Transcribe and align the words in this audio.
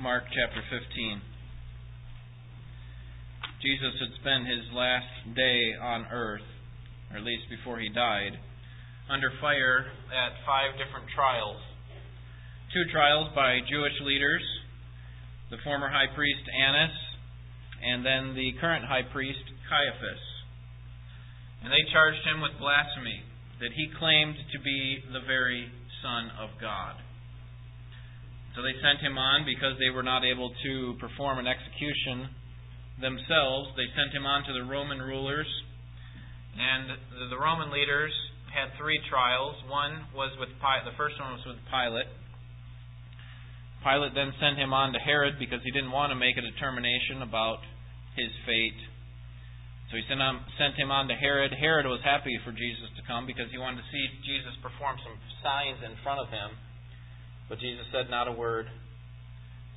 Mark 0.00 0.24
chapter 0.32 0.64
15. 0.72 1.20
Jesus 3.60 3.92
had 4.00 4.16
spent 4.16 4.48
his 4.48 4.64
last 4.72 5.36
day 5.36 5.76
on 5.76 6.08
earth, 6.08 6.48
or 7.12 7.20
at 7.20 7.22
least 7.22 7.44
before 7.52 7.76
he 7.76 7.92
died, 7.92 8.32
under 9.12 9.28
fire 9.44 9.92
at 10.08 10.40
five 10.48 10.72
different 10.80 11.04
trials. 11.12 11.60
Two 12.72 12.88
trials 12.88 13.28
by 13.36 13.60
Jewish 13.68 13.92
leaders, 14.00 14.40
the 15.52 15.60
former 15.68 15.92
high 15.92 16.08
priest 16.16 16.48
Annas, 16.48 16.96
and 17.84 18.00
then 18.00 18.32
the 18.32 18.56
current 18.56 18.88
high 18.88 19.04
priest 19.04 19.44
Caiaphas. 19.68 20.24
And 21.60 21.68
they 21.68 21.84
charged 21.92 22.24
him 22.24 22.40
with 22.40 22.56
blasphemy, 22.56 23.20
that 23.60 23.76
he 23.76 23.92
claimed 24.00 24.40
to 24.48 24.58
be 24.64 25.04
the 25.12 25.20
very 25.28 25.68
Son 26.00 26.32
of 26.40 26.56
God. 26.56 26.96
So 28.54 28.62
they 28.66 28.74
sent 28.82 28.98
him 28.98 29.14
on 29.14 29.46
because 29.46 29.78
they 29.78 29.94
were 29.94 30.02
not 30.02 30.26
able 30.26 30.50
to 30.50 30.98
perform 30.98 31.38
an 31.38 31.46
execution 31.46 32.26
themselves. 32.98 33.70
They 33.78 33.86
sent 33.94 34.10
him 34.10 34.26
on 34.26 34.42
to 34.44 34.52
the 34.52 34.66
Roman 34.66 34.98
rulers. 34.98 35.48
And 36.58 37.30
the 37.30 37.38
Roman 37.38 37.70
leaders 37.70 38.10
had 38.50 38.74
three 38.74 38.98
trials. 39.06 39.54
One 39.70 40.02
was 40.12 40.34
with 40.42 40.50
Pilate. 40.58 40.82
The 40.82 40.98
first 40.98 41.14
one 41.22 41.38
was 41.38 41.46
with 41.46 41.62
Pilate. 41.70 42.10
Pilate 43.86 44.12
then 44.12 44.34
sent 44.42 44.58
him 44.58 44.74
on 44.74 44.92
to 44.92 45.00
Herod 45.00 45.38
because 45.38 45.62
he 45.64 45.70
didn't 45.70 45.94
want 45.94 46.10
to 46.10 46.18
make 46.18 46.36
a 46.36 46.44
determination 46.44 47.22
about 47.22 47.62
his 48.18 48.28
fate. 48.44 48.80
So 49.88 49.96
he 49.96 50.04
sent, 50.06 50.20
him, 50.20 50.38
sent 50.54 50.74
him 50.78 50.90
on 50.90 51.08
to 51.08 51.16
Herod. 51.16 51.50
Herod 51.54 51.86
was 51.86 52.02
happy 52.04 52.34
for 52.44 52.52
Jesus 52.52 52.86
to 52.94 53.02
come 53.06 53.26
because 53.26 53.50
he 53.50 53.58
wanted 53.58 53.82
to 53.82 53.88
see 53.90 54.04
Jesus 54.22 54.54
perform 54.62 54.98
some 55.02 55.16
signs 55.42 55.82
in 55.82 55.96
front 56.04 56.20
of 56.20 56.28
him. 56.28 56.54
But 57.50 57.58
Jesus 57.58 57.82
said 57.90 58.06
not 58.08 58.30
a 58.30 58.32
word. 58.32 58.70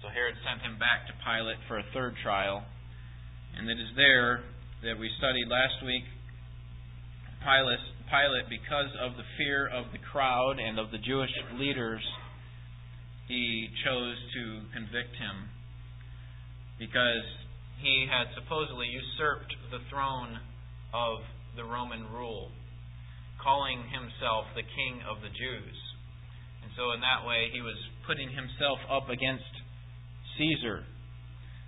So 0.05 0.07
Herod 0.07 0.37
sent 0.45 0.61
him 0.61 0.77
back 0.77 1.09
to 1.09 1.13
Pilate 1.25 1.57
for 1.65 1.81
a 1.81 1.85
third 1.89 2.13
trial. 2.21 2.61
And 3.57 3.65
it 3.65 3.81
is 3.81 3.89
there 3.97 4.45
that 4.85 5.01
we 5.01 5.09
studied 5.17 5.49
last 5.49 5.81
week. 5.81 6.05
Pilate, 7.41 7.81
Pilate, 8.13 8.45
because 8.45 8.93
of 9.01 9.17
the 9.17 9.25
fear 9.41 9.65
of 9.65 9.89
the 9.89 9.97
crowd 9.97 10.61
and 10.61 10.77
of 10.77 10.93
the 10.93 11.01
Jewish 11.01 11.33
leaders, 11.57 12.05
he 13.27 13.67
chose 13.81 14.21
to 14.37 14.69
convict 14.69 15.17
him 15.17 15.49
because 16.77 17.25
he 17.81 18.05
had 18.05 18.29
supposedly 18.37 18.85
usurped 18.85 19.49
the 19.73 19.81
throne 19.89 20.37
of 20.93 21.25
the 21.57 21.65
Roman 21.65 22.05
rule, 22.13 22.53
calling 23.41 23.81
himself 23.89 24.45
the 24.53 24.61
king 24.61 25.01
of 25.09 25.25
the 25.25 25.33
Jews 25.33 25.82
so 26.75 26.91
in 26.93 26.99
that 27.01 27.25
way, 27.27 27.49
he 27.53 27.61
was 27.61 27.77
putting 28.05 28.29
himself 28.29 28.79
up 28.89 29.09
against 29.09 29.49
Caesar. 30.37 30.85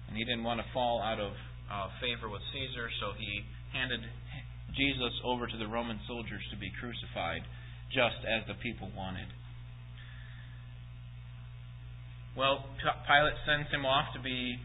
And 0.08 0.18
he 0.18 0.24
didn't 0.26 0.44
want 0.44 0.60
to 0.62 0.68
fall 0.74 1.02
out 1.02 1.20
of 1.20 1.34
uh, 1.70 1.88
favor 2.02 2.30
with 2.30 2.42
Caesar, 2.54 2.90
so 3.02 3.14
he 3.18 3.42
handed 3.74 4.02
Jesus 4.74 5.14
over 5.24 5.48
to 5.48 5.58
the 5.58 5.68
Roman 5.68 6.00
soldiers 6.08 6.42
to 6.52 6.58
be 6.58 6.70
crucified, 6.80 7.42
just 7.94 8.20
as 8.26 8.46
the 8.48 8.58
people 8.62 8.92
wanted. 8.96 9.30
Well, 12.36 12.68
Pilate 13.08 13.40
sends 13.48 13.72
him 13.72 13.86
off 13.86 14.12
to 14.14 14.22
be 14.22 14.60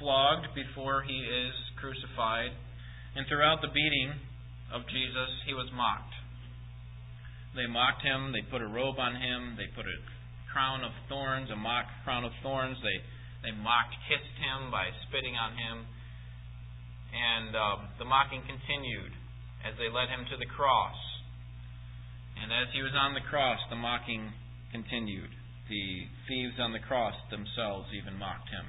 flogged 0.00 0.48
before 0.56 1.04
he 1.04 1.20
is 1.20 1.52
crucified. 1.76 2.50
And 3.14 3.26
throughout 3.28 3.60
the 3.60 3.68
beating 3.68 4.16
of 4.72 4.82
Jesus, 4.88 5.30
he 5.46 5.52
was 5.52 5.68
mocked. 5.76 6.13
They 7.54 7.66
mocked 7.70 8.02
him. 8.02 8.34
They 8.34 8.42
put 8.50 8.62
a 8.62 8.66
robe 8.66 8.98
on 8.98 9.14
him. 9.14 9.54
They 9.56 9.70
put 9.74 9.86
a 9.86 9.98
crown 10.50 10.82
of 10.82 10.90
thorns, 11.08 11.50
a 11.50 11.56
mock 11.56 11.86
crown 12.02 12.24
of 12.24 12.32
thorns. 12.42 12.78
They 12.82 12.98
they 13.44 13.52
mocked, 13.52 13.92
hissed 14.08 14.40
him 14.40 14.72
by 14.72 14.88
spitting 15.04 15.36
on 15.36 15.52
him, 15.52 15.84
and 17.12 17.52
uh, 17.52 17.76
the 18.00 18.08
mocking 18.08 18.40
continued 18.48 19.12
as 19.60 19.76
they 19.76 19.92
led 19.92 20.08
him 20.08 20.24
to 20.32 20.40
the 20.40 20.48
cross. 20.48 20.96
And 22.40 22.48
as 22.48 22.72
he 22.72 22.80
was 22.80 22.96
on 22.96 23.12
the 23.12 23.20
cross, 23.28 23.60
the 23.68 23.76
mocking 23.76 24.32
continued. 24.72 25.28
The 25.68 26.08
thieves 26.24 26.56
on 26.56 26.72
the 26.72 26.80
cross 26.80 27.14
themselves 27.28 27.92
even 27.92 28.16
mocked 28.16 28.48
him. 28.48 28.64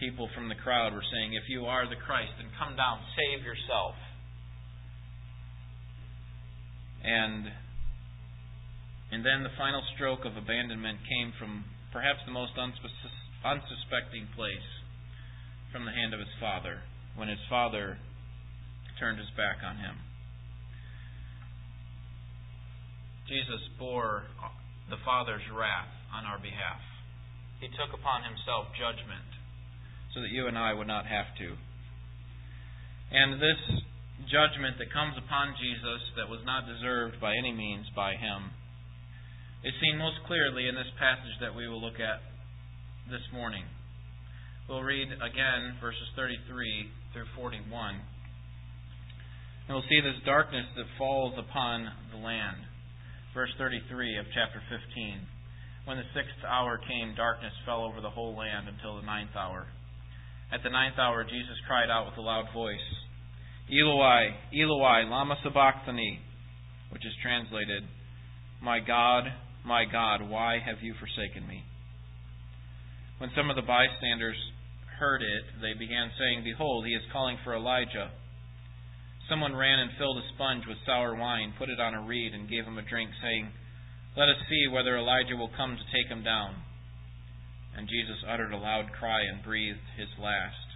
People 0.00 0.32
from 0.32 0.48
the 0.48 0.56
crowd 0.56 0.96
were 0.96 1.04
saying, 1.12 1.36
If 1.36 1.44
you 1.52 1.68
are 1.68 1.84
the 1.84 2.00
Christ, 2.00 2.32
then 2.40 2.48
come 2.56 2.76
down, 2.76 3.04
save 3.12 3.44
yourself. 3.44 3.94
And 7.04 7.52
and 9.14 9.22
then 9.22 9.46
the 9.46 9.54
final 9.54 9.78
stroke 9.94 10.26
of 10.26 10.34
abandonment 10.34 10.98
came 11.06 11.30
from 11.38 11.62
perhaps 11.94 12.18
the 12.26 12.34
most 12.34 12.50
unsuspecting 12.58 14.26
place 14.34 14.68
from 15.70 15.86
the 15.86 15.94
hand 15.94 16.10
of 16.10 16.18
his 16.18 16.34
father, 16.42 16.82
when 17.14 17.30
his 17.30 17.38
father 17.46 18.02
turned 18.98 19.22
his 19.22 19.30
back 19.38 19.62
on 19.62 19.78
him. 19.78 19.94
Jesus 23.30 23.62
bore 23.78 24.26
uh, 24.42 24.50
the 24.90 24.98
Father's 25.06 25.46
wrath 25.54 25.94
on 26.10 26.26
our 26.26 26.42
behalf. 26.42 26.82
He 27.62 27.70
took 27.70 27.94
upon 27.94 28.26
himself 28.26 28.66
judgment 28.74 29.30
so 30.10 30.26
that 30.26 30.34
you 30.34 30.50
and 30.50 30.58
I 30.58 30.74
would 30.74 30.90
not 30.90 31.06
have 31.06 31.30
to. 31.38 31.54
And 33.14 33.38
this 33.38 33.62
judgment 34.26 34.74
that 34.82 34.90
comes 34.90 35.14
upon 35.14 35.54
Jesus 35.54 36.02
that 36.18 36.26
was 36.26 36.42
not 36.42 36.66
deserved 36.66 37.22
by 37.22 37.38
any 37.38 37.54
means 37.54 37.86
by 37.94 38.18
him 38.18 38.50
is 39.64 39.72
seen 39.80 39.96
most 39.96 40.20
clearly 40.28 40.68
in 40.68 40.76
this 40.76 40.92
passage 41.00 41.40
that 41.40 41.56
we 41.56 41.64
will 41.64 41.80
look 41.80 41.96
at 41.96 42.20
this 43.08 43.24
morning. 43.32 43.64
We'll 44.68 44.84
read 44.84 45.08
again 45.08 45.80
verses 45.80 46.04
33 46.16 47.16
through 47.16 47.32
41. 47.32 47.96
And 49.64 49.72
we'll 49.72 49.88
see 49.88 50.04
this 50.04 50.20
darkness 50.28 50.68
that 50.76 50.84
falls 51.00 51.32
upon 51.40 51.88
the 52.12 52.20
land. 52.20 52.60
Verse 53.32 53.48
33 53.56 54.20
of 54.20 54.28
chapter 54.36 54.60
15. 54.68 55.24
When 55.88 55.96
the 55.96 56.12
sixth 56.12 56.44
hour 56.44 56.76
came, 56.76 57.16
darkness 57.16 57.56
fell 57.64 57.88
over 57.88 58.04
the 58.04 58.12
whole 58.12 58.36
land 58.36 58.68
until 58.68 59.00
the 59.00 59.08
ninth 59.08 59.32
hour. 59.32 59.64
At 60.52 60.60
the 60.60 60.68
ninth 60.68 61.00
hour, 61.00 61.24
Jesus 61.24 61.56
cried 61.66 61.88
out 61.88 62.04
with 62.04 62.20
a 62.20 62.24
loud 62.24 62.52
voice, 62.52 62.84
Eloi, 63.72 64.36
Eloi, 64.52 65.08
lama 65.08 65.36
sabachthani, 65.42 66.20
which 66.92 67.04
is 67.04 67.16
translated, 67.24 67.88
My 68.60 68.80
God, 68.80 69.24
my 69.64 69.84
God, 69.90 70.28
why 70.28 70.60
have 70.60 70.82
you 70.82 70.94
forsaken 71.00 71.48
me? 71.48 71.64
When 73.18 73.30
some 73.34 73.48
of 73.48 73.56
the 73.56 73.64
bystanders 73.64 74.36
heard 75.00 75.22
it, 75.22 75.44
they 75.60 75.72
began 75.78 76.12
saying, 76.18 76.44
Behold, 76.44 76.86
he 76.86 76.92
is 76.92 77.02
calling 77.12 77.38
for 77.42 77.56
Elijah. 77.56 78.12
Someone 79.28 79.56
ran 79.56 79.80
and 79.80 79.96
filled 79.96 80.18
a 80.18 80.28
sponge 80.34 80.64
with 80.68 80.76
sour 80.84 81.16
wine, 81.16 81.54
put 81.58 81.70
it 81.70 81.80
on 81.80 81.94
a 81.94 82.04
reed, 82.04 82.34
and 82.34 82.50
gave 82.50 82.64
him 82.64 82.76
a 82.76 82.84
drink, 82.84 83.10
saying, 83.22 83.48
Let 84.16 84.28
us 84.28 84.36
see 84.50 84.68
whether 84.68 84.98
Elijah 84.98 85.36
will 85.36 85.50
come 85.56 85.76
to 85.76 85.92
take 85.96 86.12
him 86.12 86.22
down. 86.22 86.56
And 87.76 87.88
Jesus 87.88 88.22
uttered 88.28 88.52
a 88.52 88.60
loud 88.60 88.92
cry 88.92 89.22
and 89.24 89.42
breathed 89.42 89.88
his 89.96 90.12
last. 90.20 90.68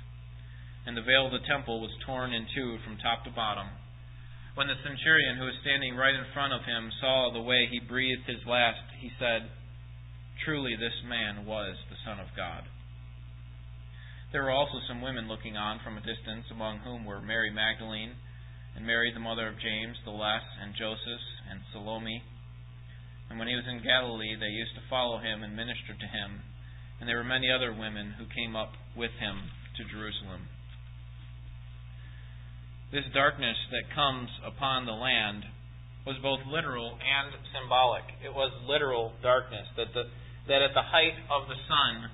And 0.86 0.96
the 0.96 1.04
veil 1.04 1.26
of 1.26 1.32
the 1.32 1.46
temple 1.46 1.80
was 1.80 1.92
torn 2.06 2.32
in 2.32 2.46
two 2.54 2.78
from 2.82 2.96
top 2.96 3.24
to 3.24 3.30
bottom 3.30 3.68
when 4.58 4.66
the 4.66 4.82
centurion 4.82 5.38
who 5.38 5.46
was 5.46 5.54
standing 5.62 5.94
right 5.94 6.18
in 6.18 6.34
front 6.34 6.50
of 6.50 6.66
him 6.66 6.90
saw 6.98 7.30
the 7.30 7.46
way 7.46 7.70
he 7.70 7.78
breathed 7.78 8.26
his 8.26 8.42
last, 8.42 8.82
he 8.98 9.06
said, 9.14 9.46
Truly 10.42 10.74
this 10.74 10.98
man 11.06 11.46
was 11.46 11.78
the 11.86 12.02
Son 12.02 12.18
of 12.18 12.26
God. 12.34 12.66
There 14.34 14.42
were 14.42 14.50
also 14.50 14.82
some 14.90 14.98
women 14.98 15.30
looking 15.30 15.54
on 15.54 15.78
from 15.86 15.94
a 15.94 16.02
distance, 16.02 16.50
among 16.50 16.82
whom 16.82 17.06
were 17.06 17.22
Mary 17.22 17.54
Magdalene, 17.54 18.18
and 18.74 18.82
Mary 18.82 19.14
the 19.14 19.22
mother 19.22 19.46
of 19.46 19.62
James 19.62 19.94
the 20.02 20.10
Less, 20.10 20.42
and 20.58 20.74
Joseph, 20.74 21.22
and 21.46 21.62
Salome. 21.70 22.26
And 23.30 23.38
when 23.38 23.46
he 23.46 23.54
was 23.54 23.70
in 23.70 23.86
Galilee, 23.86 24.34
they 24.34 24.50
used 24.50 24.74
to 24.74 24.90
follow 24.90 25.22
him 25.22 25.46
and 25.46 25.54
minister 25.54 25.94
to 25.94 26.08
him. 26.10 26.42
And 26.98 27.06
there 27.06 27.22
were 27.22 27.30
many 27.30 27.46
other 27.46 27.70
women 27.70 28.18
who 28.18 28.26
came 28.34 28.58
up 28.58 28.74
with 28.98 29.14
him 29.22 29.54
to 29.78 29.86
Jerusalem. 29.86 30.50
This 32.88 33.04
darkness 33.12 33.56
that 33.68 33.92
comes 33.92 34.32
upon 34.48 34.88
the 34.88 34.96
land 34.96 35.44
was 36.08 36.16
both 36.24 36.40
literal 36.48 36.96
and 36.96 37.36
symbolic. 37.52 38.08
It 38.24 38.32
was 38.32 38.48
literal 38.64 39.12
darkness, 39.20 39.68
that, 39.76 39.92
the, 39.92 40.08
that 40.48 40.64
at 40.64 40.72
the 40.72 40.88
height 40.88 41.12
of 41.28 41.44
the 41.52 41.58
sun, 41.68 42.08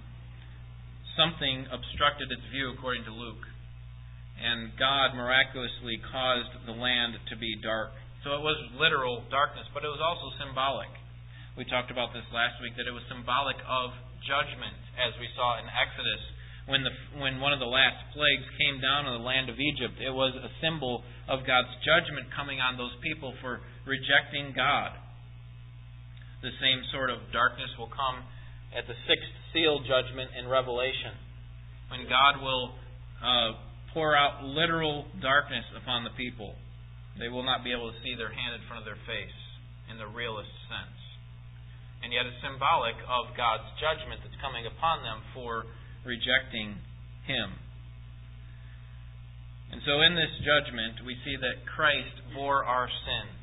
something 1.15 1.71
obstructed 1.71 2.27
its 2.27 2.43
view, 2.51 2.75
according 2.75 3.07
to 3.07 3.15
Luke. 3.15 3.47
And 4.35 4.75
God 4.75 5.15
miraculously 5.15 6.03
caused 6.11 6.67
the 6.67 6.75
land 6.75 7.23
to 7.31 7.39
be 7.39 7.55
dark. 7.63 7.95
So 8.27 8.35
it 8.35 8.43
was 8.43 8.59
literal 8.75 9.23
darkness, 9.31 9.71
but 9.71 9.87
it 9.87 9.93
was 9.95 10.03
also 10.03 10.35
symbolic. 10.43 10.91
We 11.55 11.63
talked 11.71 11.95
about 11.95 12.11
this 12.11 12.27
last 12.35 12.59
week, 12.59 12.75
that 12.75 12.91
it 12.91 12.95
was 12.97 13.07
symbolic 13.07 13.63
of 13.63 13.95
judgment, 14.27 14.75
as 14.99 15.15
we 15.23 15.31
saw 15.39 15.63
in 15.63 15.71
Exodus 15.71 16.34
when 16.67 16.81
the 16.81 16.93
when 17.21 17.41
one 17.41 17.53
of 17.53 17.61
the 17.61 17.69
last 17.69 18.01
plagues 18.17 18.49
came 18.57 18.81
down 18.81 19.05
on 19.05 19.21
the 19.21 19.27
land 19.27 19.53
of 19.53 19.61
Egypt, 19.61 20.01
it 20.01 20.13
was 20.13 20.33
a 20.33 20.49
symbol 20.65 21.05
of 21.29 21.45
God's 21.45 21.73
judgment 21.85 22.33
coming 22.33 22.61
on 22.61 22.81
those 22.81 22.95
people 23.05 23.37
for 23.45 23.61
rejecting 23.85 24.57
God. 24.57 24.97
The 26.41 26.53
same 26.61 26.81
sort 26.93 27.13
of 27.13 27.21
darkness 27.33 27.69
will 27.77 27.93
come 27.93 28.25
at 28.73 28.89
the 28.89 28.97
sixth 29.05 29.33
seal 29.53 29.81
judgment 29.85 30.33
in 30.37 30.49
Revelation. 30.49 31.17
When 31.93 32.09
God 32.09 32.41
will 32.41 32.73
uh, 33.21 33.61
pour 33.95 34.19
out 34.19 34.43
literal 34.43 35.07
darkness 35.23 35.65
upon 35.79 36.03
the 36.03 36.11
people. 36.19 36.59
They 37.15 37.31
will 37.31 37.47
not 37.47 37.63
be 37.63 37.71
able 37.71 37.95
to 37.95 37.99
see 38.03 38.19
their 38.19 38.35
hand 38.35 38.59
in 38.59 38.63
front 38.67 38.83
of 38.83 38.87
their 38.91 38.99
face 39.07 39.39
in 39.87 40.03
the 40.03 40.11
realist 40.11 40.51
sense. 40.67 40.99
And 42.03 42.11
yet 42.11 42.27
it's 42.27 42.37
symbolic 42.43 42.99
of 43.07 43.33
God's 43.39 43.65
judgment 43.79 44.21
that's 44.27 44.37
coming 44.43 44.67
upon 44.67 45.07
them 45.07 45.23
for 45.33 45.65
rejecting 46.05 46.79
Him. 47.27 47.59
And 49.73 49.83
so 49.83 50.01
in 50.07 50.15
this 50.15 50.31
judgment, 50.45 51.03
we 51.03 51.19
see 51.25 51.35
that 51.35 51.67
Christ 51.67 52.15
bore 52.37 52.63
our 52.63 52.87
sins. 52.87 53.41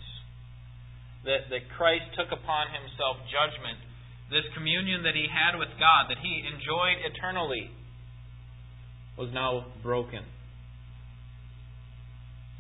That, 1.26 1.52
that 1.54 1.70
Christ 1.78 2.16
took 2.18 2.32
upon 2.32 2.72
Himself 2.72 3.22
judgment. 3.30 3.78
This 4.32 4.48
communion 4.56 5.04
that 5.04 5.14
He 5.14 5.28
had 5.28 5.60
with 5.60 5.70
God, 5.76 6.08
that 6.10 6.24
He 6.24 6.42
enjoyed 6.48 7.04
eternally, 7.04 7.70
was 9.18 9.30
now 9.34 9.66
broken 9.84 10.24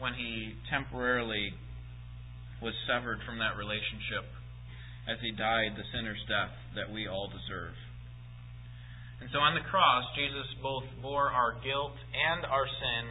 when 0.01 0.13
he 0.13 0.53
temporarily 0.69 1.53
was 2.61 2.73
severed 2.89 3.19
from 3.25 3.37
that 3.37 3.53
relationship 3.55 4.25
as 5.05 5.17
he 5.21 5.31
died 5.31 5.77
the 5.77 5.85
sinner's 5.93 6.21
death 6.27 6.53
that 6.75 6.91
we 6.91 7.07
all 7.07 7.29
deserve. 7.29 7.73
And 9.21 9.29
so 9.29 9.37
on 9.37 9.53
the 9.53 9.61
cross, 9.69 10.03
Jesus 10.17 10.49
both 10.65 10.83
bore 11.01 11.29
our 11.29 11.55
guilt 11.61 11.93
and 11.93 12.41
our 12.45 12.65
sin, 12.65 13.03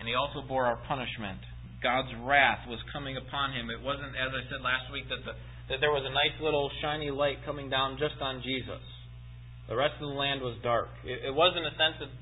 and 0.00 0.08
he 0.08 0.16
also 0.16 0.40
bore 0.48 0.64
our 0.64 0.80
punishment. 0.88 1.38
God's 1.84 2.10
wrath 2.24 2.64
was 2.64 2.80
coming 2.90 3.20
upon 3.20 3.52
him. 3.52 3.68
It 3.68 3.84
wasn't, 3.84 4.16
as 4.16 4.32
I 4.32 4.42
said 4.48 4.64
last 4.64 4.88
week, 4.88 5.06
that, 5.12 5.20
the, 5.28 5.36
that 5.68 5.78
there 5.84 5.92
was 5.92 6.08
a 6.08 6.12
nice 6.12 6.34
little 6.40 6.72
shiny 6.80 7.12
light 7.12 7.44
coming 7.44 7.68
down 7.68 8.00
just 8.00 8.16
on 8.24 8.40
Jesus. 8.40 8.80
The 9.68 9.76
rest 9.76 10.00
of 10.00 10.08
the 10.08 10.16
land 10.16 10.40
was 10.40 10.56
dark. 10.64 10.88
It, 11.04 11.28
it 11.30 11.34
wasn't 11.36 11.68
a 11.68 11.74
sense 11.76 12.00
that 12.00 12.12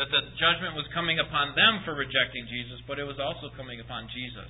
that 0.00 0.08
the 0.08 0.24
judgment 0.40 0.72
was 0.72 0.88
coming 0.96 1.20
upon 1.20 1.52
them 1.52 1.84
for 1.84 1.92
rejecting 1.92 2.48
Jesus, 2.48 2.80
but 2.88 2.96
it 2.96 3.04
was 3.04 3.20
also 3.20 3.52
coming 3.56 3.76
upon 3.80 4.08
Jesus 4.08 4.48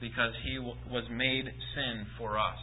because 0.00 0.32
he 0.44 0.56
was 0.88 1.04
made 1.12 1.44
sin 1.44 2.08
for 2.16 2.40
us. 2.40 2.60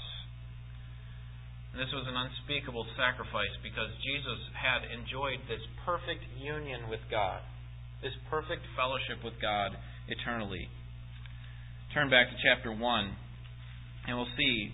And 1.71 1.79
this 1.79 1.91
was 1.95 2.03
an 2.07 2.19
unspeakable 2.19 2.85
sacrifice 2.99 3.55
because 3.63 3.87
Jesus 4.03 4.41
had 4.51 4.83
enjoyed 4.91 5.39
this 5.47 5.63
perfect 5.87 6.23
union 6.35 6.91
with 6.91 6.99
God, 7.07 7.39
this 8.03 8.15
perfect 8.29 8.67
fellowship 8.75 9.23
with 9.23 9.39
God 9.39 9.71
eternally. 10.11 10.67
Turn 11.93 12.09
back 12.09 12.27
to 12.27 12.35
chapter 12.43 12.71
1, 12.75 12.79
and 14.07 14.17
we'll 14.17 14.35
see 14.35 14.71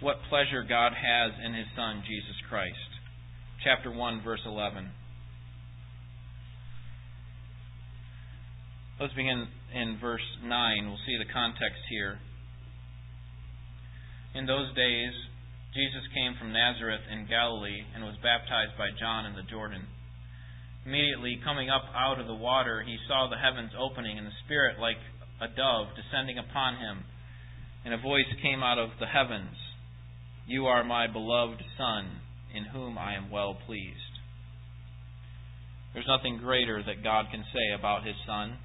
what 0.00 0.16
pleasure 0.28 0.60
God 0.60 0.92
has 0.92 1.32
in 1.40 1.54
his 1.54 1.66
Son, 1.74 2.04
Jesus 2.04 2.36
Christ. 2.48 2.90
Chapter 3.64 3.90
1, 3.90 4.22
verse 4.22 4.44
11. 4.44 4.92
Let's 9.00 9.12
begin 9.14 9.48
in 9.74 9.98
verse 10.00 10.24
9. 10.44 10.86
We'll 10.86 11.04
see 11.06 11.16
the 11.16 11.32
context 11.32 11.80
here. 11.88 12.18
In 14.34 14.46
those 14.46 14.74
days, 14.74 15.12
Jesus 15.76 16.08
came 16.16 16.32
from 16.40 16.56
Nazareth 16.56 17.04
in 17.12 17.28
Galilee 17.28 17.84
and 17.92 18.00
was 18.00 18.16
baptized 18.24 18.80
by 18.80 18.96
John 18.96 19.28
in 19.28 19.36
the 19.36 19.44
Jordan. 19.44 19.84
Immediately 20.88 21.44
coming 21.44 21.68
up 21.68 21.84
out 21.92 22.16
of 22.16 22.26
the 22.26 22.40
water, 22.40 22.80
he 22.80 22.96
saw 23.04 23.28
the 23.28 23.36
heavens 23.36 23.76
opening 23.76 24.16
and 24.16 24.26
the 24.26 24.40
Spirit 24.48 24.80
like 24.80 24.96
a 25.36 25.52
dove 25.52 25.92
descending 25.92 26.40
upon 26.40 26.80
him. 26.80 27.04
And 27.84 27.92
a 27.92 28.00
voice 28.00 28.24
came 28.40 28.64
out 28.64 28.80
of 28.80 28.88
the 28.98 29.06
heavens 29.06 29.52
You 30.48 30.64
are 30.64 30.82
my 30.82 31.12
beloved 31.12 31.60
Son, 31.76 32.24
in 32.56 32.64
whom 32.72 32.96
I 32.96 33.12
am 33.12 33.30
well 33.30 33.58
pleased. 33.66 34.16
There's 35.92 36.08
nothing 36.08 36.40
greater 36.40 36.80
that 36.80 37.04
God 37.04 37.26
can 37.30 37.44
say 37.52 37.76
about 37.76 38.06
his 38.06 38.16
Son. 38.24 38.56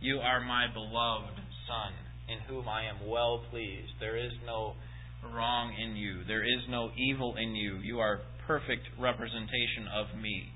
You 0.00 0.16
are 0.24 0.40
my 0.40 0.72
beloved 0.72 1.44
Son, 1.68 1.92
in 2.32 2.40
whom 2.48 2.66
I 2.72 2.88
am 2.88 3.06
well 3.06 3.44
pleased. 3.50 4.00
There 4.00 4.16
is 4.16 4.32
no 4.46 4.76
wrong 5.32 5.72
in 5.74 5.96
you, 5.96 6.24
there 6.26 6.44
is 6.44 6.62
no 6.68 6.90
evil 6.96 7.36
in 7.36 7.54
you. 7.54 7.78
You 7.78 8.00
are 8.00 8.20
perfect 8.46 8.82
representation 8.98 9.88
of 9.94 10.20
me. 10.20 10.50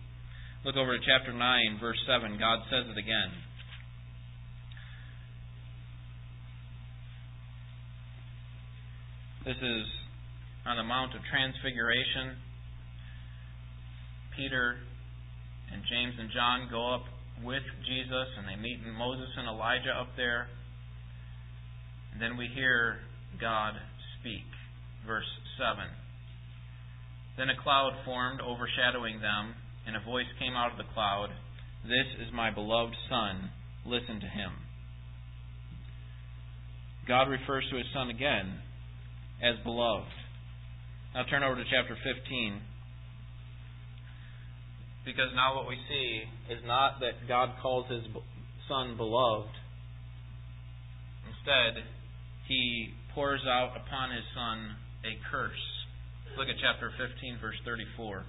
Look 0.65 0.77
over 0.77 0.97
to 0.97 1.05
chapter 1.07 1.33
9, 1.33 1.79
verse 1.81 1.99
7. 2.07 2.39
God 2.39 2.59
says 2.71 2.85
it 2.91 2.99
again. 2.99 3.31
This 9.47 9.57
is 9.57 9.87
on 10.67 10.77
the 10.77 10.83
Mount 10.83 11.15
of 11.15 11.23
Transfiguration. 11.31 12.37
Peter 14.37 14.77
and 15.73 15.83
James 15.89 16.15
and 16.19 16.29
John 16.35 16.69
go 16.71 16.95
up 16.95 17.05
with 17.43 17.63
Jesus, 17.87 18.29
and 18.37 18.47
they 18.49 18.61
meet 18.61 18.79
Moses 18.99 19.31
and 19.39 19.49
Elijah 19.49 19.95
up 19.99 20.09
there. 20.17 20.49
And 22.13 22.21
then 22.21 22.37
we 22.37 22.49
hear 22.55 22.99
God 23.41 23.75
speak. 24.21 24.45
Verse 25.07 25.29
7. 25.57 25.85
Then 27.37 27.51
a 27.51 27.63
cloud 27.63 27.93
formed, 28.05 28.41
overshadowing 28.41 29.21
them, 29.21 29.55
and 29.87 29.97
a 29.97 30.05
voice 30.05 30.29
came 30.39 30.55
out 30.55 30.73
of 30.73 30.79
the 30.79 30.93
cloud 30.93 31.31
This 31.85 32.07
is 32.21 32.33
my 32.33 32.51
beloved 32.51 32.95
Son, 33.09 33.51
listen 33.87 34.21
to 34.21 34.27
him. 34.27 34.53
God 37.07 37.31
refers 37.31 37.65
to 37.71 37.77
his 37.77 37.87
Son 37.95 38.11
again 38.11 38.61
as 39.43 39.57
beloved. 39.65 40.11
Now 41.15 41.25
turn 41.31 41.43
over 41.43 41.57
to 41.57 41.65
chapter 41.71 41.97
15 41.97 42.61
because 45.09 45.33
now 45.35 45.57
what 45.57 45.67
we 45.67 45.77
see 45.89 46.53
is 46.53 46.61
not 46.67 47.01
that 47.01 47.27
God 47.27 47.57
calls 47.63 47.89
his 47.89 48.05
son 48.69 48.97
beloved. 48.99 49.49
Instead, 51.25 51.83
he 52.47 52.93
pours 53.15 53.41
out 53.49 53.73
upon 53.73 54.11
his 54.11 54.25
son 54.35 54.77
a 55.05 55.13
curse. 55.31 55.65
Look 56.37 56.49
at 56.49 56.59
chapter 56.63 56.91
15, 56.95 57.39
verse 57.43 57.59
34. 57.65 58.25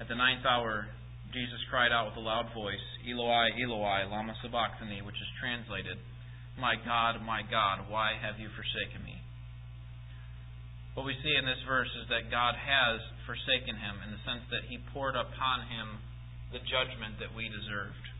At 0.00 0.08
the 0.08 0.16
ninth 0.16 0.44
hour, 0.44 0.88
Jesus 1.32 1.60
cried 1.70 1.92
out 1.92 2.10
with 2.10 2.18
a 2.18 2.24
loud 2.24 2.52
voice, 2.54 2.82
Eloi, 3.02 3.50
Eloi, 3.58 4.06
lama 4.06 4.34
sabachthani, 4.42 5.02
which 5.02 5.18
is 5.18 5.30
translated, 5.40 5.98
My 6.58 6.78
God, 6.78 7.22
my 7.26 7.42
God, 7.42 7.90
why 7.90 8.14
have 8.14 8.38
you 8.38 8.48
forsaken 8.54 9.02
me? 9.02 9.18
What 10.94 11.06
we 11.06 11.18
see 11.26 11.34
in 11.34 11.42
this 11.42 11.58
verse 11.66 11.90
is 11.98 12.06
that 12.06 12.30
God 12.30 12.54
has 12.54 13.02
forsaken 13.26 13.74
him 13.74 13.98
in 14.06 14.14
the 14.14 14.22
sense 14.22 14.46
that 14.54 14.70
he 14.70 14.78
poured 14.94 15.18
upon 15.18 15.66
him 15.66 15.98
the 16.54 16.62
judgment 16.62 17.18
that 17.18 17.34
we 17.34 17.50
deserved. 17.50 18.13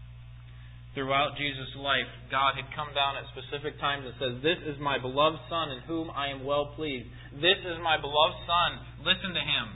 Throughout 0.95 1.35
Jesus' 1.35 1.75
life, 1.77 2.07
God 2.31 2.55
had 2.55 2.71
come 2.71 2.95
down 2.95 3.19
at 3.19 3.27
specific 3.35 3.79
times 3.83 4.07
and 4.07 4.15
says, 4.15 4.35
This 4.47 4.63
is 4.63 4.79
my 4.79 4.99
beloved 4.99 5.43
Son 5.51 5.75
in 5.75 5.83
whom 5.91 6.11
I 6.15 6.31
am 6.31 6.47
well 6.47 6.75
pleased. 6.79 7.11
This 7.35 7.59
is 7.67 7.83
my 7.83 7.99
beloved 7.99 8.39
Son. 8.47 8.71
Listen 9.03 9.35
to 9.35 9.43
him. 9.43 9.75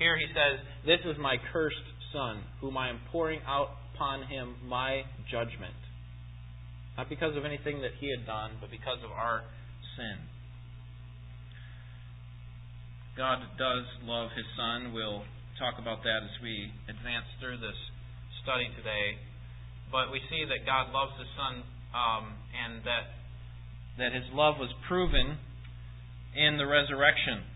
Here 0.00 0.16
he 0.16 0.24
says, 0.32 0.64
This 0.88 1.04
is 1.04 1.20
my 1.20 1.36
cursed 1.52 1.88
Son, 2.12 2.40
whom 2.64 2.76
I 2.80 2.88
am 2.88 3.00
pouring 3.12 3.40
out 3.44 3.76
upon 3.92 4.24
him 4.24 4.56
my 4.64 5.04
judgment. 5.30 5.76
Not 6.96 7.12
because 7.12 7.36
of 7.36 7.44
anything 7.44 7.84
that 7.84 7.92
he 8.00 8.08
had 8.08 8.24
done, 8.24 8.56
but 8.60 8.70
because 8.70 9.04
of 9.04 9.12
our 9.12 9.44
sin. 9.96 10.16
God 13.16 13.40
does 13.56 13.88
love 14.04 14.28
His 14.36 14.44
Son. 14.60 14.92
We'll 14.92 15.24
talk 15.56 15.80
about 15.80 16.04
that 16.04 16.20
as 16.20 16.36
we 16.44 16.68
advance 16.84 17.24
through 17.40 17.56
this 17.64 17.76
study 18.44 18.68
today. 18.76 19.16
But 19.90 20.10
we 20.10 20.20
see 20.28 20.44
that 20.48 20.66
God 20.66 20.92
loves 20.92 21.14
His 21.18 21.30
Son 21.36 21.54
um, 21.94 22.24
and 22.52 22.84
that 22.84 23.04
that 23.98 24.12
His 24.12 24.28
love 24.36 24.60
was 24.60 24.68
proven 24.88 25.40
in 26.36 26.58
the 26.60 26.66
resurrection. 26.68 27.48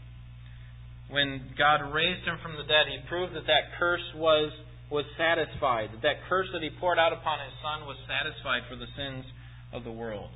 When 1.11 1.53
God 1.59 1.85
raised 1.93 2.25
Him 2.25 2.41
from 2.41 2.57
the 2.57 2.65
dead, 2.65 2.89
He 2.89 2.97
proved 3.09 3.35
that 3.35 3.47
that 3.47 3.77
curse 3.79 4.07
was 4.17 4.53
was 4.91 5.05
satisfied. 5.19 5.91
That 5.93 6.03
that 6.03 6.19
curse 6.29 6.49
that 6.53 6.63
He 6.63 6.71
poured 6.81 6.99
out 6.99 7.13
upon 7.13 7.39
His 7.45 7.55
Son 7.61 7.87
was 7.87 7.99
satisfied 8.09 8.65
for 8.71 8.77
the 8.77 8.89
sins 8.97 9.25
of 9.75 9.85
the 9.85 9.93
world 9.93 10.31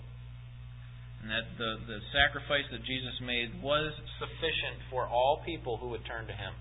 and 1.24 1.32
that 1.32 1.48
the, 1.56 1.80
the 1.88 2.04
sacrifice 2.12 2.68
that 2.68 2.84
Jesus 2.84 3.16
made 3.24 3.48
was 3.64 3.96
sufficient 4.20 4.84
for 4.92 5.08
all 5.08 5.40
people 5.40 5.80
who 5.80 5.88
would 5.88 6.04
turn 6.04 6.28
to 6.28 6.36
Him. 6.36 6.52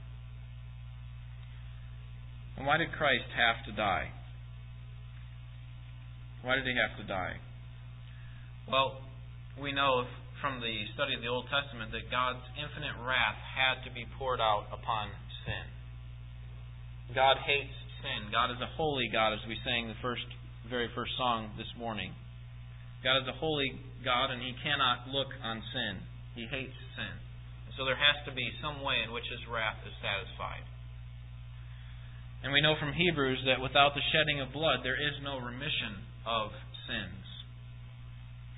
And 2.56 2.66
why 2.66 2.78
did 2.78 2.96
Christ 2.96 3.28
have 3.36 3.60
to 3.68 3.76
die? 3.76 4.08
Why 6.44 6.60
did 6.60 6.68
He 6.68 6.76
have 6.76 7.00
to 7.00 7.08
die? 7.08 7.40
Well, 8.68 9.02
we 9.60 9.72
know 9.72 10.04
from 10.44 10.60
the 10.60 10.76
study 10.92 11.16
of 11.16 11.24
the 11.24 11.32
Old 11.32 11.48
Testament 11.48 11.96
that 11.96 12.12
God's 12.12 12.44
infinite 12.60 13.00
wrath 13.00 13.40
had 13.56 13.80
to 13.88 13.92
be 13.96 14.04
poured 14.20 14.44
out 14.44 14.68
upon 14.76 15.08
sin. 15.48 15.66
God 17.16 17.40
hates 17.48 17.76
sin. 18.04 18.28
God 18.28 18.52
is 18.52 18.60
a 18.60 18.68
holy 18.76 19.08
God, 19.08 19.32
as 19.32 19.44
we 19.48 19.56
sang 19.64 19.88
the 19.88 20.00
first, 20.04 20.28
very 20.68 20.92
first 20.92 21.16
song 21.16 21.56
this 21.56 21.72
morning. 21.80 22.12
God 23.04 23.24
is 23.24 23.28
a 23.28 23.40
holy 23.40 23.80
God, 24.04 24.32
and 24.32 24.44
He 24.44 24.52
cannot 24.60 25.08
look 25.08 25.32
on 25.40 25.64
sin. 25.72 26.04
He 26.36 26.44
hates 26.52 26.76
sin. 27.00 27.16
So 27.80 27.88
there 27.88 27.98
has 27.98 28.20
to 28.28 28.36
be 28.36 28.46
some 28.62 28.86
way 28.86 29.02
in 29.02 29.16
which 29.16 29.26
his 29.34 29.42
wrath 29.50 29.82
is 29.82 29.96
satisfied. 29.98 30.62
And 32.46 32.54
we 32.54 32.62
know 32.62 32.76
from 32.78 32.94
Hebrews 32.94 33.42
that 33.48 33.64
without 33.64 33.96
the 33.96 34.04
shedding 34.14 34.44
of 34.44 34.54
blood, 34.54 34.84
there 34.84 35.00
is 35.00 35.18
no 35.24 35.40
remission 35.40 36.06
of 36.26 36.52
sins. 36.88 37.24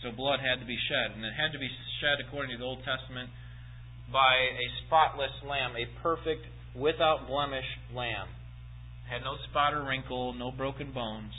So 0.03 0.11
blood 0.11 0.39
had 0.39 0.61
to 0.61 0.67
be 0.67 0.77
shed, 0.77 1.17
and 1.17 1.25
it 1.25 1.33
had 1.33 1.51
to 1.53 1.59
be 1.59 1.69
shed 2.01 2.21
according 2.21 2.51
to 2.53 2.57
the 2.57 2.67
Old 2.67 2.85
Testament 2.85 3.29
by 4.11 4.37
a 4.53 4.67
spotless 4.85 5.33
lamb, 5.41 5.73
a 5.73 5.89
perfect, 6.01 6.45
without 6.77 7.25
blemish 7.25 7.65
lamb. 7.89 8.29
Had 9.09 9.25
no 9.25 9.37
spot 9.49 9.73
or 9.73 9.85
wrinkle, 9.85 10.33
no 10.33 10.51
broken 10.51 10.91
bones. 10.93 11.33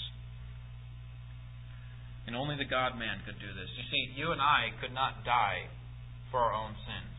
And 2.27 2.35
only 2.35 2.59
the 2.59 2.67
God 2.67 2.99
man 2.99 3.23
could 3.23 3.39
do 3.39 3.51
this. 3.55 3.71
You 3.79 3.85
see, 3.87 4.03
you 4.19 4.35
and 4.35 4.43
I 4.43 4.75
could 4.83 4.95
not 4.95 5.23
die 5.23 5.71
for 6.31 6.43
our 6.43 6.55
own 6.55 6.75
sins. 6.83 7.15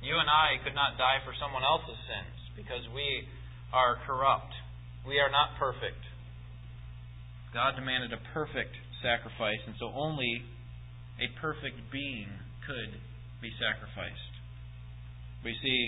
You 0.00 0.16
and 0.16 0.28
I 0.28 0.56
could 0.64 0.74
not 0.74 0.96
die 0.96 1.20
for 1.24 1.36
someone 1.36 1.62
else's 1.62 2.00
sins 2.08 2.36
because 2.56 2.82
we 2.96 3.28
are 3.72 4.00
corrupt. 4.08 4.52
We 5.04 5.20
are 5.20 5.30
not 5.30 5.60
perfect. 5.60 6.00
God 7.52 7.76
demanded 7.76 8.12
a 8.12 8.20
perfect 8.32 8.72
sacrifice, 9.04 9.60
and 9.66 9.76
so 9.78 9.92
only 9.92 10.42
a 11.20 11.28
perfect 11.40 11.76
being 11.92 12.28
could 12.66 12.96
be 13.40 13.50
sacrificed. 13.60 14.32
We 15.44 15.52
see 15.60 15.80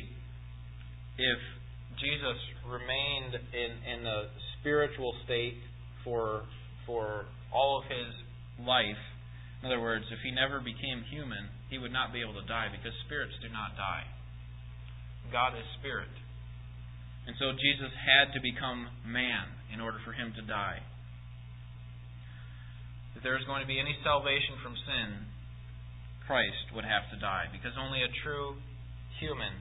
if 1.16 1.40
Jesus 1.96 2.38
remained 2.68 3.38
in, 3.54 3.70
in 3.86 3.98
the 4.04 4.28
spiritual 4.60 5.14
state 5.24 5.56
for 6.02 6.42
for 6.84 7.24
all 7.48 7.80
of 7.80 7.84
his 7.88 8.12
life, 8.66 9.00
in 9.62 9.72
other 9.72 9.80
words, 9.80 10.04
if 10.12 10.20
he 10.20 10.30
never 10.30 10.60
became 10.60 11.00
human, 11.08 11.48
he 11.72 11.80
would 11.80 11.92
not 11.92 12.12
be 12.12 12.20
able 12.20 12.36
to 12.36 12.44
die 12.44 12.68
because 12.68 12.92
spirits 13.08 13.32
do 13.40 13.48
not 13.48 13.72
die. 13.80 14.04
God 15.32 15.56
is 15.56 15.64
spirit. 15.80 16.12
And 17.24 17.32
so 17.40 17.56
Jesus 17.56 17.88
had 17.96 18.36
to 18.36 18.40
become 18.44 18.92
man 19.08 19.48
in 19.72 19.80
order 19.80 19.96
for 20.04 20.12
him 20.12 20.36
to 20.36 20.44
die. 20.44 20.84
If 23.14 23.22
there 23.22 23.38
is 23.38 23.46
going 23.46 23.62
to 23.62 23.70
be 23.70 23.78
any 23.78 23.94
salvation 24.02 24.58
from 24.62 24.74
sin, 24.74 25.08
Christ 26.26 26.74
would 26.74 26.84
have 26.84 27.06
to 27.14 27.16
die 27.20 27.46
because 27.52 27.76
only 27.78 28.02
a 28.02 28.10
true 28.24 28.58
human 29.20 29.54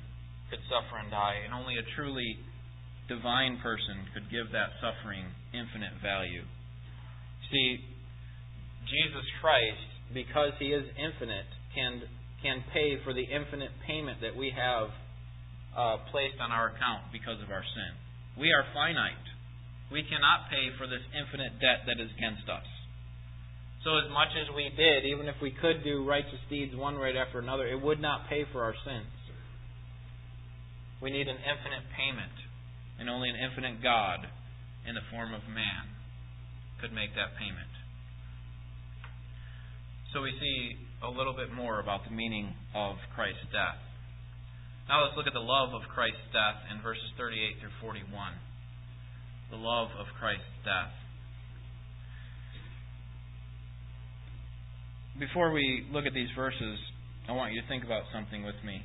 could 0.49 0.63
suffer 0.69 1.01
and 1.01 1.09
die, 1.09 1.41
and 1.45 1.53
only 1.53 1.77
a 1.77 1.85
truly 1.97 2.37
divine 3.07 3.59
person 3.61 4.05
could 4.13 4.29
give 4.29 4.53
that 4.53 4.73
suffering 4.79 5.25
infinite 5.53 5.97
value. 6.01 6.45
See, 7.51 7.81
Jesus 8.85 9.25
Christ, 9.41 9.87
because 10.13 10.53
he 10.59 10.71
is 10.71 10.85
infinite, 10.97 11.49
can 11.73 12.05
can 12.43 12.59
pay 12.75 12.99
for 13.07 13.15
the 13.15 13.23
infinite 13.23 13.71
payment 13.87 14.19
that 14.19 14.35
we 14.35 14.51
have 14.51 14.91
uh, 15.71 15.95
placed 16.11 16.35
on 16.43 16.51
our 16.51 16.75
account 16.75 17.07
because 17.15 17.39
of 17.39 17.47
our 17.47 17.63
sin. 17.63 17.91
We 18.35 18.51
are 18.51 18.67
finite. 18.75 19.25
We 19.89 20.03
cannot 20.03 20.51
pay 20.51 20.75
for 20.75 20.83
this 20.83 21.01
infinite 21.15 21.55
debt 21.63 21.87
that 21.87 22.03
is 22.03 22.11
against 22.19 22.43
us. 22.51 22.67
So, 23.83 23.99
as 23.99 24.07
much 24.15 24.31
as 24.39 24.47
we 24.55 24.71
did, 24.71 25.03
even 25.03 25.27
if 25.27 25.35
we 25.43 25.51
could 25.51 25.83
do 25.83 26.07
righteous 26.07 26.39
deeds 26.49 26.71
one 26.71 26.95
right 26.95 27.15
after 27.19 27.39
another, 27.39 27.67
it 27.67 27.75
would 27.75 27.99
not 27.99 28.29
pay 28.31 28.47
for 28.51 28.63
our 28.63 28.75
sins. 28.87 29.11
We 31.03 31.11
need 31.11 31.27
an 31.27 31.35
infinite 31.35 31.83
payment, 31.91 32.31
and 32.99 33.09
only 33.11 33.27
an 33.27 33.35
infinite 33.35 33.83
God 33.83 34.23
in 34.87 34.95
the 34.95 35.03
form 35.11 35.35
of 35.35 35.43
man 35.51 35.91
could 36.79 36.95
make 36.95 37.11
that 37.19 37.35
payment. 37.35 37.67
So, 40.15 40.23
we 40.23 40.31
see 40.39 40.79
a 41.03 41.11
little 41.11 41.35
bit 41.35 41.51
more 41.51 41.83
about 41.83 42.07
the 42.07 42.15
meaning 42.15 42.55
of 42.71 42.95
Christ's 43.15 43.51
death. 43.51 43.83
Now 44.87 45.03
let's 45.03 45.15
look 45.19 45.27
at 45.27 45.35
the 45.35 45.43
love 45.43 45.75
of 45.75 45.83
Christ's 45.91 46.23
death 46.31 46.63
in 46.71 46.79
verses 46.79 47.11
38 47.19 47.59
through 47.59 47.75
41. 47.83 48.07
The 49.51 49.59
love 49.59 49.91
of 49.99 50.07
Christ's 50.19 50.55
death. 50.63 51.02
Before 55.19 55.53
we 55.53 55.85
look 55.93 56.09
at 56.09 56.13
these 56.17 56.33
verses, 56.35 56.79
I 57.29 57.37
want 57.37 57.53
you 57.53 57.61
to 57.61 57.67
think 57.69 57.85
about 57.85 58.09
something 58.09 58.41
with 58.41 58.57
me. 58.65 58.81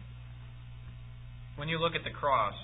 When 1.57 1.73
you 1.73 1.81
look 1.81 1.97
at 1.97 2.05
the 2.05 2.13
cross, 2.13 2.55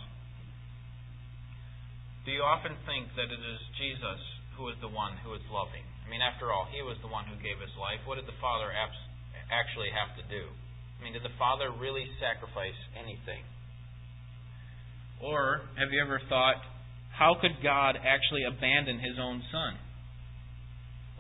do 2.29 2.31
you 2.31 2.45
often 2.45 2.77
think 2.85 3.09
that 3.17 3.33
it 3.33 3.41
is 3.41 3.61
Jesus 3.81 4.21
who 4.61 4.69
is 4.69 4.77
the 4.85 4.93
one 4.93 5.17
who 5.25 5.33
is 5.33 5.41
loving? 5.49 5.83
I 6.05 6.13
mean, 6.13 6.21
after 6.21 6.53
all, 6.53 6.69
he 6.69 6.85
was 6.85 7.01
the 7.01 7.09
one 7.09 7.25
who 7.25 7.41
gave 7.41 7.57
his 7.57 7.73
life. 7.81 8.05
What 8.05 8.21
did 8.21 8.29
the 8.29 8.37
Father 8.37 8.69
actually 9.49 9.89
have 9.97 10.13
to 10.21 10.25
do? 10.29 10.45
I 11.01 11.05
mean, 11.05 11.17
did 11.17 11.25
the 11.25 11.33
Father 11.41 11.73
really 11.73 12.05
sacrifice 12.21 12.77
anything? 12.93 13.49
Or 15.25 15.65
have 15.81 15.89
you 15.89 16.05
ever 16.05 16.21
thought, 16.29 16.61
how 17.17 17.41
could 17.41 17.65
God 17.65 17.97
actually 17.97 18.45
abandon 18.45 19.01
his 19.01 19.17
own 19.17 19.41
Son? 19.49 19.81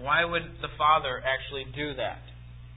Why 0.04 0.28
would 0.28 0.60
the 0.60 0.72
Father 0.76 1.24
actually 1.24 1.64
do 1.72 1.96
that? 1.96 2.20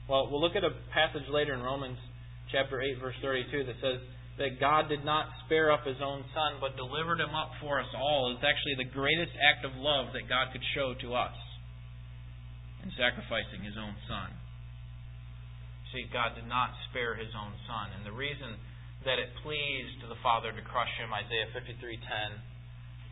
Well, 0.08 0.32
we'll 0.32 0.40
look 0.40 0.56
at 0.56 0.64
a 0.64 0.72
passage 0.96 1.28
later 1.28 1.52
in 1.52 1.60
Romans 1.60 2.00
chapter 2.48 2.80
8, 2.80 2.96
verse 2.96 3.14
32 3.20 3.68
that 3.68 3.76
says 3.84 4.00
that 4.40 4.56
God 4.56 4.88
did 4.88 5.04
not 5.04 5.28
spare 5.44 5.68
up 5.68 5.84
his 5.84 6.00
own 6.00 6.24
Son, 6.32 6.56
but 6.64 6.80
delivered 6.80 7.20
him 7.20 7.36
up 7.36 7.52
for 7.60 7.76
us 7.76 7.92
all. 7.92 8.32
It's 8.32 8.40
actually 8.40 8.80
the 8.80 8.88
greatest 8.88 9.36
act 9.36 9.68
of 9.68 9.76
love 9.76 10.16
that 10.16 10.24
God 10.24 10.48
could 10.56 10.64
show 10.72 10.96
to 11.04 11.12
us 11.12 11.36
in 12.80 12.88
sacrificing 12.96 13.60
his 13.60 13.76
own 13.76 13.92
Son. 14.08 14.32
See, 15.92 16.08
God 16.12 16.36
did 16.36 16.48
not 16.48 16.72
spare 16.88 17.16
his 17.16 17.32
own 17.32 17.56
son. 17.64 17.96
And 17.96 18.04
the 18.04 18.12
reason 18.12 18.60
that 19.08 19.16
it 19.16 19.32
pleased 19.40 20.04
the 20.04 20.20
Father 20.20 20.52
to 20.52 20.62
crush 20.68 20.92
him, 21.00 21.12
Isaiah 21.12 21.48
53:10, 21.52 22.40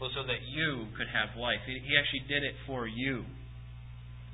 was 0.00 0.12
so 0.12 0.24
that 0.24 0.42
you 0.44 0.88
could 0.96 1.08
have 1.08 1.36
life. 1.36 1.64
He 1.64 1.96
actually 1.96 2.28
did 2.28 2.44
it 2.44 2.56
for 2.66 2.86
you. 2.86 3.24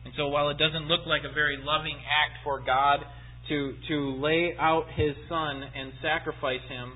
And 0.05 0.15
so 0.17 0.29
while 0.29 0.51
it 0.51 0.59
doesn't 0.59 0.89
look 0.89 1.07
like 1.07 1.23
a 1.25 1.33
very 1.33 1.57
loving 1.63 1.97
act 1.97 2.43
for 2.45 2.61
God 2.61 3.01
to 3.49 3.75
to 3.89 3.97
lay 4.21 4.55
out 4.59 4.87
his 4.95 5.15
son 5.29 5.63
and 5.63 5.93
sacrifice 6.03 6.63
him, 6.69 6.95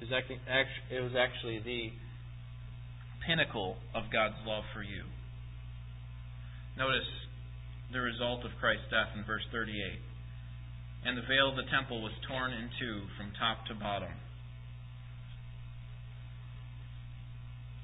it 0.00 1.00
was 1.00 1.12
actually 1.18 1.60
the 1.60 1.92
pinnacle 3.26 3.76
of 3.94 4.04
God's 4.12 4.40
love 4.46 4.64
for 4.72 4.82
you. 4.82 5.04
Notice 6.78 7.08
the 7.92 8.00
result 8.00 8.44
of 8.44 8.52
Christ's 8.60 8.88
death 8.90 9.12
in 9.16 9.24
verse 9.24 9.44
38. 9.52 10.00
And 11.04 11.16
the 11.16 11.22
veil 11.22 11.50
of 11.50 11.56
the 11.56 11.68
temple 11.70 12.02
was 12.02 12.12
torn 12.28 12.52
in 12.52 12.70
two 12.78 13.02
from 13.16 13.32
top 13.38 13.66
to 13.66 13.74
bottom. 13.74 14.12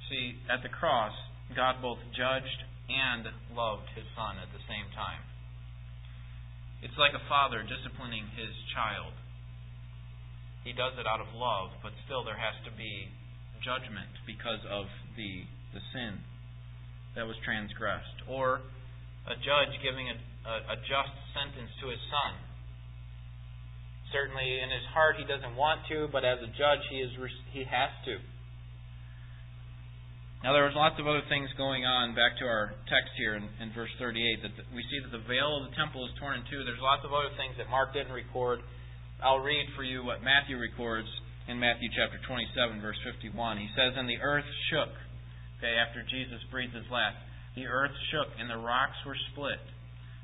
See, 0.09 0.37
at 0.49 0.63
the 0.63 0.69
cross, 0.69 1.13
God 1.55 1.83
both 1.83 1.99
judged 2.17 2.63
and 2.89 3.27
loved 3.55 3.91
his 3.95 4.07
son 4.15 4.39
at 4.39 4.51
the 4.55 4.63
same 4.71 4.87
time. 4.95 5.23
It's 6.83 6.97
like 7.01 7.17
a 7.17 7.25
father 7.27 7.65
disciplining 7.65 8.31
his 8.37 8.53
child. 8.71 9.17
He 10.63 10.75
does 10.75 10.99
it 10.99 11.07
out 11.07 11.23
of 11.23 11.31
love, 11.35 11.75
but 11.83 11.95
still 12.05 12.23
there 12.27 12.39
has 12.39 12.55
to 12.67 12.73
be 12.75 13.11
judgment 13.63 14.11
because 14.27 14.61
of 14.69 14.87
the, 15.17 15.47
the 15.73 15.83
sin 15.95 16.21
that 17.15 17.25
was 17.25 17.39
transgressed. 17.43 18.29
Or 18.29 18.61
a 19.27 19.35
judge 19.41 19.73
giving 19.83 20.07
a, 20.11 20.17
a, 20.47 20.55
a 20.75 20.77
just 20.85 21.15
sentence 21.35 21.73
to 21.83 21.91
his 21.91 22.03
son. 22.13 22.39
Certainly, 24.15 24.63
in 24.63 24.71
his 24.71 24.87
heart, 24.95 25.19
he 25.19 25.27
doesn't 25.27 25.59
want 25.59 25.83
to, 25.91 26.07
but 26.13 26.23
as 26.23 26.39
a 26.39 26.51
judge, 26.55 26.83
he 26.91 27.03
is 27.03 27.11
he 27.51 27.67
has 27.67 27.91
to. 28.07 28.23
Now, 30.45 30.53
there 30.53 30.69
was 30.69 30.77
lots 30.77 31.01
of 31.01 31.09
other 31.09 31.25
things 31.33 31.49
going 31.57 31.89
on. 31.89 32.13
Back 32.13 32.37
to 32.39 32.45
our 32.45 32.77
text 32.87 33.13
here 33.17 33.41
in, 33.41 33.49
in 33.59 33.73
verse 33.73 33.91
38, 33.99 34.45
that 34.45 34.53
the, 34.61 34.65
we 34.77 34.85
see 34.93 35.01
that 35.01 35.11
the 35.11 35.25
veil 35.25 35.59
of 35.59 35.71
the 35.71 35.75
temple 35.75 36.05
is 36.05 36.13
torn 36.21 36.39
in 36.39 36.45
two. 36.53 36.61
There's 36.63 36.83
lots 36.83 37.03
of 37.09 37.11
other 37.17 37.33
things 37.41 37.57
that 37.57 37.73
Mark 37.73 37.97
didn't 37.97 38.13
record. 38.13 38.61
I'll 39.25 39.41
read 39.41 39.65
for 39.75 39.83
you 39.83 40.05
what 40.05 40.21
Matthew 40.21 40.61
records 40.61 41.09
in 41.49 41.57
Matthew 41.57 41.89
chapter 41.97 42.21
27, 42.29 42.85
verse 42.85 43.01
51. 43.03 43.33
He 43.57 43.71
says, 43.73 43.97
"And 43.97 44.05
the 44.05 44.21
earth 44.21 44.47
shook." 44.69 44.93
Okay, 45.59 45.73
after 45.73 46.05
Jesus 46.05 46.43
breathed 46.53 46.77
his 46.77 46.89
last. 46.93 47.17
The 47.57 47.67
earth 47.67 47.97
shook, 48.13 48.29
and 48.37 48.51
the 48.51 48.61
rocks 48.61 49.01
were 49.09 49.17
split. 49.33 49.61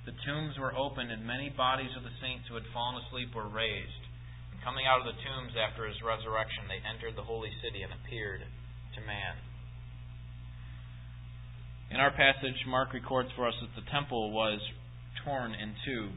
The 0.05 0.13
tombs 0.27 0.59
were 0.59 0.77
opened, 0.77 1.11
and 1.11 1.25
many 1.25 1.49
bodies 1.49 1.97
of 1.97 2.03
the 2.05 2.13
saints 2.21 2.47
who 2.49 2.55
had 2.55 2.67
fallen 2.75 3.01
asleep 3.07 3.35
were 3.35 3.49
raised. 3.49 4.05
And 4.53 4.61
coming 4.61 4.85
out 4.85 5.01
of 5.01 5.09
the 5.09 5.17
tombs 5.25 5.57
after 5.57 5.87
his 5.87 6.03
resurrection, 6.03 6.69
they 6.69 6.85
entered 6.85 7.17
the 7.17 7.25
holy 7.25 7.51
city 7.65 7.83
and 7.83 7.93
appeared 7.95 8.45
to 8.95 9.01
man. 9.01 9.39
In 11.93 12.01
our 12.01 12.11
passage, 12.11 12.57
Mark 12.67 12.97
records 12.97 13.29
for 13.37 13.45
us 13.47 13.53
that 13.61 13.77
the 13.77 13.85
temple 13.93 14.33
was 14.33 14.57
torn 15.29 15.53
in 15.53 15.77
two. 15.85 16.09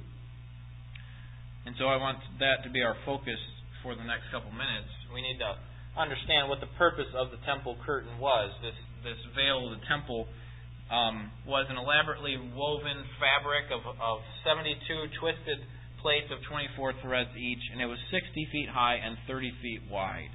And 1.68 1.76
so 1.76 1.92
I 1.92 2.00
want 2.00 2.24
that 2.40 2.64
to 2.64 2.72
be 2.72 2.80
our 2.80 2.96
focus 3.04 3.36
for 3.84 3.92
the 3.92 4.08
next 4.08 4.32
couple 4.32 4.56
minutes. 4.56 4.88
We 5.12 5.20
need 5.20 5.36
to 5.44 5.60
understand 6.00 6.48
what 6.48 6.64
the 6.64 6.72
purpose 6.80 7.12
of 7.12 7.28
the 7.36 7.44
temple 7.44 7.76
curtain 7.84 8.24
was. 8.24 8.56
This 8.64 8.78
this 9.04 9.20
veil 9.36 9.68
of 9.68 9.76
the 9.76 9.84
temple 9.86 10.32
um, 10.88 11.30
was 11.44 11.68
an 11.68 11.76
elaborately 11.76 12.40
woven 12.56 13.04
fabric 13.20 13.68
of, 13.70 13.84
of 14.00 14.24
72 14.48 14.80
twisted 15.20 15.60
plates 16.00 16.32
of 16.32 16.40
24 16.48 17.04
threads 17.04 17.36
each, 17.36 17.62
and 17.76 17.84
it 17.84 17.86
was 17.86 18.00
60 18.16 18.32
feet 18.50 18.70
high 18.72 18.96
and 18.96 19.20
30 19.28 19.52
feet 19.62 19.82
wide. 19.92 20.32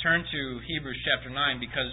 Turn 0.00 0.22
to 0.22 0.40
Hebrews 0.62 1.02
chapter 1.04 1.28
9 1.28 1.58
because 1.58 1.90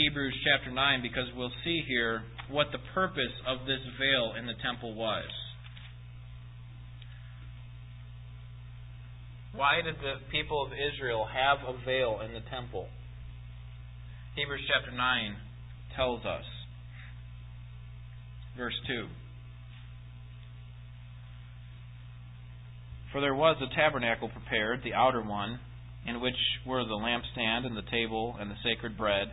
Hebrews 0.00 0.32
chapter 0.48 0.72
9 0.72 1.02
because 1.02 1.28
we'll 1.36 1.52
see 1.62 1.84
here 1.86 2.22
what 2.48 2.68
the 2.72 2.78
purpose 2.94 3.36
of 3.46 3.66
this 3.66 3.80
veil 4.00 4.32
in 4.38 4.46
the 4.46 4.54
temple 4.64 4.94
was. 4.94 5.28
Why 9.54 9.82
did 9.84 9.96
the 9.96 10.24
people 10.32 10.64
of 10.64 10.72
Israel 10.72 11.28
have 11.28 11.58
a 11.68 11.76
veil 11.84 12.20
in 12.24 12.32
the 12.32 12.40
temple? 12.48 12.88
Hebrews 14.36 14.62
chapter 14.72 14.96
9 14.96 15.36
tells 15.94 16.24
us. 16.24 16.48
Verse 18.56 18.80
2. 18.86 19.06
For 23.12 23.20
there 23.20 23.34
was 23.34 23.56
a 23.60 23.76
tabernacle 23.76 24.30
prepared, 24.30 24.80
the 24.82 24.94
outer 24.94 25.20
one, 25.20 25.60
in 26.06 26.22
which 26.22 26.40
were 26.66 26.84
the 26.84 26.96
lampstand 26.96 27.66
and 27.66 27.76
the 27.76 27.90
table 27.90 28.36
and 28.40 28.50
the 28.50 28.56
sacred 28.64 28.96
bread. 28.96 29.28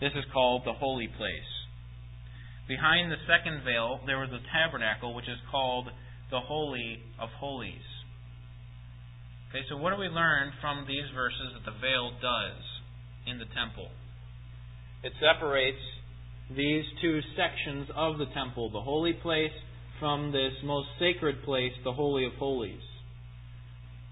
This 0.00 0.12
is 0.14 0.24
called 0.32 0.62
the 0.64 0.72
holy 0.72 1.08
place. 1.08 1.50
Behind 2.68 3.10
the 3.10 3.20
second 3.26 3.64
veil 3.64 4.00
there 4.06 4.18
was 4.18 4.30
a 4.30 4.42
tabernacle 4.52 5.14
which 5.14 5.28
is 5.28 5.38
called 5.50 5.88
the 6.30 6.40
Holy 6.40 7.02
of 7.20 7.28
Holies. 7.38 7.86
Okay, 9.50 9.64
so 9.68 9.76
what 9.76 9.90
do 9.92 10.00
we 10.00 10.08
learn 10.08 10.52
from 10.60 10.86
these 10.88 11.04
verses 11.14 11.52
that 11.54 11.70
the 11.70 11.78
veil 11.78 12.10
does 12.22 12.62
in 13.26 13.38
the 13.38 13.44
temple? 13.52 13.90
It 15.02 15.12
separates 15.20 15.82
these 16.56 16.84
two 17.00 17.20
sections 17.36 17.88
of 17.94 18.18
the 18.18 18.32
temple, 18.32 18.70
the 18.70 18.80
holy 18.80 19.12
place 19.12 19.52
from 20.00 20.32
this 20.32 20.52
most 20.64 20.88
sacred 20.98 21.42
place, 21.44 21.72
the 21.84 21.92
Holy 21.92 22.24
of 22.24 22.32
Holies. 22.34 22.80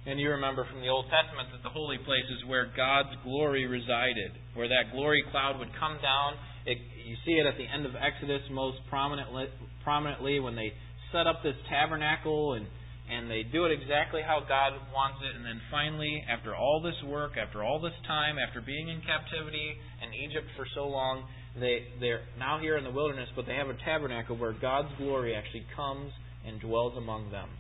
And 0.07 0.19
you 0.19 0.31
remember 0.31 0.65
from 0.65 0.81
the 0.81 0.89
Old 0.89 1.07
Testament 1.13 1.53
that 1.53 1.63
the 1.63 1.69
holy 1.69 1.99
place 1.99 2.25
is 2.33 2.49
where 2.49 2.73
God's 2.73 3.13
glory 3.23 3.67
resided, 3.67 4.33
where 4.55 4.69
that 4.69 4.93
glory 4.93 5.23
cloud 5.31 5.59
would 5.59 5.69
come 5.77 6.01
down. 6.01 6.41
It, 6.65 6.79
you 7.05 7.17
see 7.27 7.37
it 7.37 7.45
at 7.45 7.61
the 7.61 7.69
end 7.69 7.85
of 7.85 7.93
Exodus 7.93 8.41
most 8.51 8.79
prominently, 8.89 9.53
prominently 9.85 10.41
when 10.41 10.57
they 10.57 10.73
set 11.13 11.27
up 11.27 11.43
this 11.43 11.57
tabernacle 11.69 12.55
and 12.55 12.67
and 13.11 13.29
they 13.29 13.43
do 13.43 13.67
it 13.67 13.73
exactly 13.75 14.23
how 14.23 14.39
God 14.47 14.71
wants 14.95 15.19
it. 15.27 15.35
And 15.35 15.45
then 15.45 15.61
finally, 15.69 16.23
after 16.31 16.55
all 16.55 16.81
this 16.81 16.95
work, 17.11 17.33
after 17.35 17.65
all 17.65 17.81
this 17.83 17.97
time, 18.07 18.37
after 18.39 18.61
being 18.63 18.89
in 18.89 19.03
captivity 19.03 19.75
in 19.99 20.15
Egypt 20.15 20.47
for 20.57 20.65
so 20.75 20.87
long, 20.87 21.27
they, 21.59 21.91
they're 21.99 22.23
now 22.39 22.61
here 22.63 22.79
in 22.79 22.85
the 22.85 22.95
wilderness, 22.95 23.29
but 23.35 23.47
they 23.47 23.59
have 23.59 23.67
a 23.67 23.77
tabernacle 23.85 24.39
where 24.39 24.55
God's 24.55 24.95
glory 24.97 25.35
actually 25.35 25.67
comes 25.75 26.13
and 26.47 26.61
dwells 26.61 26.95
among 26.97 27.33
them. 27.33 27.51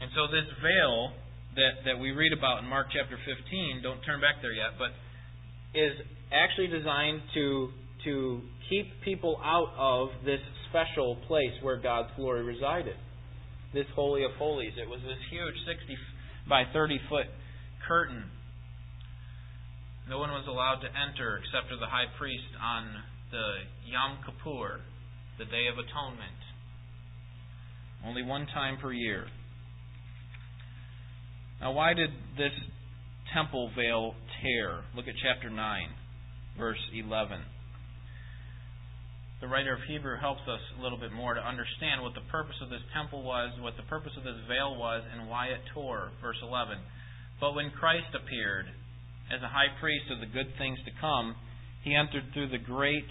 And 0.00 0.10
so 0.14 0.28
this 0.28 0.44
veil 0.60 1.12
that, 1.56 1.84
that 1.88 1.96
we 1.98 2.12
read 2.12 2.32
about 2.32 2.62
in 2.62 2.68
Mark 2.68 2.88
chapter 2.92 3.16
15, 3.16 3.80
don't 3.82 4.00
turn 4.04 4.20
back 4.20 4.42
there 4.42 4.52
yet, 4.52 4.76
but 4.76 4.92
is 5.72 5.96
actually 6.32 6.68
designed 6.68 7.22
to, 7.34 7.70
to 8.04 8.40
keep 8.68 8.86
people 9.04 9.40
out 9.42 9.72
of 9.76 10.08
this 10.24 10.40
special 10.68 11.16
place 11.26 11.52
where 11.62 11.80
God's 11.80 12.10
glory 12.16 12.44
resided 12.44 12.96
this 13.72 13.86
Holy 13.94 14.24
of 14.24 14.32
Holies. 14.38 14.72
It 14.80 14.88
was 14.88 15.00
this 15.02 15.20
huge 15.30 15.56
60 15.68 15.96
by 16.48 16.64
30 16.72 17.00
foot 17.08 17.26
curtain. 17.86 18.24
No 20.08 20.18
one 20.18 20.30
was 20.30 20.46
allowed 20.48 20.80
to 20.80 20.88
enter 20.88 21.36
except 21.36 21.68
for 21.68 21.76
the 21.76 21.90
high 21.90 22.08
priest 22.16 22.48
on 22.62 22.88
the 23.30 23.66
Yom 23.84 24.18
Kippur, 24.24 24.80
the 25.38 25.44
Day 25.44 25.66
of 25.66 25.76
Atonement. 25.76 26.40
Only 28.06 28.22
one 28.22 28.46
time 28.46 28.78
per 28.80 28.92
year. 28.92 29.26
Now, 31.60 31.72
why 31.72 31.94
did 31.94 32.10
this 32.36 32.52
temple 33.34 33.70
veil 33.76 34.14
tear? 34.42 34.84
Look 34.94 35.08
at 35.08 35.14
chapter 35.22 35.50
9, 35.50 35.88
verse 36.58 36.78
11 36.92 37.40
the 39.40 39.48
writer 39.48 39.74
of 39.74 39.84
Hebrew 39.84 40.16
helps 40.16 40.40
us 40.48 40.60
a 40.78 40.82
little 40.82 40.96
bit 40.96 41.12
more 41.12 41.34
to 41.34 41.44
understand 41.44 42.00
what 42.00 42.16
the 42.16 42.24
purpose 42.32 42.56
of 42.64 42.70
this 42.70 42.80
temple 42.96 43.22
was, 43.22 43.52
what 43.60 43.76
the 43.76 43.84
purpose 43.84 44.16
of 44.16 44.24
this 44.24 44.40
veil 44.48 44.80
was, 44.80 45.04
and 45.12 45.28
why 45.28 45.52
it 45.52 45.60
tore. 45.74 46.08
Verse 46.22 46.40
11. 46.40 46.78
But 47.38 47.52
when 47.52 47.68
Christ 47.70 48.08
appeared 48.16 48.64
as 49.28 49.44
a 49.44 49.52
high 49.52 49.68
priest 49.78 50.08
of 50.08 50.24
the 50.24 50.32
good 50.32 50.48
things 50.56 50.78
to 50.88 50.92
come, 51.00 51.36
he 51.84 51.94
entered 51.94 52.32
through 52.32 52.48
the 52.48 52.64
great 52.64 53.06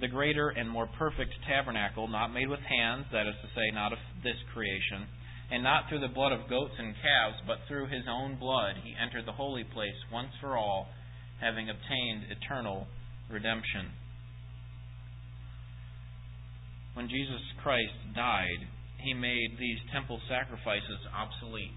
the 0.00 0.08
greater 0.08 0.52
and 0.52 0.68
more 0.68 0.88
perfect 0.98 1.32
tabernacle, 1.48 2.06
not 2.06 2.28
made 2.28 2.48
with 2.48 2.60
hands, 2.60 3.06
that 3.12 3.24
is 3.24 3.32
to 3.40 3.48
say, 3.56 3.64
not 3.72 3.92
of 3.96 3.98
this 4.22 4.36
creation, 4.52 5.08
and 5.50 5.62
not 5.62 5.88
through 5.88 6.00
the 6.00 6.12
blood 6.12 6.32
of 6.32 6.48
goats 6.48 6.74
and 6.78 6.94
calves, 6.94 7.38
but 7.46 7.58
through 7.68 7.86
his 7.86 8.04
own 8.08 8.38
blood 8.38 8.76
he 8.82 8.94
entered 9.00 9.26
the 9.26 9.32
holy 9.32 9.64
place 9.64 9.96
once 10.12 10.30
for 10.40 10.56
all, 10.56 10.88
having 11.40 11.70
obtained 11.70 12.30
eternal 12.30 12.86
redemption 13.30 13.92
when 16.96 17.12
Jesus 17.12 17.44
Christ 17.60 17.92
died, 18.16 18.64
he 19.04 19.12
made 19.12 19.60
these 19.60 19.76
temple 19.92 20.16
sacrifices 20.32 20.96
obsolete. 21.12 21.76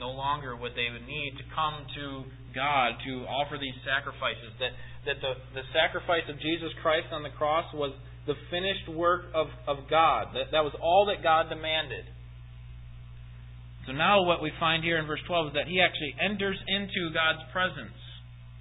No 0.00 0.16
longer 0.16 0.56
would 0.56 0.72
they 0.72 0.88
need 1.04 1.36
to 1.36 1.44
come 1.52 1.84
to 1.84 2.24
God 2.56 2.96
to 3.04 3.28
offer 3.28 3.60
these 3.60 3.76
sacrifices. 3.84 4.56
That, 4.56 4.72
that 5.04 5.20
the, 5.20 5.36
the 5.52 5.68
sacrifice 5.76 6.24
of 6.32 6.40
Jesus 6.40 6.72
Christ 6.80 7.12
on 7.12 7.20
the 7.20 7.36
cross 7.36 7.68
was 7.76 7.92
the 8.24 8.32
finished 8.48 8.88
work 8.96 9.28
of, 9.36 9.52
of 9.68 9.84
God. 9.92 10.32
That, 10.32 10.56
that 10.56 10.64
was 10.64 10.72
all 10.80 11.04
that 11.12 11.20
God 11.20 11.52
demanded. 11.52 12.08
So 13.90 13.98
now 13.98 14.22
what 14.22 14.38
we 14.38 14.54
find 14.62 14.86
here 14.86 15.02
in 15.02 15.06
verse 15.10 15.18
12 15.26 15.48
is 15.48 15.54
that 15.58 15.66
he 15.66 15.82
actually 15.82 16.14
enters 16.22 16.54
into 16.70 17.10
God's 17.10 17.42
presence. 17.50 17.98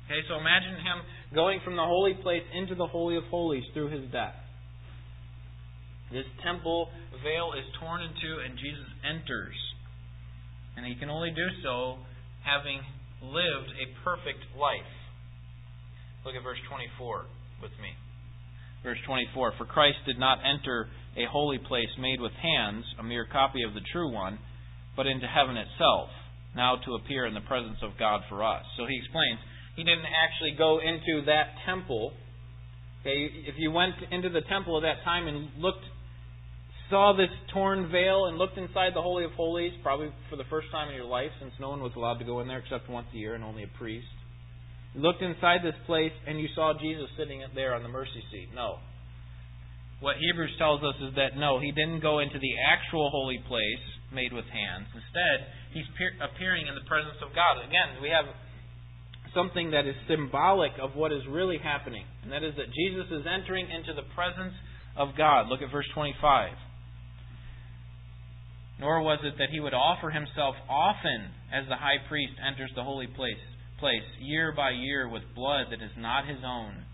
Okay, 0.10 0.26
so 0.26 0.42
imagine 0.42 0.74
him 0.82 1.06
going 1.38 1.62
from 1.62 1.78
the 1.78 1.86
holy 1.86 2.18
place 2.26 2.42
into 2.58 2.74
the 2.74 2.90
Holy 2.90 3.14
of 3.14 3.22
Holies 3.30 3.62
through 3.78 3.94
his 3.94 4.10
death. 4.10 4.34
This 6.10 6.26
temple 6.42 6.90
veil 7.22 7.54
is 7.54 7.62
torn 7.78 8.02
in 8.02 8.10
two, 8.10 8.42
and 8.42 8.58
Jesus 8.58 8.90
enters. 9.06 9.54
And 10.74 10.82
he 10.82 10.98
can 10.98 11.14
only 11.14 11.30
do 11.30 11.46
so 11.62 12.02
having 12.42 12.82
lived 13.22 13.70
a 13.78 13.86
perfect 14.02 14.42
life. 14.58 14.90
Look 16.26 16.34
at 16.34 16.42
verse 16.42 16.58
24 16.74 17.30
with 17.62 17.78
me. 17.78 17.94
Verse 18.82 18.98
24 19.06 19.62
For 19.62 19.70
Christ 19.70 20.02
did 20.10 20.18
not 20.18 20.42
enter 20.42 20.90
a 21.14 21.30
holy 21.30 21.62
place 21.62 21.94
made 22.02 22.18
with 22.18 22.34
hands, 22.34 22.82
a 22.98 23.04
mere 23.04 23.30
copy 23.30 23.62
of 23.62 23.78
the 23.78 23.86
true 23.94 24.10
one, 24.10 24.40
but 25.00 25.08
into 25.08 25.24
heaven 25.32 25.56
itself, 25.56 26.12
now 26.60 26.76
to 26.84 27.00
appear 27.00 27.24
in 27.24 27.34
the 27.34 27.48
presence 27.48 27.80
of 27.82 27.96
God 27.96 28.20
for 28.28 28.44
us. 28.44 28.68
So 28.76 28.84
he 28.84 29.00
explains, 29.00 29.40
he 29.80 29.88
didn't 29.88 30.12
actually 30.12 30.60
go 30.60 30.84
into 30.84 31.24
that 31.24 31.56
temple. 31.64 32.12
Okay, 33.00 33.32
if 33.48 33.56
you 33.56 33.72
went 33.72 33.96
into 34.12 34.28
the 34.28 34.44
temple 34.52 34.76
at 34.76 34.84
that 34.84 35.00
time 35.08 35.32
and 35.32 35.48
looked 35.56 35.88
saw 36.90 37.16
this 37.16 37.32
torn 37.54 37.88
veil 37.90 38.26
and 38.26 38.38
looked 38.38 38.58
inside 38.58 38.92
the 38.92 39.02
Holy 39.02 39.24
of 39.24 39.32
Holies, 39.40 39.72
probably 39.84 40.12
for 40.30 40.36
the 40.36 40.44
first 40.50 40.68
time 40.70 40.90
in 40.90 40.96
your 40.96 41.08
life, 41.08 41.32
since 41.40 41.54
no 41.62 41.70
one 41.70 41.80
was 41.80 41.94
allowed 41.96 42.20
to 42.20 42.26
go 42.26 42.42
in 42.42 42.50
there 42.50 42.60
except 42.60 42.90
once 42.90 43.08
a 43.14 43.18
year 43.18 43.36
and 43.36 43.44
only 43.44 43.64
a 43.64 43.72
priest. 43.78 44.12
You 44.96 45.02
looked 45.02 45.22
inside 45.22 45.64
this 45.64 45.80
place 45.86 46.12
and 46.28 46.42
you 46.42 46.50
saw 46.56 46.74
Jesus 46.76 47.08
sitting 47.16 47.40
there 47.56 47.74
on 47.74 47.84
the 47.84 47.90
mercy 47.90 48.20
seat. 48.34 48.50
No. 48.54 48.84
What 50.02 50.18
Hebrews 50.20 50.56
tells 50.58 50.84
us 50.84 50.96
is 51.08 51.16
that 51.16 51.38
no, 51.38 51.58
he 51.58 51.72
didn't 51.72 52.02
go 52.02 52.20
into 52.20 52.36
the 52.36 52.54
actual 52.68 53.10
holy 53.14 53.40
place 53.48 53.86
made 54.14 54.34
with 54.34 54.46
hands. 54.50 54.88
Instead, 54.94 55.38
he's 55.74 55.88
appearing 56.22 56.68
in 56.68 56.76
the 56.76 56.86
presence 56.90 57.18
of 57.22 57.34
God. 57.34 57.62
Again, 57.62 58.02
we 58.02 58.10
have 58.10 58.26
something 59.34 59.72
that 59.72 59.86
is 59.86 59.94
symbolic 60.10 60.74
of 60.82 60.98
what 60.98 61.12
is 61.12 61.22
really 61.30 61.62
happening, 61.62 62.06
and 62.24 62.32
that 62.32 62.42
is 62.42 62.58
that 62.58 62.74
Jesus 62.74 63.08
is 63.14 63.24
entering 63.30 63.70
into 63.70 63.94
the 63.94 64.08
presence 64.18 64.56
of 64.98 65.14
God. 65.14 65.48
Look 65.48 65.62
at 65.62 65.70
verse 65.72 65.88
25 65.94 66.58
nor 68.80 69.02
was 69.02 69.20
it 69.24 69.36
that 69.38 69.52
he 69.52 69.60
would 69.60 69.74
offer 69.74 70.10
himself 70.10 70.56
often 70.70 71.36
as 71.52 71.68
the 71.68 71.76
high 71.76 72.00
priest 72.08 72.34
enters 72.40 72.72
the 72.76 72.84
holy 72.84 73.08
place, 73.08 73.44
place 73.78 74.08
year 74.22 74.54
by 74.56 74.72
year 74.72 75.08
with 75.10 75.24
blood 75.36 75.68
that 75.70 75.84
is 75.84 75.92
not 75.98 76.28
his 76.28 76.40
own. 76.46 76.86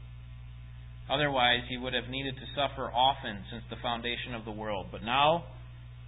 Otherwise, 1.10 1.62
he 1.70 1.78
would 1.78 1.94
have 1.94 2.10
needed 2.10 2.34
to 2.34 2.56
suffer 2.58 2.90
often 2.90 3.46
since 3.52 3.62
the 3.70 3.78
foundation 3.84 4.34
of 4.34 4.44
the 4.44 4.52
world. 4.52 4.88
But 4.92 5.04
now, 5.04 5.46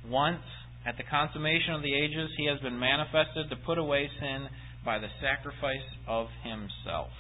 once, 0.10 0.41
at 0.88 0.95
the 0.95 1.04
consummation 1.04 1.73
of 1.76 1.84
the 1.84 1.93
ages, 1.93 2.32
he 2.38 2.47
has 2.47 2.60
been 2.62 2.80
manifested 2.80 3.50
to 3.50 3.58
put 3.65 3.78
away 3.78 4.10
sin 4.19 4.47
by 4.86 4.97
the 4.97 5.12
sacrifice 5.19 5.84
of 6.08 6.28
himself. 6.43 7.12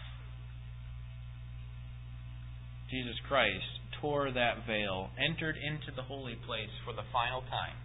Jesus 2.89 3.19
Christ 3.27 3.67
tore 3.99 4.31
that 4.31 4.63
veil, 4.65 5.09
entered 5.19 5.57
into 5.59 5.91
the 5.95 6.03
holy 6.03 6.39
place 6.47 6.71
for 6.85 6.93
the 6.93 7.03
final 7.11 7.41
time 7.41 7.75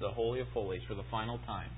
the 0.00 0.08
Holy 0.08 0.40
of 0.40 0.48
Holies 0.48 0.80
for 0.88 0.94
the 0.94 1.04
final 1.10 1.38
time. 1.44 1.68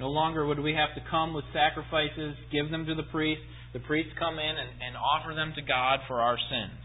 No 0.00 0.10
longer 0.10 0.44
would 0.44 0.58
we 0.58 0.74
have 0.74 0.90
to 0.98 1.10
come 1.10 1.32
with 1.32 1.44
sacrifices, 1.54 2.34
give 2.50 2.70
them 2.70 2.84
to 2.86 2.94
the 2.94 3.06
priest. 3.14 3.40
The 3.72 3.78
priest 3.86 4.10
come 4.18 4.34
in 4.34 4.54
and, 4.58 4.70
and 4.82 4.96
offer 4.98 5.32
them 5.32 5.54
to 5.54 5.62
God 5.62 6.00
for 6.08 6.20
our 6.20 6.36
sins. 6.36 6.82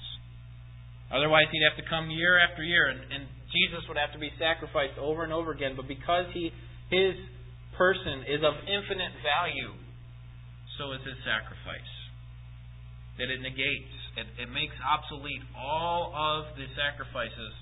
Otherwise, 1.11 1.49
he'd 1.51 1.65
have 1.65 1.83
to 1.83 1.89
come 1.89 2.11
year 2.11 2.37
after 2.37 2.63
year. 2.63 2.93
And, 2.93 2.99
and 3.11 3.23
Jesus 3.57 3.81
would 3.89 3.97
have 3.97 4.13
to 4.13 4.21
be 4.21 4.29
sacrificed 4.37 4.97
over 5.01 5.25
and 5.25 5.33
over 5.33 5.51
again, 5.51 5.73
but 5.73 5.87
because 5.87 6.29
he 6.33 6.53
his 6.89 7.17
person 7.75 8.23
is 8.29 8.41
of 8.45 8.55
infinite 8.63 9.13
value, 9.21 9.75
so 10.77 10.93
is 10.93 11.01
his 11.03 11.19
sacrifice. 11.25 11.91
That 13.17 13.33
it 13.33 13.41
negates, 13.41 13.97
it, 14.15 14.27
it 14.45 14.49
makes 14.53 14.77
obsolete 14.77 15.41
all 15.57 16.13
of 16.13 16.53
the 16.53 16.69
sacrifices 16.77 17.53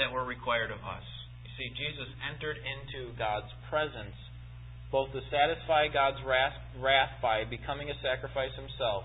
that 0.00 0.08
were 0.08 0.24
required 0.24 0.72
of 0.72 0.80
us. 0.80 1.04
You 1.44 1.52
see, 1.60 1.68
Jesus 1.76 2.08
entered 2.32 2.56
into 2.56 3.12
God's 3.20 3.50
presence 3.68 4.16
both 4.90 5.12
to 5.12 5.20
satisfy 5.28 5.92
God's 5.92 6.16
wrath, 6.24 6.56
wrath 6.80 7.20
by 7.20 7.44
becoming 7.44 7.92
a 7.92 7.96
sacrifice 8.00 8.54
himself 8.56 9.04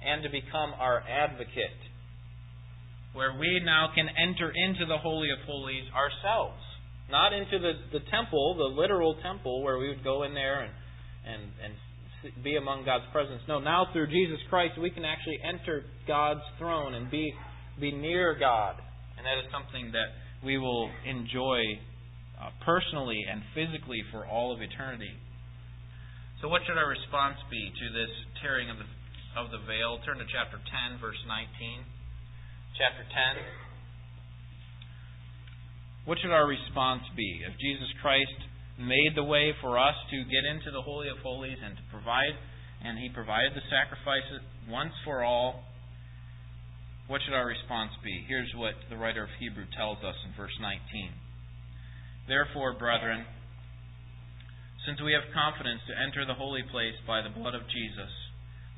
and 0.00 0.22
to 0.24 0.30
become 0.32 0.72
our 0.80 1.04
advocate. 1.04 1.76
Where 3.12 3.36
we 3.38 3.60
now 3.64 3.88
can 3.94 4.08
enter 4.08 4.50
into 4.50 4.86
the 4.86 4.98
Holy 4.98 5.30
of 5.30 5.38
Holies 5.46 5.84
ourselves. 5.92 6.60
Not 7.10 7.32
into 7.32 7.58
the, 7.58 7.72
the 7.92 8.04
temple, 8.10 8.56
the 8.56 8.72
literal 8.80 9.16
temple, 9.22 9.62
where 9.62 9.78
we 9.78 9.88
would 9.88 10.02
go 10.02 10.22
in 10.22 10.32
there 10.32 10.62
and, 10.62 10.72
and, 11.26 11.42
and 11.62 11.74
be 12.42 12.56
among 12.56 12.84
God's 12.84 13.04
presence. 13.12 13.42
No, 13.48 13.60
now 13.60 13.88
through 13.92 14.06
Jesus 14.06 14.38
Christ, 14.48 14.80
we 14.80 14.90
can 14.90 15.04
actually 15.04 15.38
enter 15.42 15.84
God's 16.06 16.44
throne 16.58 16.94
and 16.94 17.10
be, 17.10 17.34
be 17.80 17.92
near 17.92 18.36
God. 18.38 18.76
And 19.18 19.26
that 19.26 19.36
is 19.44 19.50
something 19.52 19.92
that 19.92 20.08
we 20.44 20.58
will 20.58 20.90
enjoy 21.04 21.60
uh, 22.40 22.50
personally 22.64 23.20
and 23.28 23.42
physically 23.54 24.02
for 24.10 24.26
all 24.26 24.54
of 24.54 24.62
eternity. 24.62 25.12
So, 26.40 26.48
what 26.48 26.62
should 26.66 26.74
our 26.74 26.90
response 26.90 27.38
be 27.50 27.70
to 27.70 27.86
this 27.94 28.10
tearing 28.42 28.66
of 28.66 28.74
the, 28.82 28.88
of 29.38 29.54
the 29.54 29.62
veil? 29.62 30.02
Turn 30.02 30.18
to 30.18 30.26
chapter 30.26 30.58
10, 30.58 30.98
verse 30.98 31.18
19. 31.28 31.86
Chapter 32.82 33.06
10. 33.06 33.38
What 36.02 36.18
should 36.18 36.34
our 36.34 36.50
response 36.50 37.06
be? 37.14 37.46
If 37.46 37.54
Jesus 37.62 37.86
Christ 38.02 38.34
made 38.74 39.14
the 39.14 39.22
way 39.22 39.54
for 39.62 39.78
us 39.78 39.94
to 40.10 40.26
get 40.26 40.42
into 40.42 40.74
the 40.74 40.82
Holy 40.82 41.06
of 41.06 41.22
Holies 41.22 41.62
and 41.62 41.78
to 41.78 41.84
provide, 41.94 42.34
and 42.82 42.98
He 42.98 43.06
provided 43.06 43.54
the 43.54 43.62
sacrifices 43.70 44.42
once 44.66 44.90
for 45.06 45.22
all. 45.22 45.62
What 47.06 47.22
should 47.22 47.38
our 47.38 47.46
response 47.46 47.94
be? 48.02 48.26
Here's 48.26 48.50
what 48.58 48.74
the 48.90 48.98
writer 48.98 49.22
of 49.22 49.30
Hebrew 49.38 49.70
tells 49.78 50.02
us 50.02 50.18
in 50.26 50.34
verse 50.34 50.58
19. 50.58 50.74
Therefore, 52.26 52.74
brethren, 52.74 53.22
since 54.90 54.98
we 54.98 55.14
have 55.14 55.30
confidence 55.30 55.86
to 55.86 55.94
enter 55.94 56.26
the 56.26 56.34
holy 56.34 56.66
place 56.66 56.98
by 57.06 57.22
the 57.22 57.30
blood 57.30 57.54
of 57.54 57.62
Jesus, 57.70 58.10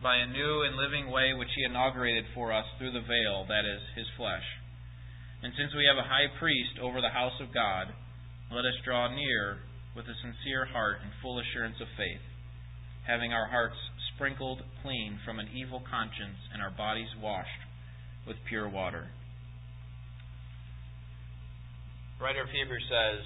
by 0.04 0.20
a 0.20 0.28
new 0.28 0.68
and 0.68 0.76
living 0.76 1.08
way 1.08 1.32
which 1.32 1.48
He 1.56 1.64
inaugurated 1.64 2.28
for 2.36 2.52
us 2.52 2.68
through 2.76 2.92
the 2.92 3.08
veil, 3.08 3.48
that 3.48 3.64
is, 3.64 3.80
His 3.96 4.04
flesh, 4.20 4.44
and 5.40 5.48
since 5.56 5.72
we 5.72 5.88
have 5.88 5.96
a 5.96 6.04
high 6.04 6.28
priest 6.36 6.76
over 6.76 7.00
the 7.00 7.08
house 7.08 7.40
of 7.40 7.56
God, 7.56 7.88
let 8.52 8.68
us 8.68 8.76
draw 8.84 9.08
near 9.08 9.64
with 9.96 10.04
a 10.04 10.16
sincere 10.20 10.68
heart 10.68 11.00
and 11.00 11.08
full 11.24 11.40
assurance 11.40 11.80
of 11.80 11.88
faith, 11.96 12.20
having 13.08 13.32
our 13.32 13.48
hearts 13.48 13.80
sprinkled 14.12 14.60
clean 14.84 15.18
from 15.24 15.40
an 15.40 15.48
evil 15.56 15.80
conscience 15.88 16.36
and 16.52 16.60
our 16.60 16.70
bodies 16.76 17.08
washed 17.20 17.64
with 18.28 18.36
pure 18.48 18.68
water. 18.68 19.08
writer 22.20 22.42
of 22.44 22.48
Hebrews 22.48 22.88
says, 22.88 23.24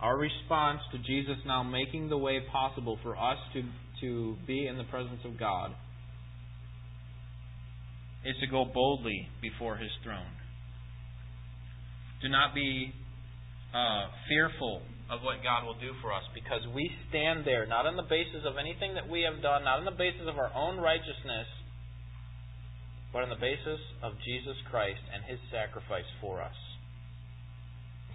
our 0.00 0.18
response 0.18 0.80
to 0.92 0.98
Jesus 0.98 1.38
now 1.46 1.62
making 1.62 2.08
the 2.08 2.18
way 2.18 2.40
possible 2.50 2.98
for 3.02 3.16
us 3.16 3.38
to, 3.54 3.62
to 4.02 4.36
be 4.46 4.66
in 4.66 4.78
the 4.78 4.84
presence 4.90 5.20
of 5.24 5.38
God 5.38 5.74
is 8.26 8.34
to 8.42 8.46
go 8.46 8.66
boldly 8.66 9.28
before 9.40 9.76
His 9.76 9.90
throne. 10.02 10.34
Do 12.20 12.28
not 12.28 12.54
be 12.54 12.92
uh, 13.70 14.10
fearful 14.28 14.82
of 15.06 15.22
what 15.22 15.38
God 15.46 15.62
will 15.62 15.78
do 15.78 15.94
for 16.02 16.10
us 16.10 16.26
because 16.34 16.66
we 16.74 16.90
stand 17.08 17.46
there 17.46 17.66
not 17.70 17.86
on 17.86 17.94
the 17.94 18.08
basis 18.10 18.42
of 18.42 18.58
anything 18.58 18.98
that 18.98 19.06
we 19.06 19.22
have 19.22 19.38
done, 19.38 19.62
not 19.62 19.78
on 19.78 19.86
the 19.86 19.94
basis 19.94 20.26
of 20.26 20.34
our 20.34 20.50
own 20.50 20.82
righteousness, 20.82 21.46
but 23.14 23.22
on 23.22 23.30
the 23.30 23.38
basis 23.38 23.78
of 24.02 24.18
Jesus 24.26 24.58
Christ 24.66 25.00
and 25.14 25.22
His 25.22 25.38
sacrifice 25.54 26.08
for 26.18 26.42
us. 26.42 26.58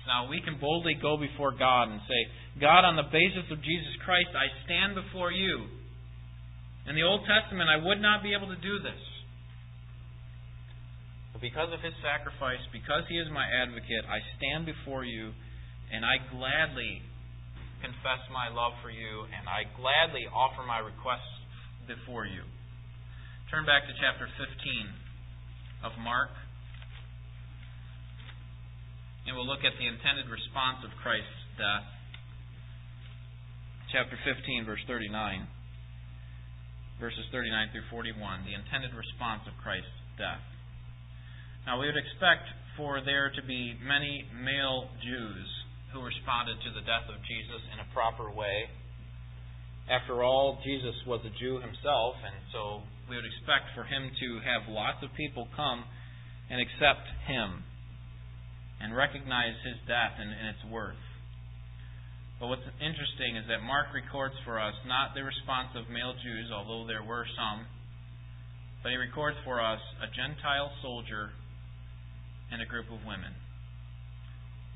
Now 0.03 0.27
we 0.27 0.41
can 0.41 0.59
boldly 0.59 0.97
go 0.99 1.15
before 1.15 1.55
God 1.55 1.87
and 1.87 2.01
say, 2.03 2.21
God, 2.59 2.83
on 2.83 2.99
the 2.99 3.07
basis 3.07 3.47
of 3.53 3.63
Jesus 3.63 3.95
Christ, 4.03 4.33
I 4.35 4.49
stand 4.65 4.97
before 4.97 5.31
you. 5.31 5.69
In 6.89 6.97
the 6.97 7.05
Old 7.05 7.21
Testament, 7.29 7.69
I 7.69 7.79
would 7.79 8.01
not 8.01 8.25
be 8.25 8.33
able 8.33 8.49
to 8.49 8.59
do 8.59 8.81
this. 8.81 8.99
But 11.31 11.41
because 11.41 11.71
of 11.71 11.79
his 11.79 11.95
sacrifice, 12.03 12.59
because 12.75 13.07
he 13.07 13.15
is 13.15 13.27
my 13.31 13.47
advocate, 13.47 14.03
I 14.07 14.19
stand 14.35 14.65
before 14.67 15.03
you 15.03 15.31
and 15.91 16.03
I 16.07 16.19
gladly 16.31 17.03
confess 17.83 18.21
my 18.31 18.47
love 18.47 18.77
for 18.79 18.93
you, 18.93 19.25
and 19.27 19.49
I 19.49 19.65
gladly 19.75 20.23
offer 20.29 20.63
my 20.63 20.79
requests 20.79 21.35
before 21.89 22.29
you. 22.29 22.45
Turn 23.49 23.65
back 23.65 23.83
to 23.89 23.93
chapter 23.99 24.29
15 24.39 24.47
of 25.83 25.91
Mark, 25.99 26.31
and 29.27 29.35
we'll 29.35 29.49
look 29.49 29.65
at 29.65 29.75
the 29.75 29.89
intended 29.89 30.29
response 30.31 30.85
of 30.85 30.93
Christ's 31.01 31.43
death. 31.57 31.89
Chapter 33.91 34.15
15, 34.23 34.63
verse 34.63 34.81
39. 34.87 35.11
Verses 37.01 37.25
39 37.33 37.75
through 37.75 37.89
41. 37.91 38.47
The 38.47 38.55
intended 38.55 38.95
response 38.95 39.43
of 39.49 39.57
Christ's 39.59 39.99
death. 40.15 40.39
Now, 41.65 41.77
we 41.77 41.85
would 41.85 41.97
expect 41.97 42.49
for 42.77 43.01
there 43.05 43.29
to 43.29 43.43
be 43.45 43.77
many 43.85 44.25
male 44.33 44.89
Jews 45.03 45.47
who 45.93 46.01
responded 46.01 46.57
to 46.63 46.71
the 46.73 46.81
death 46.81 47.05
of 47.11 47.21
Jesus 47.21 47.61
in 47.69 47.77
a 47.77 47.87
proper 47.93 48.31
way. 48.31 48.65
After 49.85 50.23
all, 50.23 50.57
Jesus 50.63 50.95
was 51.05 51.21
a 51.21 51.33
Jew 51.37 51.59
himself, 51.59 52.15
and 52.23 52.33
so 52.49 52.81
we 53.09 53.19
would 53.19 53.27
expect 53.27 53.75
for 53.75 53.83
him 53.83 54.09
to 54.09 54.27
have 54.41 54.71
lots 54.71 55.03
of 55.03 55.13
people 55.13 55.51
come 55.53 55.83
and 56.49 56.57
accept 56.63 57.05
him 57.27 57.61
and 58.79 58.95
recognize 58.95 59.53
his 59.61 59.77
death 59.85 60.17
and, 60.17 60.31
and 60.31 60.47
its 60.55 60.63
worth. 60.65 60.97
But 62.39 62.49
what's 62.49 62.65
interesting 62.81 63.37
is 63.37 63.45
that 63.53 63.61
Mark 63.61 63.93
records 63.93 64.33
for 64.47 64.57
us 64.57 64.73
not 64.89 65.13
the 65.13 65.21
response 65.21 65.77
of 65.77 65.91
male 65.93 66.17
Jews, 66.17 66.49
although 66.49 66.87
there 66.87 67.05
were 67.05 67.27
some, 67.37 67.69
but 68.81 68.89
he 68.89 68.97
records 68.97 69.37
for 69.45 69.61
us 69.61 69.83
a 70.01 70.09
Gentile 70.09 70.73
soldier 70.81 71.37
and 72.51 72.61
a 72.61 72.67
group 72.67 72.91
of 72.91 72.99
women. 73.07 73.31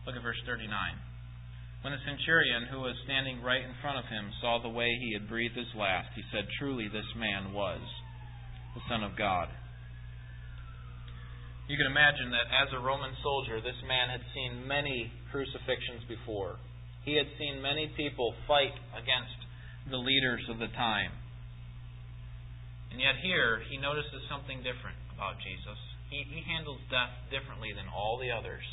Look 0.07 0.15
at 0.15 0.23
verse 0.23 0.39
39. 0.47 0.71
When 1.85 1.93
the 1.93 2.01
centurion, 2.01 2.65
who 2.73 2.81
was 2.81 2.97
standing 3.05 3.45
right 3.45 3.61
in 3.61 3.77
front 3.77 4.01
of 4.01 4.09
him, 4.09 4.31
saw 4.41 4.57
the 4.57 4.73
way 4.73 4.89
he 4.89 5.13
had 5.13 5.29
breathed 5.29 5.53
his 5.53 5.69
last, 5.77 6.09
he 6.15 6.25
said, 6.33 6.49
Truly, 6.57 6.89
this 6.89 7.05
man 7.13 7.53
was 7.53 7.81
the 8.73 8.81
Son 8.89 9.03
of 9.05 9.13
God. 9.13 9.49
You 11.69 11.77
can 11.77 11.89
imagine 11.89 12.29
that 12.29 12.49
as 12.49 12.69
a 12.73 12.81
Roman 12.81 13.13
soldier, 13.21 13.57
this 13.61 13.77
man 13.89 14.09
had 14.09 14.21
seen 14.33 14.65
many 14.69 15.09
crucifixions 15.33 16.05
before. 16.09 16.61
He 17.05 17.17
had 17.17 17.25
seen 17.38 17.61
many 17.61 17.89
people 17.97 18.33
fight 18.45 18.73
against 18.93 19.38
the 19.89 19.97
leaders 19.97 20.41
of 20.49 20.57
the 20.57 20.69
time. 20.77 21.13
And 22.93 23.01
yet 23.01 23.17
here, 23.21 23.61
he 23.69 23.77
notices 23.77 24.25
something 24.29 24.61
different 24.61 24.97
about 25.13 25.41
Jesus. 25.41 25.77
He, 26.09 26.23
he 26.27 26.41
handles 26.45 26.79
death 26.89 27.13
differently 27.31 27.73
than 27.75 27.85
all 27.89 28.17
the 28.21 28.31
others. 28.31 28.63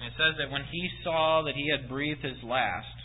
And 0.00 0.10
it 0.10 0.16
says 0.18 0.34
that 0.42 0.50
when 0.50 0.64
he 0.66 0.82
saw 1.04 1.42
that 1.46 1.54
he 1.54 1.70
had 1.70 1.88
breathed 1.88 2.24
his 2.24 2.42
last, 2.42 3.02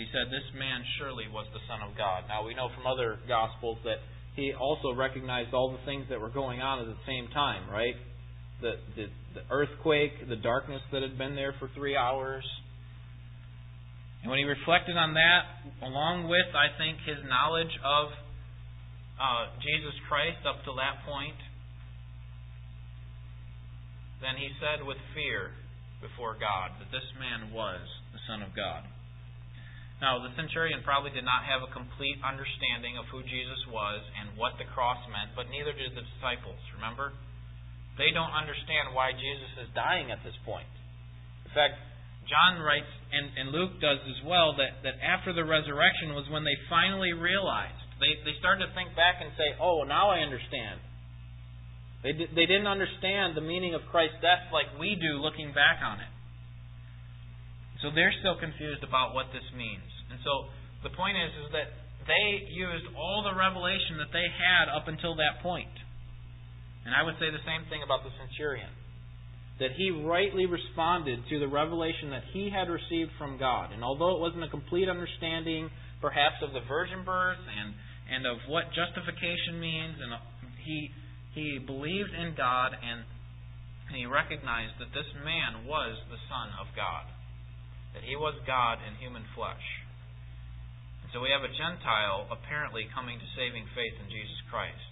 he 0.00 0.06
said, 0.14 0.32
This 0.32 0.46
man 0.56 0.80
surely 0.96 1.26
was 1.28 1.44
the 1.52 1.60
Son 1.68 1.82
of 1.82 1.92
God. 1.98 2.24
Now 2.28 2.46
we 2.46 2.54
know 2.54 2.70
from 2.72 2.86
other 2.86 3.18
Gospels 3.28 3.78
that 3.84 4.00
he 4.36 4.54
also 4.54 4.94
recognized 4.94 5.52
all 5.52 5.72
the 5.72 5.84
things 5.84 6.06
that 6.08 6.20
were 6.20 6.30
going 6.30 6.60
on 6.62 6.80
at 6.80 6.86
the 6.86 7.02
same 7.04 7.28
time, 7.34 7.68
right? 7.68 7.98
The, 8.62 8.78
the, 8.96 9.06
the 9.34 9.44
earthquake, 9.50 10.28
the 10.28 10.40
darkness 10.40 10.80
that 10.92 11.02
had 11.02 11.18
been 11.18 11.34
there 11.34 11.54
for 11.58 11.68
three 11.74 11.96
hours. 11.96 12.44
And 14.22 14.30
when 14.30 14.38
he 14.38 14.44
reflected 14.44 14.96
on 14.96 15.14
that, 15.14 15.42
along 15.82 16.28
with, 16.28 16.48
I 16.54 16.72
think, 16.78 16.98
his 17.04 17.18
knowledge 17.28 17.72
of 17.84 18.12
uh, 19.20 19.52
Jesus 19.60 19.92
Christ 20.08 20.40
up 20.48 20.64
to 20.64 20.72
that 20.80 21.04
point, 21.04 21.36
then 24.24 24.40
he 24.40 24.48
said 24.56 24.80
with 24.84 24.96
fear 25.12 25.52
before 26.00 26.36
God 26.40 26.72
that 26.80 26.88
this 26.88 27.04
man 27.20 27.52
was 27.52 27.80
the 28.16 28.20
Son 28.24 28.40
of 28.40 28.56
God. 28.56 28.88
Now, 30.00 30.16
the 30.24 30.32
centurion 30.32 30.80
probably 30.80 31.12
did 31.12 31.28
not 31.28 31.44
have 31.44 31.60
a 31.60 31.68
complete 31.76 32.16
understanding 32.24 32.96
of 32.96 33.04
who 33.12 33.20
Jesus 33.20 33.60
was 33.68 34.00
and 34.16 34.32
what 34.32 34.56
the 34.56 34.64
cross 34.72 34.96
meant, 35.12 35.36
but 35.36 35.52
neither 35.52 35.76
did 35.76 35.92
the 35.92 36.00
disciples, 36.16 36.56
remember? 36.72 37.12
They 38.00 38.08
don't 38.16 38.32
understand 38.32 38.96
why 38.96 39.12
Jesus 39.12 39.52
is 39.60 39.68
dying 39.76 40.08
at 40.08 40.24
this 40.24 40.36
point. 40.48 40.68
In 41.44 41.52
fact, 41.52 41.76
John 42.24 42.64
writes, 42.64 42.88
and, 43.12 43.28
and 43.36 43.46
Luke 43.52 43.76
does 43.84 44.00
as 44.08 44.24
well, 44.24 44.56
that, 44.56 44.80
that 44.88 44.96
after 45.04 45.36
the 45.36 45.44
resurrection 45.44 46.16
was 46.16 46.24
when 46.32 46.48
they 46.48 46.56
finally 46.72 47.12
realized. 47.12 47.89
They, 48.00 48.16
they 48.24 48.34
started 48.40 48.64
to 48.64 48.72
think 48.72 48.96
back 48.96 49.20
and 49.20 49.28
say, 49.36 49.54
oh, 49.60 49.84
now 49.84 50.08
I 50.08 50.24
understand. 50.24 50.80
They, 52.00 52.16
di- 52.16 52.32
they 52.32 52.48
didn't 52.48 52.66
understand 52.66 53.36
the 53.36 53.44
meaning 53.44 53.76
of 53.76 53.84
Christ's 53.92 54.24
death 54.24 54.48
like 54.50 54.72
we 54.80 54.96
do 54.96 55.20
looking 55.20 55.52
back 55.52 55.84
on 55.84 56.00
it. 56.00 56.12
So 57.84 57.92
they're 57.92 58.12
still 58.24 58.40
confused 58.40 58.80
about 58.84 59.12
what 59.12 59.28
this 59.36 59.44
means. 59.52 59.84
And 60.08 60.20
so 60.24 60.48
the 60.80 60.92
point 60.96 61.20
is, 61.20 61.32
is 61.44 61.48
that 61.52 61.68
they 62.08 62.48
used 62.48 62.88
all 62.96 63.20
the 63.20 63.36
revelation 63.36 64.00
that 64.00 64.12
they 64.16 64.24
had 64.32 64.72
up 64.72 64.88
until 64.88 65.16
that 65.20 65.44
point. 65.44 65.72
And 66.88 66.96
I 66.96 67.04
would 67.04 67.20
say 67.20 67.28
the 67.28 67.44
same 67.44 67.68
thing 67.68 67.84
about 67.84 68.00
the 68.04 68.12
centurion. 68.16 68.72
That 69.60 69.76
he 69.76 69.92
rightly 69.92 70.48
responded 70.48 71.20
to 71.28 71.36
the 71.36 71.48
revelation 71.48 72.08
that 72.16 72.24
he 72.32 72.48
had 72.48 72.72
received 72.72 73.12
from 73.20 73.36
God. 73.36 73.76
And 73.76 73.84
although 73.84 74.16
it 74.16 74.20
wasn't 74.24 74.44
a 74.44 74.48
complete 74.48 74.88
understanding, 74.88 75.68
perhaps, 76.00 76.40
of 76.40 76.56
the 76.56 76.64
virgin 76.64 77.04
birth 77.04 77.44
and, 77.44 77.76
and 78.10 78.26
of 78.26 78.42
what 78.50 78.74
justification 78.74 79.62
means, 79.62 79.96
and 80.02 80.10
he 80.66 80.90
he 81.30 81.62
believed 81.62 82.10
in 82.10 82.34
God 82.34 82.74
and, 82.74 83.06
and 83.86 83.94
he 83.94 84.06
recognized 84.06 84.82
that 84.82 84.90
this 84.90 85.06
man 85.22 85.62
was 85.66 85.94
the 86.10 86.18
Son 86.26 86.50
of 86.58 86.66
God, 86.74 87.06
that 87.94 88.02
he 88.02 88.18
was 88.18 88.34
God 88.46 88.82
in 88.82 88.98
human 88.98 89.22
flesh. 89.38 89.62
And 91.06 91.10
so 91.14 91.22
we 91.22 91.30
have 91.30 91.46
a 91.46 91.52
Gentile 91.54 92.26
apparently 92.34 92.90
coming 92.90 93.18
to 93.18 93.28
saving 93.38 93.66
faith 93.78 93.94
in 94.02 94.10
Jesus 94.10 94.42
Christ. 94.50 94.90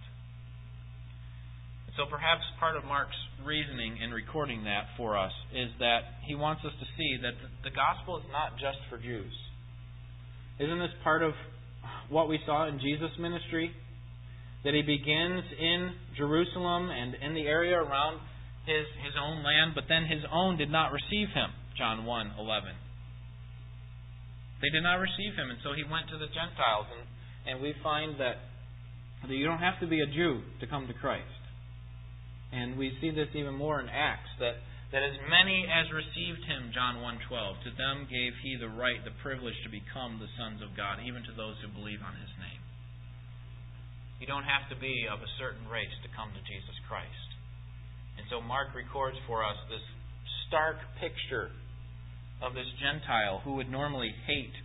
And 1.90 1.94
so 1.98 2.06
perhaps 2.06 2.46
part 2.62 2.78
of 2.78 2.86
Mark's 2.86 3.18
reasoning 3.42 3.98
in 3.98 4.14
recording 4.14 4.62
that 4.70 4.94
for 4.94 5.18
us 5.18 5.34
is 5.50 5.74
that 5.82 6.22
he 6.22 6.38
wants 6.38 6.62
us 6.62 6.74
to 6.78 6.86
see 6.94 7.18
that 7.22 7.34
the 7.66 7.74
gospel 7.74 8.22
is 8.22 8.26
not 8.30 8.54
just 8.62 8.78
for 8.86 8.98
Jews. 8.98 9.34
Isn't 10.62 10.78
this 10.78 10.94
part 11.02 11.22
of 11.26 11.34
what 12.08 12.28
we 12.28 12.38
saw 12.46 12.68
in 12.68 12.78
Jesus' 12.80 13.16
ministry? 13.18 13.72
that 14.64 14.74
he 14.74 14.82
begins 14.82 15.44
in 15.58 15.94
Jerusalem 16.16 16.90
and 16.90 17.14
in 17.14 17.34
the 17.34 17.46
area 17.46 17.78
around 17.78 18.18
his, 18.66 18.84
his 19.04 19.14
own 19.14 19.44
land, 19.44 19.72
but 19.74 19.84
then 19.88 20.04
his 20.04 20.22
own 20.32 20.58
did 20.58 20.70
not 20.70 20.90
receive 20.92 21.28
him. 21.32 21.50
John 21.76 22.04
1 22.04 22.32
11. 22.38 22.68
They 24.60 24.70
did 24.74 24.82
not 24.82 24.98
receive 24.98 25.38
him, 25.38 25.50
and 25.50 25.58
so 25.62 25.70
he 25.72 25.86
went 25.86 26.10
to 26.10 26.18
the 26.18 26.26
Gentiles. 26.34 26.90
And, 26.90 27.06
and 27.46 27.54
we 27.62 27.72
find 27.82 28.18
that, 28.18 28.42
that 29.22 29.34
you 29.34 29.46
don't 29.46 29.62
have 29.62 29.78
to 29.80 29.86
be 29.86 30.02
a 30.02 30.06
Jew 30.06 30.42
to 30.58 30.66
come 30.66 30.88
to 30.88 30.94
Christ. 30.94 31.30
And 32.50 32.76
we 32.76 32.90
see 33.00 33.10
this 33.10 33.28
even 33.38 33.54
more 33.54 33.78
in 33.78 33.86
Acts, 33.88 34.28
that, 34.40 34.58
that 34.88 35.04
as 35.04 35.16
many 35.28 35.68
as 35.68 35.84
received 35.92 36.48
him, 36.48 36.72
John 36.72 37.04
1.12, 37.04 37.28
to 37.68 37.70
them 37.76 38.08
gave 38.08 38.32
he 38.40 38.56
the 38.56 38.72
right, 38.72 39.04
the 39.04 39.12
privilege 39.20 39.56
to 39.64 39.68
become 39.68 40.16
the 40.16 40.32
sons 40.40 40.64
of 40.64 40.72
God, 40.72 41.04
even 41.04 41.20
to 41.28 41.34
those 41.36 41.60
who 41.60 41.68
believe 41.76 42.00
on 42.00 42.16
his 42.16 42.32
name. 42.40 42.62
You 44.16 44.26
don't 44.26 44.48
have 44.48 44.64
to 44.72 44.76
be 44.80 45.04
of 45.04 45.20
a 45.20 45.30
certain 45.36 45.68
race 45.68 45.92
to 46.02 46.08
come 46.16 46.32
to 46.32 46.42
Jesus 46.48 46.74
Christ. 46.88 47.28
And 48.16 48.24
so 48.32 48.40
Mark 48.40 48.72
records 48.72 49.20
for 49.28 49.44
us 49.44 49.60
this 49.68 49.84
stark 50.48 50.80
picture 50.96 51.52
of 52.40 52.56
this 52.56 52.66
Gentile 52.80 53.44
who 53.44 53.60
would 53.60 53.68
normally 53.68 54.10
hate 54.24 54.56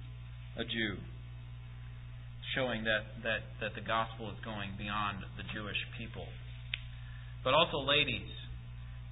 a 0.55 0.63
Jew, 0.63 1.03
showing 2.55 2.88
that, 2.88 3.03
that, 3.27 3.43
that 3.59 3.75
the 3.75 3.83
gospel 3.83 4.31
is 4.31 4.39
going 4.47 4.71
beyond 4.79 5.19
the 5.36 5.43
Jewish 5.51 5.77
people. 5.99 6.25
But 7.43 7.51
also, 7.53 7.83
ladies. 7.83 8.31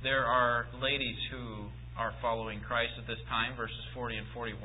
There 0.01 0.25
are 0.25 0.65
ladies 0.81 1.13
who 1.29 1.69
are 1.93 2.09
following 2.25 2.57
Christ 2.65 2.97
at 2.97 3.05
this 3.05 3.21
time, 3.29 3.53
verses 3.53 3.85
40 3.93 4.17
and 4.17 4.25
41. 4.33 4.57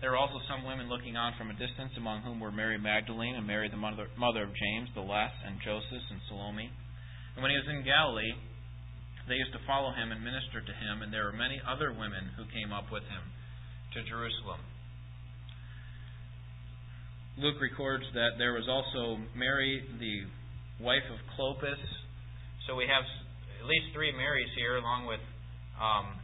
There 0.00 0.16
are 0.16 0.16
also 0.16 0.40
some 0.48 0.64
women 0.64 0.88
looking 0.88 1.20
on 1.20 1.36
from 1.36 1.52
a 1.52 1.60
distance, 1.60 1.92
among 2.00 2.24
whom 2.24 2.40
were 2.40 2.48
Mary 2.48 2.80
Magdalene 2.80 3.36
and 3.36 3.44
Mary, 3.44 3.68
the 3.68 3.76
mother, 3.76 4.08
mother 4.16 4.48
of 4.48 4.56
James, 4.56 4.88
the 4.96 5.04
Less, 5.04 5.36
and 5.44 5.60
Joseph, 5.60 6.00
and 6.00 6.24
Salome. 6.32 6.72
And 7.36 7.44
when 7.44 7.52
he 7.52 7.60
was 7.60 7.68
in 7.68 7.84
Galilee, 7.84 8.32
they 9.28 9.36
used 9.36 9.52
to 9.52 9.60
follow 9.68 9.92
him 9.92 10.16
and 10.16 10.24
minister 10.24 10.64
to 10.64 10.74
him, 10.80 11.04
and 11.04 11.12
there 11.12 11.28
were 11.28 11.36
many 11.36 11.60
other 11.68 11.92
women 11.92 12.32
who 12.40 12.48
came 12.48 12.72
up 12.72 12.88
with 12.88 13.04
him 13.04 13.20
to 13.20 14.08
Jerusalem. 14.08 14.64
Luke 17.36 17.60
records 17.60 18.08
that 18.16 18.40
there 18.40 18.56
was 18.56 18.64
also 18.64 19.20
Mary, 19.36 19.84
the 20.00 20.24
wife 20.80 21.04
of 21.12 21.20
Clopas. 21.36 21.84
So 22.64 22.80
we 22.80 22.88
have 22.88 23.04
at 23.58 23.66
least 23.66 23.90
three 23.92 24.14
Marys 24.14 24.50
here, 24.56 24.78
along 24.78 25.06
with 25.06 25.22
um, 25.78 26.14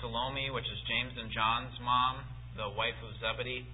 Salome, 0.00 0.50
which 0.50 0.64
is 0.64 0.80
James 0.88 1.12
and 1.20 1.28
John's 1.28 1.76
mom, 1.84 2.24
the 2.56 2.72
wife 2.76 2.96
of 3.04 3.12
Zebedee. 3.20 3.68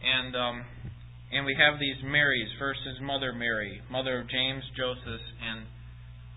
And 0.00 0.32
um, 0.32 0.64
and 1.30 1.46
we 1.46 1.54
have 1.54 1.78
these 1.78 2.00
Marys. 2.02 2.50
First 2.58 2.80
is 2.90 2.98
Mother 2.98 3.32
Mary, 3.32 3.80
mother 3.86 4.18
of 4.18 4.26
James, 4.28 4.64
Joseph, 4.74 5.22
and 5.38 5.62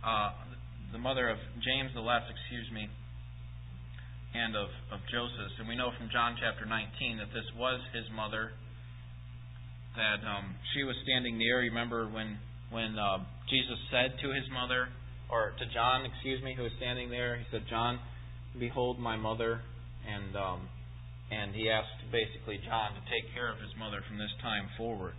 uh, 0.05 0.29
the 0.91 1.01
mother 1.01 1.29
of 1.33 1.41
James 1.65 1.89
the 1.95 2.01
Less, 2.05 2.21
excuse 2.29 2.69
me, 2.69 2.85
and 4.37 4.53
of, 4.53 4.69
of 4.93 5.01
Joseph. 5.09 5.49
And 5.57 5.65
we 5.65 5.73
know 5.73 5.89
from 5.97 6.13
John 6.13 6.37
chapter 6.37 6.69
19 6.69 7.17
that 7.17 7.33
this 7.33 7.47
was 7.57 7.81
his 7.89 8.05
mother, 8.13 8.53
that 9.97 10.21
um, 10.21 10.53
she 10.77 10.85
was 10.85 10.93
standing 11.01 11.41
near. 11.41 11.65
You 11.65 11.73
Remember 11.73 12.05
when, 12.05 12.37
when 12.69 12.93
uh, 12.93 13.25
Jesus 13.49 13.81
said 13.89 14.13
to 14.21 14.29
his 14.29 14.45
mother, 14.53 14.93
or 15.33 15.57
to 15.57 15.65
John, 15.73 16.05
excuse 16.05 16.45
me, 16.45 16.53
who 16.53 16.61
was 16.61 16.75
standing 16.77 17.09
there, 17.09 17.41
he 17.41 17.45
said, 17.49 17.65
John, 17.65 17.97
behold 18.61 19.01
my 19.01 19.17
mother. 19.17 19.65
And 20.05 20.37
um, 20.37 20.69
and 21.33 21.55
he 21.57 21.65
asked 21.73 22.05
basically 22.13 22.61
John 22.61 22.93
to 22.93 23.01
take 23.09 23.25
care 23.33 23.49
of 23.49 23.57
his 23.57 23.73
mother 23.81 24.05
from 24.05 24.21
this 24.21 24.29
time 24.45 24.69
forward. 24.77 25.17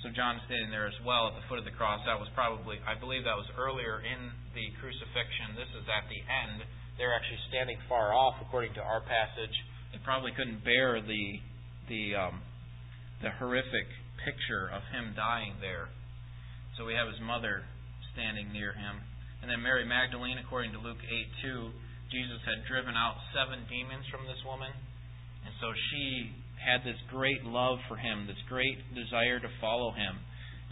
So 0.00 0.08
John 0.14 0.40
is 0.40 0.44
standing 0.48 0.72
there 0.72 0.88
as 0.88 0.96
well 1.04 1.28
at 1.28 1.36
the 1.36 1.44
foot 1.50 1.60
of 1.60 1.68
the 1.68 1.76
cross. 1.76 2.00
That 2.08 2.16
was 2.16 2.30
probably, 2.32 2.80
I 2.86 2.96
believe 2.96 3.26
that 3.26 3.36
was 3.36 3.48
earlier 3.58 4.00
in 4.00 4.32
the 4.56 4.70
crucifixion. 4.80 5.58
This 5.58 5.68
is 5.76 5.84
at 5.88 6.08
the 6.08 6.20
end. 6.24 6.64
They're 6.96 7.12
actually 7.12 7.42
standing 7.52 7.76
far 7.90 8.16
off, 8.16 8.40
according 8.40 8.72
to 8.80 8.82
our 8.84 9.04
passage. 9.04 9.52
They 9.92 10.00
probably 10.00 10.32
couldn't 10.32 10.64
bear 10.64 11.02
the 11.04 11.24
the 11.90 12.16
um, 12.16 12.40
the 13.20 13.34
horrific 13.36 13.88
picture 14.24 14.72
of 14.72 14.80
him 14.94 15.12
dying 15.12 15.60
there. 15.60 15.92
So 16.76 16.84
we 16.84 16.96
have 16.96 17.08
his 17.08 17.20
mother 17.20 17.64
standing 18.12 18.52
near 18.52 18.72
him, 18.72 19.00
and 19.42 19.50
then 19.50 19.60
Mary 19.62 19.84
Magdalene, 19.84 20.38
according 20.38 20.72
to 20.72 20.80
Luke 20.80 21.00
eight 21.06 21.30
two, 21.42 21.70
Jesus 22.10 22.40
had 22.46 22.64
driven 22.70 22.94
out 22.94 23.18
seven 23.34 23.66
demons 23.66 24.06
from 24.10 24.24
this 24.26 24.38
woman. 24.46 24.70
And 25.44 25.54
so 25.62 25.70
she 25.90 26.34
had 26.58 26.82
this 26.82 26.98
great 27.10 27.46
love 27.46 27.78
for 27.86 27.94
him, 27.94 28.26
this 28.26 28.40
great 28.50 28.78
desire 28.94 29.38
to 29.38 29.50
follow 29.60 29.94
him. 29.94 30.18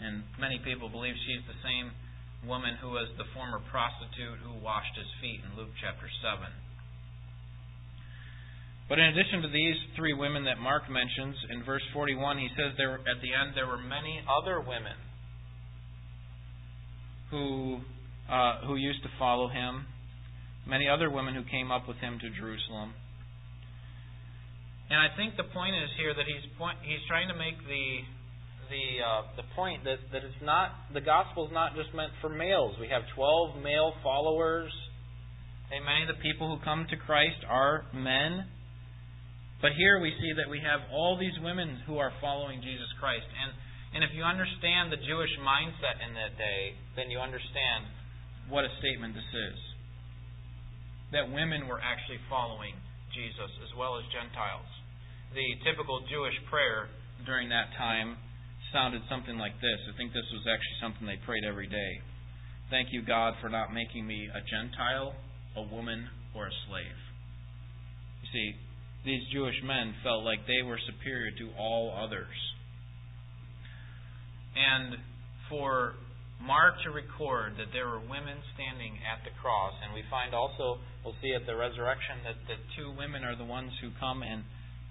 And 0.03 0.23
many 0.39 0.59
people 0.63 0.91
believe 0.91 1.15
she's 1.23 1.43
the 1.47 1.59
same 1.63 1.91
woman 2.43 2.75
who 2.79 2.91
was 2.91 3.07
the 3.17 3.27
former 3.33 3.63
prostitute 3.71 4.39
who 4.43 4.59
washed 4.59 4.93
his 4.95 5.07
feet 5.23 5.39
in 5.43 5.55
Luke 5.55 5.71
chapter 5.79 6.07
7. 6.21 6.51
But 8.87 8.99
in 8.99 9.05
addition 9.09 9.41
to 9.41 9.49
these 9.49 9.79
three 9.97 10.13
women 10.13 10.45
that 10.45 10.61
Mark 10.61 10.85
mentions, 10.91 11.35
in 11.49 11.63
verse 11.65 11.81
41, 11.93 12.37
he 12.37 12.49
says 12.53 12.77
there 12.77 13.01
at 13.01 13.19
the 13.23 13.33
end 13.33 13.57
there 13.57 13.65
were 13.65 13.81
many 13.81 14.21
other 14.29 14.61
women 14.61 14.93
who 17.31 17.81
uh, 18.29 18.65
who 18.65 18.75
used 18.75 19.03
to 19.03 19.09
follow 19.19 19.47
him, 19.47 19.85
many 20.65 20.89
other 20.89 21.09
women 21.09 21.35
who 21.35 21.43
came 21.43 21.71
up 21.71 21.87
with 21.87 21.97
him 21.97 22.17
to 22.19 22.29
Jerusalem. 22.29 22.93
And 24.89 24.99
I 25.01 25.09
think 25.17 25.37
the 25.37 25.49
point 25.49 25.73
is 25.73 25.89
here 25.97 26.13
that 26.13 26.25
he's 26.29 26.45
point, 26.57 26.77
he's 26.85 27.01
trying 27.09 27.27
to 27.29 27.37
make 27.37 27.57
the 27.65 28.05
the 28.69 28.85
uh, 29.01 29.21
the 29.37 29.45
point 29.57 29.83
that 29.85 29.97
that 30.13 30.21
it's 30.21 30.41
not 30.41 30.73
the 30.93 31.01
gospel 31.01 31.45
is 31.45 31.53
not 31.53 31.73
just 31.73 31.93
meant 31.93 32.13
for 32.21 32.29
males. 32.29 32.77
We 32.79 32.89
have 32.89 33.01
twelve 33.15 33.61
male 33.61 33.93
followers. 34.03 34.71
And 35.65 35.81
many 35.81 36.05
of 36.05 36.13
the 36.13 36.21
people 36.21 36.45
who 36.45 36.61
come 36.61 36.85
to 36.93 36.97
Christ 37.09 37.41
are 37.49 37.89
men. 37.89 38.45
But 39.65 39.73
here 39.73 39.97
we 39.97 40.13
see 40.21 40.37
that 40.37 40.45
we 40.45 40.61
have 40.61 40.85
all 40.93 41.17
these 41.17 41.33
women 41.41 41.81
who 41.89 41.97
are 41.97 42.13
following 42.21 42.61
Jesus 42.61 42.85
Christ. 43.01 43.25
And 43.25 43.49
and 43.97 44.01
if 44.05 44.13
you 44.13 44.21
understand 44.21 44.93
the 44.93 45.01
Jewish 45.01 45.33
mindset 45.41 46.03
in 46.05 46.13
that 46.13 46.37
day, 46.37 46.77
then 46.93 47.09
you 47.09 47.17
understand 47.17 47.89
what 48.49 48.65
a 48.65 48.71
statement 48.79 49.13
this 49.13 49.31
is. 49.33 49.59
That 51.11 51.31
women 51.31 51.67
were 51.67 51.79
actually 51.79 52.19
following 52.29 52.73
Jesus 53.13 53.51
as 53.63 53.71
well 53.77 53.97
as 53.97 54.03
Gentiles. 54.11 54.67
The 55.33 55.47
typical 55.63 56.03
Jewish 56.11 56.35
prayer 56.49 56.89
during 57.25 57.49
that 57.49 57.71
time 57.77 58.17
sounded 58.73 59.01
something 59.09 59.37
like 59.37 59.55
this. 59.63 59.79
I 59.87 59.95
think 59.95 60.11
this 60.11 60.27
was 60.33 60.43
actually 60.43 60.77
something 60.81 61.07
they 61.07 61.21
prayed 61.23 61.47
every 61.47 61.67
day. 61.67 61.91
Thank 62.69 62.89
you, 62.91 63.05
God, 63.05 63.35
for 63.41 63.49
not 63.49 63.73
making 63.73 64.05
me 64.05 64.27
a 64.27 64.41
Gentile, 64.41 65.13
a 65.55 65.63
woman, 65.63 66.09
or 66.35 66.47
a 66.47 66.55
slave. 66.67 66.99
You 68.23 68.27
see, 68.33 68.47
these 69.05 69.21
Jewish 69.31 69.55
men 69.63 69.93
felt 70.03 70.23
like 70.25 70.39
they 70.47 70.65
were 70.65 70.79
superior 70.89 71.31
to 71.39 71.51
all 71.57 71.93
others. 71.95 72.35
And 74.55 74.97
for 75.49 75.93
Mark 76.41 76.75
to 76.83 76.91
record 76.91 77.57
that 77.57 77.71
there 77.73 77.87
were 77.87 77.99
women 77.99 78.37
standing 78.53 78.99
at 79.01 79.23
the 79.23 79.33
cross, 79.41 79.73
and 79.81 79.93
we 79.93 80.03
find 80.11 80.35
also, 80.35 80.77
we'll 81.03 81.17
see 81.21 81.33
at 81.33 81.47
the 81.47 81.55
resurrection, 81.55 82.21
that 82.27 82.37
the 82.45 82.59
two 82.77 82.91
women 82.93 83.23
are 83.23 83.35
the 83.35 83.47
ones 83.47 83.71
who 83.81 83.89
come 83.99 84.21
and, 84.21 84.43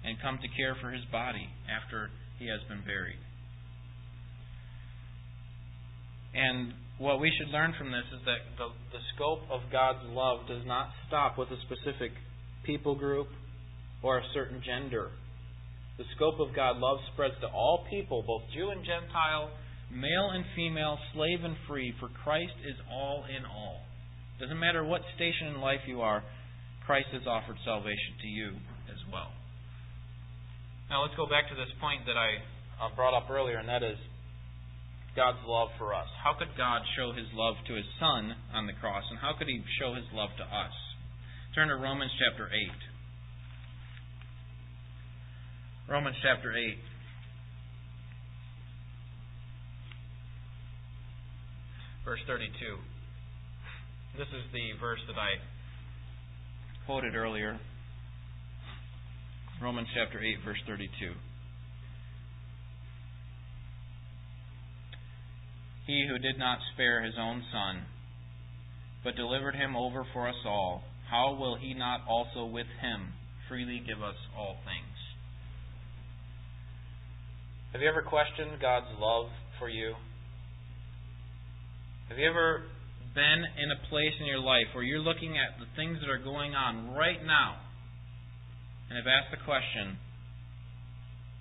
and 0.03 0.19
come 0.19 0.39
to 0.41 0.49
care 0.57 0.75
for 0.81 0.91
his 0.91 1.05
body 1.11 1.47
after 1.69 2.09
he 2.39 2.49
has 2.49 2.59
been 2.67 2.83
buried. 2.83 3.21
And 6.35 6.73
what 6.99 7.19
we 7.19 7.31
should 7.39 7.47
learn 7.49 7.73
from 7.79 7.91
this 7.91 8.03
is 8.11 8.19
that 8.27 8.43
the, 8.59 8.67
the 8.91 9.03
scope 9.15 9.47
of 9.47 9.61
God's 9.71 10.03
love 10.11 10.47
does 10.47 10.65
not 10.67 10.91
stop 11.07 11.37
with 11.37 11.47
a 11.51 11.59
specific 11.63 12.11
people 12.65 12.95
group 12.95 13.27
or 14.03 14.19
a 14.19 14.25
certain 14.33 14.61
gender. 14.65 15.11
The 15.97 16.03
scope 16.15 16.39
of 16.39 16.53
God's 16.55 16.79
love 16.81 16.99
spreads 17.13 17.35
to 17.39 17.47
all 17.47 17.87
people, 17.89 18.23
both 18.27 18.43
Jew 18.51 18.69
and 18.69 18.83
Gentile, 18.83 19.49
male 19.91 20.29
and 20.33 20.45
female, 20.55 20.97
slave 21.13 21.43
and 21.43 21.55
free, 21.67 21.93
for 21.99 22.09
Christ 22.23 22.57
is 22.65 22.75
all 22.91 23.25
in 23.29 23.45
all. 23.45 23.81
Doesn't 24.39 24.59
matter 24.59 24.83
what 24.83 25.01
station 25.15 25.47
in 25.55 25.61
life 25.61 25.87
you 25.87 26.01
are, 26.01 26.23
Christ 26.85 27.07
has 27.13 27.25
offered 27.25 27.57
salvation 27.63 28.19
to 28.21 28.27
you 28.27 28.49
as 28.91 28.99
well. 29.11 29.31
Now 30.89 31.01
let's 31.01 31.15
go 31.15 31.25
back 31.25 31.49
to 31.49 31.55
this 31.55 31.71
point 31.81 32.05
that 32.05 32.17
I 32.17 32.43
brought 32.95 33.17
up 33.17 33.29
earlier, 33.29 33.57
and 33.57 33.69
that 33.69 33.81
is 33.81 33.97
God's 35.15 35.39
love 35.47 35.69
for 35.79 35.95
us. 35.95 36.07
How 36.21 36.37
could 36.37 36.51
God 36.57 36.83
show 36.99 37.13
his 37.15 37.25
love 37.33 37.55
to 37.67 37.73
his 37.73 37.87
Son 37.99 38.35
on 38.53 38.67
the 38.67 38.73
cross, 38.77 39.03
and 39.09 39.17
how 39.17 39.33
could 39.39 39.47
he 39.47 39.63
show 39.79 39.95
his 39.95 40.05
love 40.13 40.29
to 40.37 40.43
us? 40.43 40.75
Turn 41.55 41.69
to 41.69 41.75
Romans 41.75 42.11
chapter 42.19 42.51
8. 42.51 42.51
Romans 45.87 46.17
chapter 46.21 46.51
8. 46.51 46.77
Verse 52.05 52.19
32. 52.27 52.53
This 54.15 54.27
is 54.27 54.45
the 54.53 54.79
verse 54.79 54.99
that 55.07 55.17
I 55.17 55.41
quoted 56.85 57.15
earlier. 57.15 57.59
Romans 59.59 59.87
chapter 59.95 60.21
8, 60.21 60.37
verse 60.45 60.61
32. 60.67 60.87
He 65.87 66.05
who 66.07 66.19
did 66.19 66.37
not 66.37 66.59
spare 66.73 67.03
his 67.03 67.15
own 67.19 67.41
son, 67.51 67.85
but 69.03 69.15
delivered 69.15 69.55
him 69.55 69.75
over 69.75 70.05
for 70.13 70.29
us 70.29 70.35
all, 70.45 70.83
how 71.09 71.35
will 71.39 71.57
he 71.57 71.73
not 71.73 72.01
also 72.07 72.45
with 72.45 72.67
him 72.81 73.13
freely 73.49 73.81
give 73.85 74.03
us 74.03 74.15
all 74.37 74.57
things? 74.63 74.97
Have 77.73 77.81
you 77.81 77.89
ever 77.89 78.03
questioned 78.03 78.61
God's 78.61 78.93
love 78.99 79.27
for 79.57 79.69
you? 79.69 79.95
Have 82.09 82.19
you 82.19 82.29
ever 82.29 82.61
been 83.15 83.41
in 83.57 83.71
a 83.73 83.81
place 83.89 84.13
in 84.19 84.27
your 84.27 84.39
life 84.39 84.69
where 84.75 84.83
you're 84.83 85.01
looking 85.01 85.41
at 85.41 85.57
the 85.57 85.65
things 85.75 85.97
that 86.01 86.09
are 86.09 86.21
going 86.21 86.53
on 86.53 86.93
right 86.93 87.17
now 87.25 87.57
and 88.89 88.97
have 89.01 89.09
asked 89.09 89.33
the 89.33 89.41
question, 89.41 89.97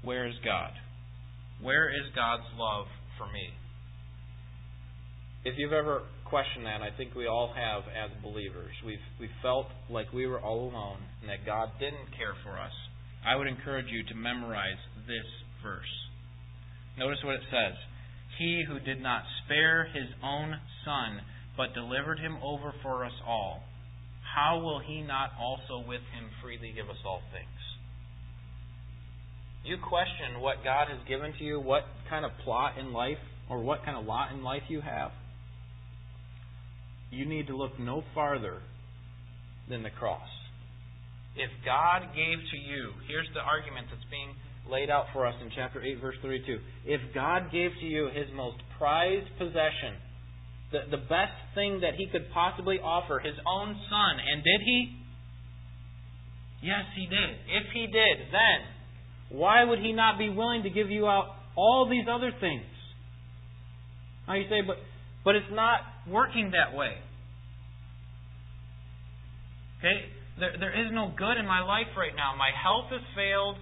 Where 0.01 0.27
is 0.27 0.35
God? 0.43 0.73
Where 1.61 1.93
is 1.93 2.09
God's 2.17 2.49
love 2.57 2.87
for 3.21 3.29
me? 3.29 3.53
If 5.45 5.61
you've 5.61 5.77
ever 5.77 6.09
questioned 6.25 6.65
that, 6.65 6.81
I 6.81 6.97
think 6.97 7.15
we 7.15 7.29
all 7.29 7.53
have 7.53 7.85
as 7.93 8.09
believers. 8.25 8.73
We've, 8.87 9.05
we 9.21 9.29
felt 9.43 9.67
like 9.91 10.11
we 10.17 10.27
were 10.27 10.41
all 10.41 10.73
alone 10.73 11.05
and 11.21 11.29
that 11.29 11.45
God 11.45 11.77
didn't 11.79 12.09
care 12.17 12.33
for 12.41 12.57
us. 12.57 12.73
I 13.21 13.37
would 13.37 13.49
encourage 13.49 13.93
you 13.93 14.03
to 14.09 14.15
memorize 14.17 14.81
this 15.05 15.29
verse. 15.63 15.93
Notice 16.97 17.21
what 17.23 17.37
it 17.37 17.45
says 17.53 17.77
He 18.39 18.65
who 18.67 18.81
did 18.81 19.01
not 19.01 19.23
spare 19.45 19.85
his 19.85 20.09
own 20.23 20.55
son, 20.85 21.21
but 21.57 21.75
delivered 21.75 22.19
him 22.19 22.37
over 22.43 22.73
for 22.83 23.05
us 23.05 23.13
all, 23.27 23.63
how 24.35 24.59
will 24.59 24.81
he 24.81 25.03
not 25.03 25.31
also 25.41 25.87
with 25.87 26.03
him 26.13 26.29
freely 26.43 26.73
give 26.75 26.91
us 26.91 26.97
all 27.07 27.23
things? 27.33 27.47
You 29.65 29.77
question 29.79 30.41
what 30.41 30.65
God 30.65 30.89
has 30.89 30.99
given 31.09 31.33
to 31.39 31.45
you, 31.45 31.61
what 31.61 31.85
kind 32.11 32.25
of 32.25 32.33
plot 32.45 32.77
in 32.79 32.93
life, 32.93 33.23
or 33.49 33.63
what 33.63 33.85
kind 33.85 33.97
of 33.97 34.05
lot 34.05 34.33
in 34.33 34.43
life 34.43 34.63
you 34.69 34.81
have 34.81 35.13
you 37.15 37.25
need 37.25 37.47
to 37.47 37.57
look 37.57 37.79
no 37.79 38.03
farther 38.15 38.59
than 39.69 39.83
the 39.83 39.91
cross. 39.91 40.29
If 41.37 41.51
God 41.65 42.15
gave 42.15 42.39
to 42.39 42.59
you, 42.59 42.91
here's 43.07 43.31
the 43.35 43.41
argument 43.41 43.87
that's 43.91 44.07
being 44.11 44.35
laid 44.71 44.91
out 44.91 45.07
for 45.13 45.27
us 45.27 45.35
in 45.43 45.51
chapter 45.55 45.83
8, 45.83 46.01
verse 46.01 46.17
32. 46.23 46.59
If 46.87 47.01
God 47.15 47.53
gave 47.53 47.71
to 47.81 47.87
you 47.87 48.09
his 48.13 48.27
most 48.35 48.57
prized 48.79 49.29
possession, 49.39 50.01
the, 50.73 50.81
the 50.91 51.03
best 51.03 51.37
thing 51.55 51.81
that 51.81 51.95
he 51.97 52.09
could 52.11 52.27
possibly 52.33 52.79
offer, 52.83 53.21
his 53.21 53.37
own 53.47 53.77
son, 53.91 54.13
and 54.19 54.43
did 54.43 54.61
he? 54.65 54.97
Yes, 56.63 56.85
he 56.97 57.07
did. 57.07 57.31
If 57.49 57.67
he 57.75 57.87
did, 57.87 58.33
then 58.33 59.39
why 59.39 59.65
would 59.65 59.79
he 59.79 59.93
not 59.93 60.19
be 60.19 60.31
willing 60.31 60.63
to 60.63 60.71
give 60.71 60.91
you 60.91 61.07
out 61.07 61.37
all 61.57 61.89
these 61.89 62.07
other 62.11 62.31
things? 62.41 62.65
Now 64.27 64.35
you 64.35 64.49
say, 64.49 64.63
but 64.67 64.77
but 65.25 65.37
it's 65.37 65.53
not 65.53 65.81
working 66.09 66.53
that 66.53 66.77
way. 66.77 66.93
Okay? 69.79 70.05
There, 70.39 70.53
there 70.61 70.75
is 70.85 70.93
no 70.93 71.13
good 71.17 71.39
in 71.39 71.47
my 71.47 71.65
life 71.65 71.89
right 71.97 72.13
now. 72.15 72.37
My 72.37 72.51
health 72.53 72.93
has 72.93 73.01
failed. 73.17 73.57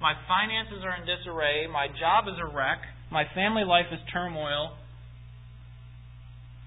My 0.00 0.14
finances 0.28 0.84
are 0.84 0.94
in 0.94 1.06
disarray. 1.06 1.66
My 1.66 1.88
job 1.88 2.28
is 2.28 2.38
a 2.38 2.46
wreck. 2.46 2.78
My 3.10 3.24
family 3.34 3.64
life 3.64 3.90
is 3.90 3.98
turmoil. 4.12 4.78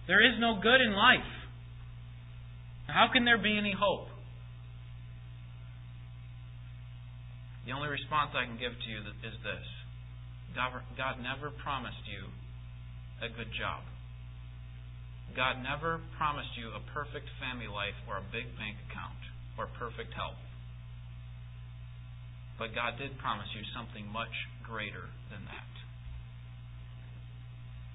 There 0.08 0.20
is 0.20 0.36
no 0.40 0.60
good 0.62 0.82
in 0.82 0.92
life. 0.92 1.32
How 2.88 3.08
can 3.14 3.24
there 3.24 3.38
be 3.38 3.58
any 3.58 3.72
hope? 3.72 4.10
The 7.66 7.72
only 7.72 7.88
response 7.88 8.36
I 8.36 8.44
can 8.44 8.60
give 8.60 8.74
to 8.74 8.88
you 8.90 9.00
is 9.00 9.36
this 9.46 9.66
God 10.98 11.24
never 11.24 11.56
promised 11.64 12.04
you 12.04 12.28
a 13.24 13.30
good 13.32 13.54
job. 13.56 13.88
God 15.38 15.64
never 15.64 16.02
promised 16.18 16.60
you 16.60 16.76
a 16.76 16.84
perfect 16.92 17.32
family 17.40 17.72
life 17.72 17.96
or 18.10 18.20
a 18.20 18.26
big 18.36 18.52
bank 18.60 18.76
account 18.92 19.16
or 19.56 19.72
perfect 19.80 20.12
health. 20.12 20.36
But 22.60 22.76
God 22.76 22.98
did 22.98 23.18
promise 23.18 23.48
you 23.56 23.62
something 23.76 24.06
much 24.12 24.34
greater 24.64 25.10
than 25.30 25.46
that. 25.46 25.72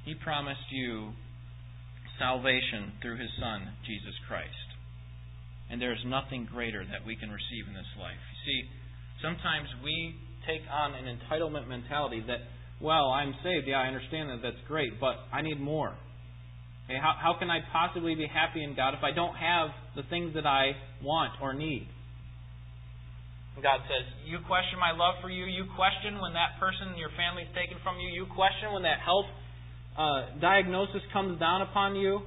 He 0.04 0.14
promised 0.14 0.70
you 0.70 1.12
salvation 2.18 2.94
through 3.02 3.18
His 3.18 3.30
Son, 3.40 3.74
Jesus 3.86 4.14
Christ. 4.28 4.68
And 5.70 5.82
there 5.82 5.92
is 5.92 5.98
nothing 6.06 6.46
greater 6.46 6.84
that 6.84 7.04
we 7.04 7.16
can 7.16 7.30
receive 7.30 7.66
in 7.66 7.74
this 7.74 7.90
life. 7.98 8.14
You 8.14 8.38
see, 8.46 8.60
sometimes 9.22 9.66
we 9.82 10.14
take 10.46 10.62
on 10.70 10.94
an 10.94 11.10
entitlement 11.10 11.66
mentality 11.66 12.22
that, 12.28 12.46
well, 12.80 13.10
I'm 13.10 13.34
saved. 13.42 13.66
Yeah, 13.66 13.82
I 13.82 13.88
understand 13.88 14.30
that. 14.30 14.40
That's 14.42 14.62
great. 14.68 15.00
But 15.00 15.16
I 15.32 15.42
need 15.42 15.60
more. 15.60 15.98
Okay, 16.86 16.98
how, 17.02 17.14
how 17.18 17.34
can 17.38 17.50
I 17.50 17.58
possibly 17.72 18.14
be 18.14 18.26
happy 18.30 18.62
in 18.62 18.76
God 18.76 18.94
if 18.94 19.02
I 19.02 19.10
don't 19.10 19.34
have 19.34 19.70
the 19.96 20.04
things 20.08 20.34
that 20.34 20.46
I 20.46 20.70
want 21.02 21.32
or 21.42 21.52
need? 21.52 21.88
God 23.62 23.80
says, 23.88 24.04
You 24.28 24.38
question 24.44 24.76
my 24.76 24.92
love 24.92 25.20
for 25.24 25.30
you. 25.30 25.48
You 25.48 25.64
question 25.76 26.20
when 26.20 26.36
that 26.36 26.60
person 26.60 26.92
in 26.92 26.98
your 27.00 27.12
family 27.16 27.48
is 27.48 27.52
taken 27.56 27.80
from 27.80 27.96
you. 27.96 28.12
You 28.12 28.28
question 28.28 28.72
when 28.76 28.84
that 28.84 29.00
health 29.00 29.28
uh, 29.96 30.36
diagnosis 30.40 31.00
comes 31.12 31.40
down 31.40 31.62
upon 31.62 31.96
you. 31.96 32.20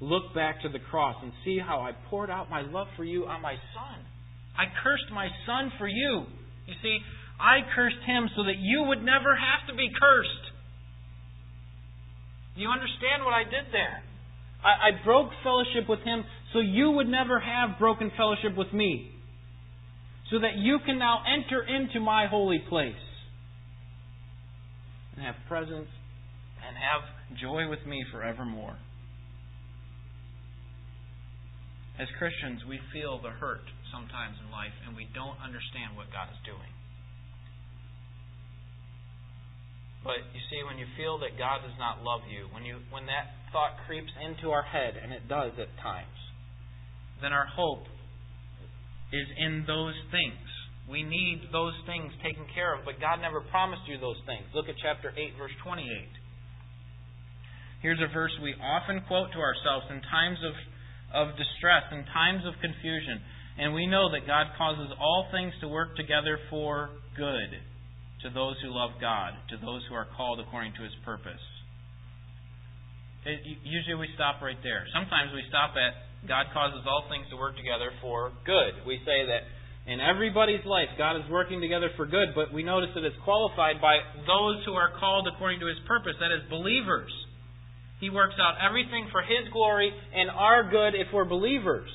Look 0.00 0.34
back 0.34 0.62
to 0.62 0.68
the 0.68 0.78
cross 0.78 1.16
and 1.22 1.32
see 1.44 1.58
how 1.58 1.80
I 1.80 1.92
poured 2.10 2.30
out 2.30 2.50
my 2.50 2.62
love 2.62 2.86
for 2.96 3.04
you 3.04 3.26
on 3.26 3.42
my 3.42 3.54
son. 3.74 3.98
I 4.54 4.70
cursed 4.82 5.10
my 5.10 5.26
son 5.46 5.72
for 5.78 5.88
you. 5.88 6.26
You 6.66 6.74
see, 6.82 6.98
I 7.40 7.66
cursed 7.74 8.02
him 8.06 8.30
so 8.36 8.44
that 8.44 8.58
you 8.58 8.84
would 8.86 9.02
never 9.02 9.34
have 9.34 9.66
to 9.70 9.74
be 9.74 9.90
cursed. 9.90 10.54
Do 12.54 12.62
you 12.62 12.70
understand 12.70 13.24
what 13.24 13.34
I 13.34 13.42
did 13.42 13.74
there? 13.74 14.02
I, 14.62 14.94
I 14.94 15.04
broke 15.04 15.30
fellowship 15.42 15.88
with 15.88 16.00
Him 16.00 16.24
so 16.52 16.60
you 16.60 16.92
would 16.92 17.08
never 17.08 17.38
have 17.38 17.78
broken 17.78 18.10
fellowship 18.16 18.56
with 18.56 18.72
me. 18.72 19.10
So 20.30 20.40
that 20.40 20.56
you 20.56 20.78
can 20.84 20.98
now 20.98 21.22
enter 21.26 21.62
into 21.62 22.00
my 22.00 22.26
holy 22.26 22.58
place 22.68 22.94
and 25.14 25.24
have 25.24 25.36
presence 25.48 25.88
and 26.64 26.74
have 26.74 27.38
joy 27.38 27.68
with 27.68 27.84
me 27.86 28.04
forevermore. 28.10 28.76
As 32.00 32.08
Christians, 32.18 32.66
we 32.66 32.80
feel 32.92 33.22
the 33.22 33.30
hurt 33.30 33.62
sometimes 33.92 34.34
in 34.42 34.50
life 34.50 34.74
and 34.86 34.96
we 34.96 35.06
don't 35.14 35.38
understand 35.38 35.94
what 35.94 36.10
God 36.10 36.26
is 36.32 36.40
doing. 36.42 36.74
But 40.02 40.20
you 40.36 40.42
see, 40.52 40.60
when 40.68 40.76
you 40.76 40.84
feel 41.00 41.16
that 41.24 41.40
God 41.40 41.64
does 41.64 41.78
not 41.80 42.04
love 42.04 42.28
you, 42.28 42.44
when 42.52 42.68
you 42.68 42.76
when 42.92 43.08
that 43.08 43.32
thought 43.56 43.80
creeps 43.88 44.12
into 44.20 44.52
our 44.52 44.62
head, 44.62 45.00
and 45.00 45.16
it 45.16 45.24
does 45.32 45.56
at 45.56 45.72
times, 45.80 46.18
then 47.24 47.32
our 47.32 47.48
hope 47.48 47.88
is 49.14 49.28
in 49.38 49.62
those 49.66 49.94
things. 50.10 50.42
We 50.90 51.06
need 51.06 51.48
those 51.54 51.72
things 51.86 52.12
taken 52.20 52.44
care 52.52 52.74
of, 52.74 52.84
but 52.84 53.00
God 53.00 53.22
never 53.22 53.40
promised 53.48 53.86
you 53.86 53.96
those 53.96 54.20
things. 54.26 54.44
Look 54.52 54.68
at 54.68 54.74
chapter 54.82 55.14
8, 55.14 55.38
verse 55.38 55.54
28. 55.62 55.86
Here's 57.80 58.02
a 58.02 58.10
verse 58.12 58.32
we 58.42 58.52
often 58.58 59.00
quote 59.06 59.30
to 59.32 59.40
ourselves 59.40 59.86
in 59.88 60.02
times 60.10 60.40
of, 60.44 60.54
of 61.14 61.26
distress, 61.36 61.88
in 61.92 62.04
times 62.12 62.42
of 62.44 62.58
confusion. 62.60 63.22
And 63.56 63.72
we 63.72 63.86
know 63.86 64.10
that 64.10 64.26
God 64.26 64.50
causes 64.58 64.90
all 64.98 65.28
things 65.30 65.54
to 65.62 65.68
work 65.68 65.94
together 65.96 66.36
for 66.50 66.90
good 67.16 67.54
to 68.24 68.32
those 68.32 68.56
who 68.64 68.72
love 68.72 68.96
God, 69.00 69.36
to 69.52 69.56
those 69.60 69.84
who 69.88 69.94
are 69.94 70.08
called 70.16 70.40
according 70.40 70.72
to 70.80 70.82
his 70.82 70.96
purpose. 71.04 71.44
It, 73.24 73.40
usually 73.62 73.96
we 73.96 74.08
stop 74.16 74.40
right 74.40 74.58
there. 74.64 74.84
Sometimes 74.92 75.32
we 75.32 75.44
stop 75.48 75.76
at 75.76 75.92
God 76.28 76.46
causes 76.52 76.84
all 76.88 77.04
things 77.08 77.28
to 77.30 77.36
work 77.36 77.56
together 77.56 77.92
for 78.00 78.32
good. 78.44 78.84
We 78.86 78.98
say 79.04 79.26
that 79.28 79.44
in 79.86 80.00
everybody's 80.00 80.64
life, 80.64 80.88
God 80.96 81.16
is 81.20 81.28
working 81.28 81.60
together 81.60 81.90
for 81.96 82.06
good, 82.06 82.32
but 82.34 82.52
we 82.52 82.62
notice 82.62 82.88
that 82.94 83.04
it's 83.04 83.16
qualified 83.24 83.80
by 83.80 84.00
those 84.24 84.64
who 84.64 84.72
are 84.72 84.96
called 84.98 85.28
according 85.28 85.60
to 85.60 85.68
His 85.68 85.76
purpose, 85.86 86.16
that 86.20 86.32
is, 86.32 86.48
believers. 86.48 87.12
He 88.00 88.08
works 88.08 88.34
out 88.40 88.56
everything 88.64 89.08
for 89.12 89.20
His 89.20 89.44
glory 89.52 89.92
and 89.92 90.30
our 90.30 90.68
good 90.70 90.96
if 90.96 91.12
we're 91.12 91.28
believers. 91.28 91.88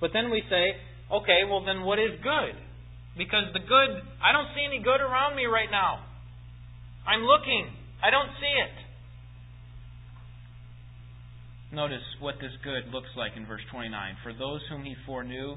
But 0.00 0.10
then 0.12 0.30
we 0.30 0.42
say, 0.50 0.74
okay, 1.12 1.46
well 1.46 1.64
then 1.64 1.82
what 1.82 1.98
is 1.98 2.18
good? 2.22 2.58
Because 3.16 3.52
the 3.52 3.60
good, 3.62 3.90
I 4.18 4.32
don't 4.32 4.50
see 4.54 4.66
any 4.66 4.82
good 4.82 4.98
around 4.98 5.36
me 5.36 5.46
right 5.46 5.70
now. 5.70 6.02
I'm 7.06 7.22
looking. 7.22 7.70
I 8.02 8.10
don't 8.10 8.30
see 8.40 8.54
it. 8.58 8.74
Notice 11.72 12.02
what 12.18 12.34
this 12.42 12.50
good 12.66 12.90
looks 12.90 13.14
like 13.16 13.38
in 13.38 13.46
verse 13.46 13.62
29. 13.70 13.94
For 14.24 14.34
those 14.34 14.58
whom 14.68 14.82
he 14.82 14.96
foreknew, 15.06 15.54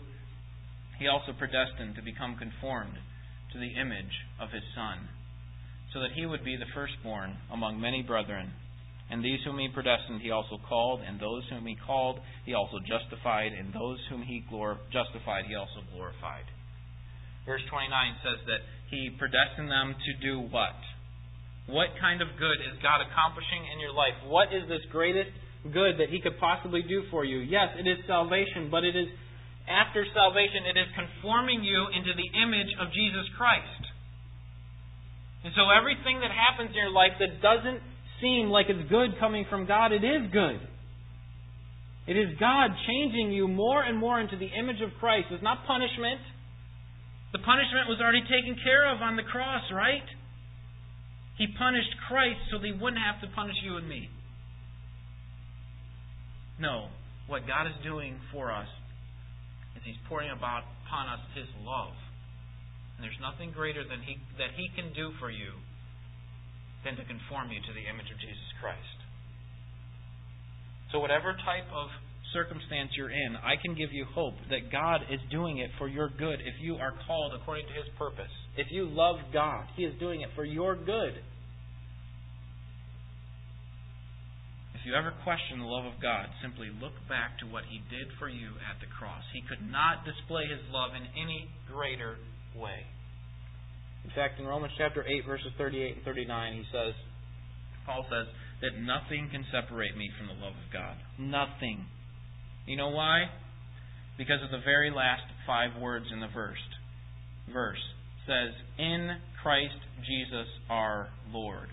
he 1.00 1.08
also 1.10 1.34
predestined 1.34 1.96
to 1.96 2.06
become 2.06 2.38
conformed 2.38 3.02
to 3.52 3.58
the 3.58 3.74
image 3.74 4.14
of 4.38 4.54
his 4.54 4.62
Son, 4.78 5.10
so 5.90 6.02
that 6.06 6.14
he 6.14 6.30
would 6.30 6.46
be 6.46 6.56
the 6.56 6.70
firstborn 6.74 7.34
among 7.50 7.82
many 7.82 8.04
brethren. 8.06 8.54
And 9.10 9.26
these 9.26 9.42
whom 9.44 9.58
he 9.58 9.68
predestined, 9.74 10.22
he 10.22 10.30
also 10.30 10.62
called, 10.70 11.02
and 11.02 11.20
those 11.20 11.50
whom 11.50 11.66
he 11.66 11.76
called, 11.76 12.22
he 12.46 12.54
also 12.54 12.78
justified, 12.86 13.50
and 13.54 13.74
those 13.74 13.98
whom 14.10 14.22
he 14.22 14.46
glor- 14.54 14.78
justified, 14.94 15.46
he 15.50 15.56
also 15.58 15.82
glorified. 15.98 16.46
Verse 17.46 17.66
29 17.74 17.90
says 18.22 18.40
that 18.46 18.62
he 18.94 19.10
predestined 19.18 19.70
them 19.70 19.98
to 19.98 20.12
do 20.22 20.46
what? 20.46 20.78
What 21.66 21.90
kind 22.00 22.22
of 22.22 22.30
good 22.38 22.62
is 22.70 22.78
God 22.86 23.02
accomplishing 23.02 23.66
in 23.74 23.82
your 23.82 23.94
life? 23.98 24.14
What 24.30 24.54
is 24.54 24.70
this 24.70 24.86
greatest 24.94 25.34
good 25.72 26.00
that 26.00 26.10
he 26.10 26.20
could 26.20 26.40
possibly 26.40 26.82
do 26.84 27.04
for 27.10 27.24
you? 27.24 27.40
Yes, 27.40 27.72
it 27.80 27.88
is 27.88 27.98
salvation, 28.08 28.68
but 28.70 28.84
it 28.84 28.96
is 28.96 29.08
after 29.64 30.04
salvation, 30.12 30.68
it 30.68 30.76
is 30.76 30.90
conforming 30.92 31.64
you 31.64 31.88
into 31.96 32.12
the 32.12 32.28
image 32.36 32.72
of 32.84 32.92
Jesus 32.92 33.24
Christ. 33.40 33.84
And 35.44 35.56
so 35.56 35.72
everything 35.72 36.20
that 36.20 36.32
happens 36.32 36.72
in 36.72 36.80
your 36.80 36.92
life 36.92 37.16
that 37.20 37.40
doesn't 37.40 37.80
seem 38.20 38.52
like 38.52 38.68
it's 38.68 38.88
good 38.92 39.20
coming 39.20 39.48
from 39.50 39.68
God, 39.68 39.92
it 39.92 40.04
is 40.04 40.32
good. 40.32 40.60
It 42.08 42.20
is 42.20 42.36
God 42.40 42.76
changing 42.88 43.32
you 43.32 43.48
more 43.48 43.84
and 43.84 43.96
more 43.96 44.20
into 44.20 44.36
the 44.36 44.52
image 44.52 44.84
of 44.84 44.92
Christ. 45.00 45.32
It's 45.32 45.44
not 45.44 45.64
punishment. 45.68 46.20
The 47.32 47.40
punishment 47.40 47.88
was 47.88 48.04
already 48.04 48.24
taken 48.28 48.60
care 48.64 48.92
of 48.92 49.02
on 49.02 49.16
the 49.16 49.24
cross, 49.24 49.64
right? 49.72 50.04
He 51.38 51.48
punished 51.58 51.96
Christ 52.08 52.40
so 52.52 52.60
that 52.60 52.68
he 52.68 52.76
wouldn't 52.76 53.02
have 53.02 53.24
to 53.24 53.32
punish 53.34 53.56
you 53.64 53.78
and 53.80 53.88
me. 53.88 54.12
No, 56.60 56.90
what 57.28 57.48
God 57.48 57.68
is 57.68 57.78
doing 57.84 58.20
for 58.32 58.52
us 58.52 58.70
is 59.76 59.82
He's 59.86 60.00
pouring 60.08 60.30
about 60.30 60.64
upon 60.86 61.10
us 61.10 61.24
His 61.34 61.50
love. 61.66 61.96
And 62.98 63.02
there's 63.02 63.18
nothing 63.22 63.52
greater 63.52 63.82
than 63.82 64.06
he, 64.06 64.22
that 64.38 64.54
He 64.54 64.70
can 64.78 64.94
do 64.94 65.12
for 65.20 65.32
you 65.32 65.58
than 66.86 66.96
to 66.96 67.06
conform 67.06 67.50
you 67.50 67.58
to 67.64 67.74
the 67.74 67.86
image 67.90 68.12
of 68.12 68.20
Jesus 68.20 68.50
Christ. 68.62 69.00
So, 70.92 71.00
whatever 71.00 71.34
type 71.34 71.66
of 71.74 71.90
circumstance 72.38 72.94
you're 72.98 73.10
in, 73.10 73.36
I 73.42 73.58
can 73.58 73.74
give 73.74 73.90
you 73.94 74.06
hope 74.14 74.36
that 74.50 74.70
God 74.72 75.02
is 75.10 75.20
doing 75.32 75.58
it 75.58 75.72
for 75.78 75.88
your 75.88 76.10
good 76.10 76.42
if 76.42 76.54
you 76.62 76.76
are 76.76 76.94
called 77.08 77.34
according 77.34 77.66
to 77.68 77.74
His 77.74 77.90
purpose. 77.98 78.30
If 78.58 78.68
you 78.70 78.86
love 78.90 79.18
God, 79.34 79.66
He 79.76 79.84
is 79.86 79.98
doing 80.00 80.22
it 80.22 80.30
for 80.36 80.46
your 80.46 80.76
good. 80.76 81.18
If 84.84 84.92
you 84.92 85.00
ever 85.00 85.16
question 85.24 85.64
the 85.64 85.72
love 85.72 85.88
of 85.88 85.96
God, 86.04 86.28
simply 86.44 86.68
look 86.68 86.92
back 87.08 87.40
to 87.40 87.48
what 87.48 87.64
He 87.72 87.80
did 87.88 88.12
for 88.20 88.28
you 88.28 88.52
at 88.68 88.84
the 88.84 88.92
cross. 88.92 89.24
He 89.32 89.40
could 89.48 89.64
not 89.64 90.04
display 90.04 90.44
His 90.44 90.60
love 90.76 90.92
in 90.92 91.08
any 91.16 91.48
greater 91.72 92.20
way. 92.52 92.84
In 94.04 94.12
fact, 94.12 94.44
in 94.44 94.46
Romans 94.46 94.76
chapter 94.76 95.00
8, 95.08 95.24
verses 95.24 95.56
38 95.56 95.96
and 95.96 96.04
39, 96.04 96.28
he 96.60 96.68
says, 96.68 96.92
Paul 97.88 98.04
says, 98.12 98.28
that 98.60 98.76
nothing 98.76 99.32
can 99.32 99.48
separate 99.56 99.96
me 99.96 100.12
from 100.20 100.28
the 100.28 100.36
love 100.44 100.52
of 100.52 100.68
God. 100.76 101.00
Nothing. 101.16 101.88
You 102.68 102.76
know 102.76 102.92
why? 102.92 103.32
Because 104.20 104.44
of 104.44 104.52
the 104.52 104.68
very 104.68 104.92
last 104.92 105.24
five 105.48 105.80
words 105.80 106.12
in 106.12 106.20
the 106.20 106.28
verse. 106.36 106.60
Verse 107.56 107.80
says, 108.28 108.52
In 108.78 109.16
Christ 109.42 109.80
Jesus 110.04 110.52
our 110.70 111.08
Lord. 111.32 111.72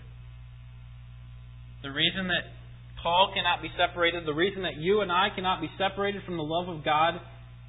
The 1.83 1.91
reason 1.91 2.31
that 2.31 2.60
Paul 3.01 3.31
cannot 3.33 3.61
be 3.61 3.69
separated, 3.77 4.25
the 4.25 4.33
reason 4.33 4.63
that 4.63 4.77
you 4.77 5.01
and 5.01 5.11
I 5.11 5.29
cannot 5.35 5.61
be 5.61 5.69
separated 5.77 6.21
from 6.25 6.37
the 6.37 6.43
love 6.43 6.69
of 6.69 6.85
God 6.85 7.15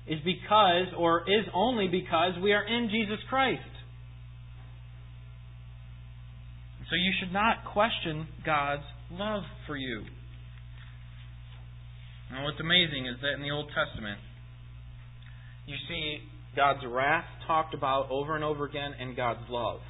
is 0.07 0.19
because, 0.25 0.93
or 0.97 1.23
is 1.23 1.47
only 1.55 1.89
because, 1.89 2.33
we 2.43 2.53
are 2.53 2.67
in 2.67 2.89
Jesus 2.91 3.19
Christ. 3.31 3.63
So 6.91 6.97
you 6.97 7.13
should 7.21 7.33
not 7.33 7.65
question 7.73 8.27
God's 8.45 8.83
love 9.11 9.43
for 9.67 9.77
you. 9.77 10.03
Now, 12.31 12.45
what's 12.45 12.61
amazing 12.61 13.07
is 13.07 13.17
that 13.23 13.35
in 13.35 13.43
the 13.43 13.51
Old 13.51 13.71
Testament, 13.73 14.19
you 15.67 15.77
see 15.89 16.19
God's 16.57 16.81
wrath 16.87 17.25
talked 17.47 17.75
about 17.75 18.11
over 18.11 18.35
and 18.35 18.45
over 18.45 18.67
again 18.67 18.93
and 18.99 19.17
God's 19.17 19.49
love. 19.49 19.81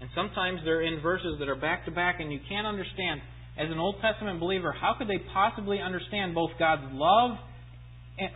And 0.00 0.08
sometimes 0.14 0.60
they're 0.64 0.82
in 0.82 1.00
verses 1.02 1.36
that 1.40 1.48
are 1.48 1.56
back 1.56 1.84
to 1.86 1.90
back, 1.90 2.20
and 2.20 2.32
you 2.32 2.40
can't 2.48 2.66
understand 2.66 3.20
as 3.58 3.70
an 3.70 3.78
Old 3.78 3.96
Testament 4.00 4.40
believer, 4.40 4.72
how 4.72 4.94
could 4.96 5.08
they 5.08 5.18
possibly 5.32 5.80
understand 5.80 6.34
both 6.34 6.50
God's 6.58 6.86
love 6.92 7.36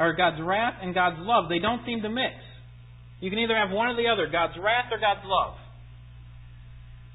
or 0.00 0.14
God's 0.14 0.40
wrath 0.42 0.74
and 0.82 0.94
God's 0.94 1.16
love? 1.20 1.48
They 1.48 1.60
don't 1.60 1.84
seem 1.86 2.02
to 2.02 2.08
mix. 2.08 2.34
You 3.20 3.30
can 3.30 3.38
either 3.38 3.56
have 3.56 3.70
one 3.70 3.88
or 3.88 3.96
the 3.96 4.08
other, 4.08 4.28
God's 4.30 4.54
wrath 4.58 4.92
or 4.92 4.98
God's 4.98 5.24
love. 5.24 5.54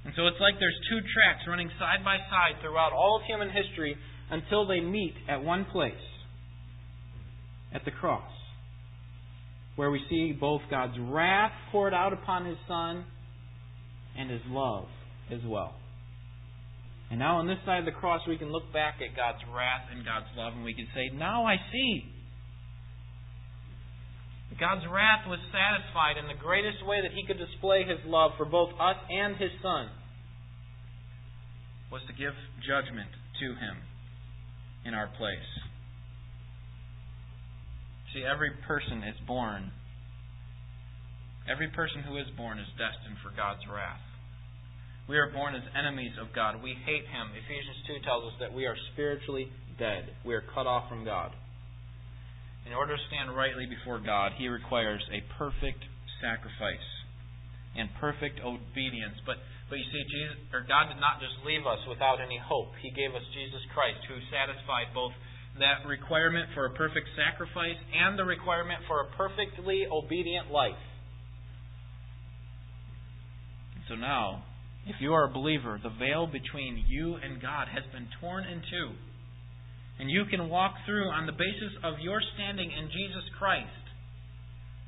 And 0.05 0.13
so 0.15 0.27
it's 0.27 0.39
like 0.39 0.55
there's 0.59 0.79
two 0.89 0.99
tracks 1.13 1.43
running 1.47 1.69
side 1.77 2.03
by 2.03 2.17
side 2.17 2.61
throughout 2.61 2.93
all 2.93 3.19
of 3.19 3.27
human 3.27 3.49
history 3.49 3.95
until 4.31 4.65
they 4.65 4.79
meet 4.79 5.13
at 5.27 5.43
one 5.43 5.65
place 5.65 5.93
at 7.73 7.85
the 7.85 7.91
cross, 7.91 8.31
where 9.75 9.91
we 9.91 10.01
see 10.09 10.31
both 10.31 10.61
God's 10.71 10.97
wrath 10.99 11.51
poured 11.71 11.93
out 11.93 12.13
upon 12.13 12.45
His 12.45 12.57
Son 12.67 13.05
and 14.17 14.31
His 14.31 14.41
love 14.47 14.85
as 15.31 15.41
well. 15.45 15.75
And 17.09 17.17
now 17.17 17.37
on 17.37 17.47
this 17.47 17.57
side 17.65 17.79
of 17.79 17.85
the 17.85 17.97
cross, 17.97 18.21
we 18.27 18.37
can 18.37 18.51
look 18.51 18.71
back 18.71 19.01
at 19.01 19.17
God's 19.17 19.41
wrath 19.49 19.89
and 19.89 20.05
God's 20.05 20.29
love, 20.37 20.53
and 20.53 20.63
we 20.63 20.73
can 20.73 20.87
say, 20.93 21.09
Now 21.09 21.45
I 21.45 21.57
see. 21.71 22.05
God's 24.59 24.83
wrath 24.91 25.23
was 25.25 25.39
satisfied 25.49 26.19
in 26.19 26.27
the 26.27 26.37
greatest 26.37 26.85
way 26.85 27.01
that 27.01 27.15
He 27.15 27.25
could 27.25 27.39
display 27.39 27.87
His 27.87 27.97
love 28.05 28.31
for 28.37 28.45
both 28.45 28.69
us 28.75 28.97
and 29.09 29.37
His 29.37 29.55
Son 29.63 29.89
was 31.91 32.01
to 32.05 32.13
give 32.13 32.35
judgment 32.67 33.09
to 33.39 33.47
Him 33.55 33.77
in 34.85 34.93
our 34.93 35.07
place. 35.17 35.49
See, 38.13 38.25
every 38.25 38.51
person 38.67 39.01
is 39.05 39.15
born, 39.25 39.71
every 41.49 41.69
person 41.69 42.03
who 42.03 42.17
is 42.17 42.27
born 42.35 42.59
is 42.59 42.67
destined 42.75 43.17
for 43.23 43.31
God's 43.31 43.63
wrath. 43.71 44.01
We 45.09 45.17
are 45.17 45.33
born 45.33 45.57
as 45.57 45.65
enemies 45.73 46.13
of 46.21 46.29
God. 46.37 46.61
We 46.61 46.77
hate 46.85 47.09
Him. 47.09 47.33
Ephesians 47.33 47.81
2 47.89 48.05
tells 48.05 48.29
us 48.29 48.37
that 48.45 48.53
we 48.53 48.69
are 48.69 48.77
spiritually 48.93 49.49
dead. 49.81 50.13
We 50.21 50.37
are 50.37 50.45
cut 50.53 50.69
off 50.69 50.85
from 50.85 51.01
God. 51.01 51.33
In 52.69 52.77
order 52.77 52.93
to 52.93 53.01
stand 53.09 53.33
rightly 53.33 53.65
before 53.65 53.97
God, 53.97 54.37
He 54.37 54.45
requires 54.45 55.01
a 55.09 55.25
perfect 55.41 55.81
sacrifice 56.21 56.85
and 57.73 57.89
perfect 57.97 58.37
obedience. 58.45 59.17
But 59.25 59.41
but 59.73 59.81
you 59.81 59.89
see, 59.89 60.05
Jesus 60.13 60.37
or 60.53 60.61
God 60.69 60.93
did 60.93 61.01
not 61.01 61.17
just 61.17 61.41
leave 61.41 61.65
us 61.65 61.81
without 61.89 62.21
any 62.21 62.37
hope. 62.37 62.77
He 62.77 62.93
gave 62.93 63.09
us 63.17 63.25
Jesus 63.33 63.65
Christ, 63.73 64.05
who 64.05 64.17
satisfied 64.29 64.93
both 64.93 65.17
that 65.57 65.89
requirement 65.89 66.53
for 66.53 66.69
a 66.69 66.73
perfect 66.77 67.09
sacrifice 67.17 67.81
and 67.97 68.13
the 68.13 68.29
requirement 68.29 68.85
for 68.85 69.01
a 69.01 69.07
perfectly 69.17 69.89
obedient 69.89 70.53
life. 70.53 70.77
So 73.89 73.97
now, 73.97 74.45
if 74.89 74.97
you 74.99 75.13
are 75.13 75.29
a 75.29 75.33
believer, 75.33 75.79
the 75.81 75.93
veil 76.01 76.25
between 76.25 76.83
you 76.89 77.15
and 77.21 77.41
God 77.41 77.69
has 77.69 77.85
been 77.93 78.09
torn 78.19 78.43
in 78.43 78.57
two. 78.65 78.89
And 80.01 80.09
you 80.09 80.25
can 80.25 80.49
walk 80.49 80.73
through 80.85 81.13
on 81.13 81.29
the 81.29 81.35
basis 81.35 81.73
of 81.83 82.01
your 82.01 82.17
standing 82.33 82.71
in 82.73 82.89
Jesus 82.89 83.23
Christ. 83.37 83.85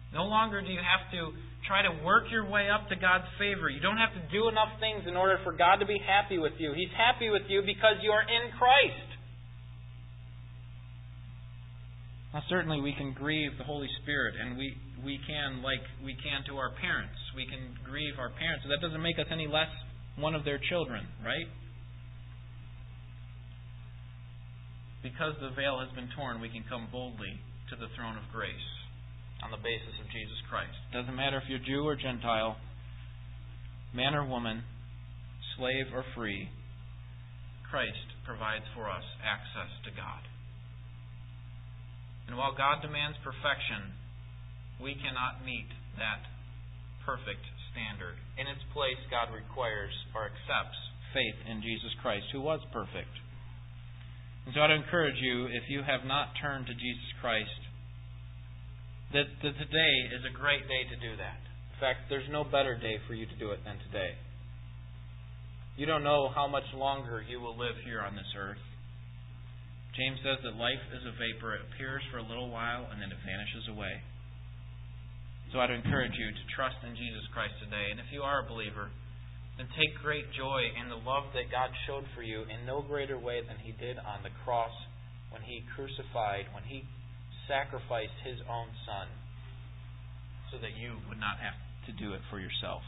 No 0.09 0.25
longer 0.25 0.59
do 0.59 0.73
you 0.73 0.81
have 0.81 1.05
to 1.13 1.37
try 1.67 1.85
to 1.85 2.03
work 2.03 2.25
your 2.31 2.49
way 2.49 2.65
up 2.67 2.89
to 2.89 2.95
God's 2.97 3.29
favor. 3.37 3.69
You 3.69 3.79
don't 3.79 4.01
have 4.01 4.11
to 4.17 4.23
do 4.33 4.49
enough 4.49 4.73
things 4.81 5.05
in 5.05 5.15
order 5.15 5.37
for 5.45 5.53
God 5.53 5.77
to 5.79 5.85
be 5.85 6.01
happy 6.01 6.41
with 6.41 6.57
you. 6.57 6.73
He's 6.73 6.91
happy 6.97 7.29
with 7.29 7.45
you 7.47 7.61
because 7.61 8.01
you 8.01 8.09
are 8.09 8.25
in 8.25 8.49
Christ. 8.57 9.09
Now, 12.33 12.41
certainly 12.49 12.79
we 12.79 12.95
can 12.95 13.13
grieve 13.13 13.59
the 13.59 13.67
Holy 13.67 13.91
Spirit, 14.01 14.35
and 14.39 14.57
we, 14.57 14.73
we 15.03 15.19
can, 15.27 15.61
like 15.61 15.83
we 15.99 16.15
can 16.15 16.47
to 16.47 16.55
our 16.57 16.71
parents. 16.79 17.19
We 17.35 17.45
can 17.45 17.75
grieve 17.83 18.15
our 18.17 18.31
parents. 18.31 18.63
That 18.71 18.79
doesn't 18.79 19.03
make 19.03 19.19
us 19.19 19.27
any 19.29 19.47
less 19.51 19.69
one 20.17 20.35
of 20.35 20.43
their 20.45 20.59
children, 20.69 21.05
right? 21.25 21.47
because 25.03 25.33
the 25.41 25.49
veil 25.57 25.81
has 25.81 25.89
been 25.97 26.09
torn, 26.15 26.41
we 26.41 26.49
can 26.49 26.63
come 26.69 26.87
boldly 26.91 27.41
to 27.69 27.75
the 27.75 27.89
throne 27.97 28.17
of 28.17 28.25
grace 28.29 28.69
on 29.41 29.49
the 29.49 29.57
basis 29.57 29.97
of 29.97 30.05
Jesus 30.13 30.37
Christ. 30.49 30.77
Doesn't 30.93 31.17
matter 31.17 31.41
if 31.41 31.49
you're 31.49 31.65
Jew 31.65 31.81
or 31.81 31.97
Gentile, 31.97 32.57
man 33.93 34.13
or 34.13 34.25
woman, 34.25 34.63
slave 35.57 35.89
or 35.93 36.05
free, 36.13 36.49
Christ 37.69 38.13
provides 38.25 38.65
for 38.77 38.89
us 38.89 39.05
access 39.25 39.73
to 39.89 39.91
God. 39.97 40.21
And 42.29 42.37
while 42.37 42.53
God 42.53 42.85
demands 42.85 43.17
perfection, 43.25 43.97
we 44.77 44.93
cannot 44.93 45.41
meet 45.41 45.67
that 45.97 46.29
perfect 47.01 47.41
standard. 47.71 48.19
In 48.37 48.47
its 48.47 48.61
place, 48.75 48.99
God 49.09 49.31
requires 49.33 49.91
or 50.15 50.27
accepts 50.27 50.79
faith 51.11 51.39
in 51.47 51.59
Jesus 51.63 51.91
Christ, 51.99 52.27
who 52.31 52.41
was 52.41 52.59
perfect. 52.71 53.11
And 54.45 54.55
so 54.55 54.61
I'd 54.61 54.71
encourage 54.71 55.19
you, 55.19 55.47
if 55.47 55.69
you 55.69 55.83
have 55.83 56.07
not 56.07 56.33
turned 56.39 56.65
to 56.67 56.75
Jesus 56.75 57.09
Christ, 57.19 57.61
that, 59.13 59.27
that 59.43 59.55
today 59.59 59.95
is 60.15 60.23
a 60.23 60.33
great 60.33 60.65
day 60.65 60.87
to 60.87 60.97
do 60.97 61.13
that. 61.19 61.39
In 61.75 61.77
fact, 61.79 62.07
there's 62.09 62.27
no 62.31 62.43
better 62.43 62.77
day 62.77 62.97
for 63.07 63.13
you 63.13 63.27
to 63.27 63.37
do 63.37 63.51
it 63.51 63.59
than 63.65 63.77
today. 63.91 64.15
You 65.77 65.85
don't 65.85 66.03
know 66.03 66.29
how 66.33 66.47
much 66.47 66.67
longer 66.75 67.23
you 67.23 67.39
will 67.39 67.57
live 67.57 67.75
here 67.85 68.01
on 68.01 68.15
this 68.15 68.27
earth. 68.37 68.61
James 69.97 70.19
says 70.23 70.39
that 70.43 70.55
life 70.55 70.83
is 70.95 71.03
a 71.03 71.13
vapor. 71.19 71.55
It 71.59 71.67
appears 71.67 72.01
for 72.11 72.19
a 72.19 72.27
little 72.27 72.49
while 72.49 72.87
and 72.91 73.01
then 73.01 73.11
it 73.11 73.19
vanishes 73.19 73.67
away. 73.67 73.99
So 75.51 75.59
I'd 75.59 75.71
encourage 75.71 76.15
you 76.15 76.31
to 76.31 76.43
trust 76.55 76.79
in 76.79 76.95
Jesus 76.95 77.27
Christ 77.35 77.59
today. 77.59 77.91
And 77.91 77.99
if 77.99 78.07
you 78.15 78.23
are 78.23 78.39
a 78.39 78.47
believer, 78.47 78.87
then 79.59 79.67
take 79.75 79.99
great 79.99 80.31
joy 80.31 80.71
in 80.79 80.87
the 80.87 80.95
love 80.95 81.27
that 81.35 81.51
God 81.51 81.75
showed 81.83 82.07
for 82.15 82.23
you 82.23 82.47
in 82.47 82.63
no 82.63 82.79
greater 82.79 83.19
way 83.19 83.43
than 83.43 83.59
He 83.59 83.75
did 83.75 83.99
on 83.99 84.23
the 84.23 84.31
cross 84.47 84.71
when 85.27 85.43
He 85.43 85.67
crucified, 85.75 86.47
when 86.55 86.63
He 86.63 86.87
sacrificed 87.51 88.15
His 88.23 88.39
own 88.47 88.71
Son, 88.87 89.11
so 90.51 90.57
that 90.63 90.71
you 90.79 90.95
would 91.11 91.19
not 91.19 91.43
have 91.43 91.59
to 91.87 91.91
do 91.99 92.15
it 92.15 92.23
for 92.31 92.39
yourself. 92.39 92.87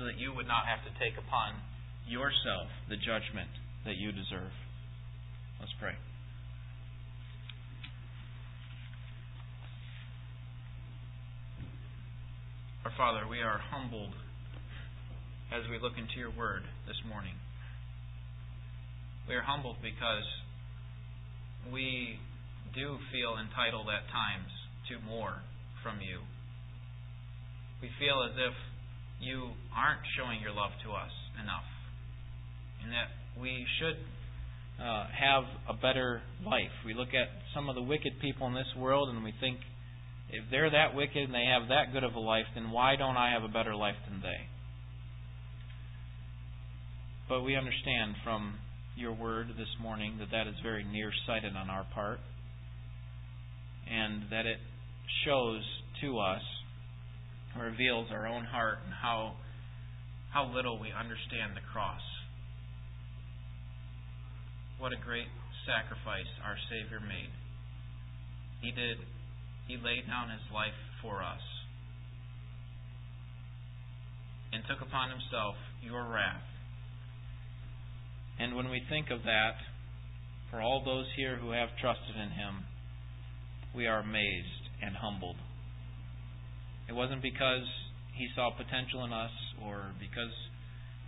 So 0.00 0.08
that 0.08 0.16
you 0.16 0.32
would 0.32 0.48
not 0.48 0.64
have 0.64 0.88
to 0.88 0.92
take 0.96 1.20
upon 1.20 1.60
yourself 2.08 2.72
the 2.88 2.96
judgment 2.96 3.52
that 3.84 4.00
you 4.00 4.08
deserve. 4.08 4.52
Let's 5.60 5.72
pray. 5.76 6.00
Our 12.86 12.94
Father, 12.94 13.26
we 13.26 13.42
are 13.42 13.58
humbled 13.74 14.14
as 15.50 15.66
we 15.66 15.82
look 15.82 15.98
into 15.98 16.22
your 16.22 16.30
word 16.30 16.62
this 16.86 16.94
morning. 17.10 17.34
We 19.26 19.34
are 19.34 19.42
humbled 19.42 19.82
because 19.82 20.22
we 21.74 22.22
do 22.78 22.94
feel 23.10 23.42
entitled 23.42 23.90
at 23.90 24.06
times 24.14 24.54
to 24.86 25.02
more 25.02 25.42
from 25.82 25.98
you. 25.98 26.22
We 27.82 27.90
feel 27.98 28.22
as 28.22 28.38
if 28.38 28.54
you 29.18 29.50
aren't 29.74 30.06
showing 30.14 30.38
your 30.38 30.54
love 30.54 30.70
to 30.86 30.94
us 30.94 31.10
enough, 31.42 31.66
and 32.86 32.94
that 32.94 33.10
we 33.34 33.66
should 33.82 33.98
uh, 34.78 35.10
have 35.10 35.42
a 35.66 35.74
better 35.74 36.22
life. 36.46 36.70
We 36.86 36.94
look 36.94 37.10
at 37.18 37.34
some 37.50 37.66
of 37.66 37.74
the 37.74 37.82
wicked 37.82 38.22
people 38.22 38.46
in 38.46 38.54
this 38.54 38.70
world 38.78 39.10
and 39.10 39.26
we 39.26 39.34
think, 39.42 39.58
if 40.30 40.44
they're 40.50 40.70
that 40.70 40.94
wicked 40.94 41.22
and 41.22 41.34
they 41.34 41.46
have 41.46 41.68
that 41.68 41.92
good 41.92 42.04
of 42.04 42.14
a 42.14 42.20
life, 42.20 42.46
then 42.54 42.70
why 42.70 42.96
don't 42.96 43.16
I 43.16 43.32
have 43.32 43.44
a 43.44 43.52
better 43.52 43.74
life 43.74 43.96
than 44.08 44.20
they? 44.20 44.48
But 47.28 47.42
we 47.42 47.56
understand 47.56 48.16
from 48.24 48.54
your 48.96 49.12
word 49.12 49.48
this 49.58 49.70
morning 49.80 50.16
that 50.18 50.30
that 50.30 50.46
is 50.46 50.54
very 50.62 50.84
nearsighted 50.84 51.54
on 51.56 51.70
our 51.70 51.86
part 51.94 52.18
and 53.90 54.22
that 54.30 54.46
it 54.46 54.58
shows 55.24 55.62
to 56.00 56.18
us, 56.18 56.42
reveals 57.58 58.08
our 58.10 58.26
own 58.26 58.44
heart 58.44 58.78
and 58.84 58.92
how, 58.92 59.34
how 60.32 60.52
little 60.52 60.78
we 60.78 60.88
understand 60.92 61.54
the 61.54 61.64
cross. 61.72 62.02
What 64.78 64.92
a 64.92 64.96
great 64.96 65.28
sacrifice 65.64 66.28
our 66.44 66.56
Savior 66.68 67.00
made. 67.00 67.32
He 68.60 68.70
did 68.72 68.98
he 69.66 69.76
laid 69.76 70.06
down 70.06 70.30
His 70.30 70.46
life 70.52 70.78
for 71.02 71.22
us 71.22 71.42
and 74.52 74.62
took 74.68 74.80
upon 74.80 75.10
Himself 75.10 75.56
your 75.82 76.06
wrath. 76.06 76.46
And 78.38 78.54
when 78.54 78.70
we 78.70 78.80
think 78.88 79.10
of 79.10 79.22
that, 79.24 79.58
for 80.50 80.60
all 80.62 80.82
those 80.84 81.06
here 81.16 81.36
who 81.36 81.50
have 81.50 81.68
trusted 81.80 82.14
in 82.14 82.30
Him, 82.30 82.64
we 83.74 83.86
are 83.86 84.00
amazed 84.00 84.70
and 84.82 84.94
humbled. 84.94 85.36
It 86.88 86.94
wasn't 86.94 87.22
because 87.22 87.66
He 88.14 88.28
saw 88.34 88.50
potential 88.56 89.04
in 89.04 89.12
us 89.12 89.34
or 89.64 89.90
because 89.98 90.32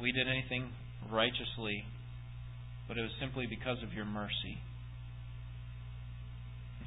we 0.01 0.11
did 0.11 0.27
anything 0.27 0.73
righteously, 1.11 1.85
but 2.89 2.99
it 2.99 3.03
was 3.03 3.15
simply 3.21 3.47
because 3.47 3.79
of 3.83 3.93
your 3.93 4.05
mercy. 4.05 4.59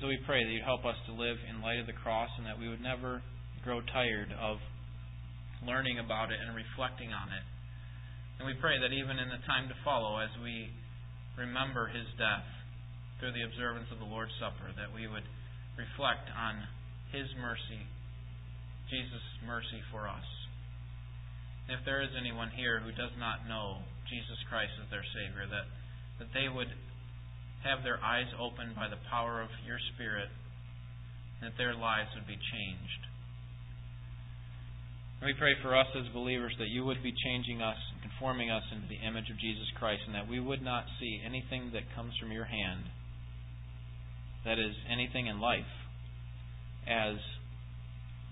So 0.01 0.09
we 0.09 0.17
pray 0.25 0.41
that 0.41 0.49
you 0.49 0.65
help 0.65 0.81
us 0.81 0.97
to 1.05 1.13
live 1.13 1.37
in 1.45 1.61
light 1.61 1.77
of 1.77 1.85
the 1.85 1.93
cross 1.93 2.33
and 2.41 2.49
that 2.49 2.57
we 2.57 2.65
would 2.65 2.81
never 2.81 3.21
grow 3.61 3.85
tired 3.93 4.33
of 4.33 4.57
learning 5.61 6.01
about 6.01 6.33
it 6.33 6.41
and 6.41 6.57
reflecting 6.57 7.13
on 7.13 7.29
it. 7.29 7.45
And 8.41 8.49
we 8.49 8.57
pray 8.57 8.81
that 8.81 8.89
even 8.89 9.21
in 9.21 9.29
the 9.29 9.37
time 9.45 9.69
to 9.69 9.77
follow, 9.85 10.17
as 10.17 10.33
we 10.41 10.73
remember 11.37 11.85
his 11.85 12.09
death 12.17 12.49
through 13.21 13.37
the 13.37 13.45
observance 13.45 13.93
of 13.93 14.01
the 14.01 14.09
Lord's 14.09 14.33
Supper, 14.41 14.73
that 14.73 14.89
we 14.89 15.05
would 15.05 15.21
reflect 15.77 16.25
on 16.33 16.65
his 17.13 17.29
mercy, 17.37 17.85
Jesus' 18.89 19.29
mercy 19.45 19.85
for 19.93 20.09
us. 20.09 20.25
And 21.69 21.77
if 21.77 21.85
there 21.85 22.01
is 22.01 22.09
anyone 22.17 22.49
here 22.57 22.81
who 22.81 22.89
does 22.89 23.13
not 23.21 23.45
know 23.45 23.85
Jesus 24.09 24.41
Christ 24.49 24.73
as 24.81 24.89
their 24.89 25.05
Savior, 25.13 25.45
that, 25.45 25.69
that 26.17 26.33
they 26.33 26.49
would 26.49 26.73
have 27.63 27.83
their 27.83 28.01
eyes 28.01 28.29
opened 28.39 28.75
by 28.75 28.89
the 28.89 29.01
power 29.09 29.41
of 29.41 29.49
your 29.65 29.77
Spirit, 29.93 30.29
that 31.41 31.57
their 31.57 31.73
lives 31.73 32.09
would 32.15 32.27
be 32.27 32.37
changed. 32.37 33.01
We 35.21 35.37
pray 35.37 35.53
for 35.61 35.77
us 35.77 35.85
as 35.93 36.09
believers 36.13 36.55
that 36.57 36.73
you 36.73 36.83
would 36.85 37.03
be 37.03 37.13
changing 37.13 37.61
us 37.61 37.77
and 37.93 38.01
conforming 38.01 38.49
us 38.49 38.65
into 38.73 38.89
the 38.89 39.05
image 39.05 39.29
of 39.29 39.37
Jesus 39.37 39.69
Christ, 39.77 40.01
and 40.07 40.15
that 40.15 40.27
we 40.27 40.39
would 40.39 40.61
not 40.65 40.85
see 40.99 41.21
anything 41.21 41.69
that 41.73 41.93
comes 41.93 42.17
from 42.17 42.31
your 42.31 42.45
hand, 42.45 42.89
that 44.45 44.57
is, 44.57 44.73
anything 44.89 45.27
in 45.27 45.39
life, 45.39 45.69
as 46.89 47.21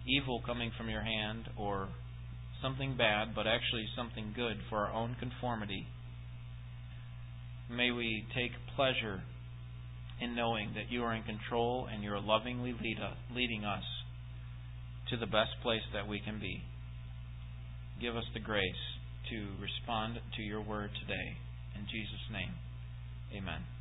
evil 0.07 0.41
coming 0.43 0.71
from 0.75 0.89
your 0.89 1.03
hand 1.05 1.45
or 1.57 1.89
something 2.61 2.97
bad, 2.97 3.35
but 3.35 3.45
actually 3.45 3.85
something 3.95 4.33
good 4.35 4.57
for 4.69 4.79
our 4.79 4.91
own 4.91 5.15
conformity 5.19 5.85
May 7.69 7.91
we 7.91 8.25
take 8.35 8.51
pleasure 8.75 9.21
in 10.19 10.35
knowing 10.35 10.73
that 10.73 10.91
you 10.91 11.03
are 11.03 11.13
in 11.13 11.23
control 11.23 11.87
and 11.91 12.03
you 12.03 12.11
are 12.11 12.19
lovingly 12.19 12.73
lead 12.73 12.97
us, 12.99 13.15
leading 13.33 13.63
us 13.63 13.83
to 15.09 15.17
the 15.17 15.25
best 15.25 15.51
place 15.61 15.81
that 15.93 16.07
we 16.07 16.19
can 16.19 16.39
be. 16.39 16.63
Give 18.01 18.15
us 18.15 18.25
the 18.33 18.39
grace 18.39 18.83
to 19.29 19.47
respond 19.61 20.19
to 20.37 20.41
your 20.41 20.61
word 20.61 20.89
today. 20.99 21.37
In 21.75 21.85
Jesus' 21.85 22.31
name, 22.31 22.53
amen. 23.35 23.78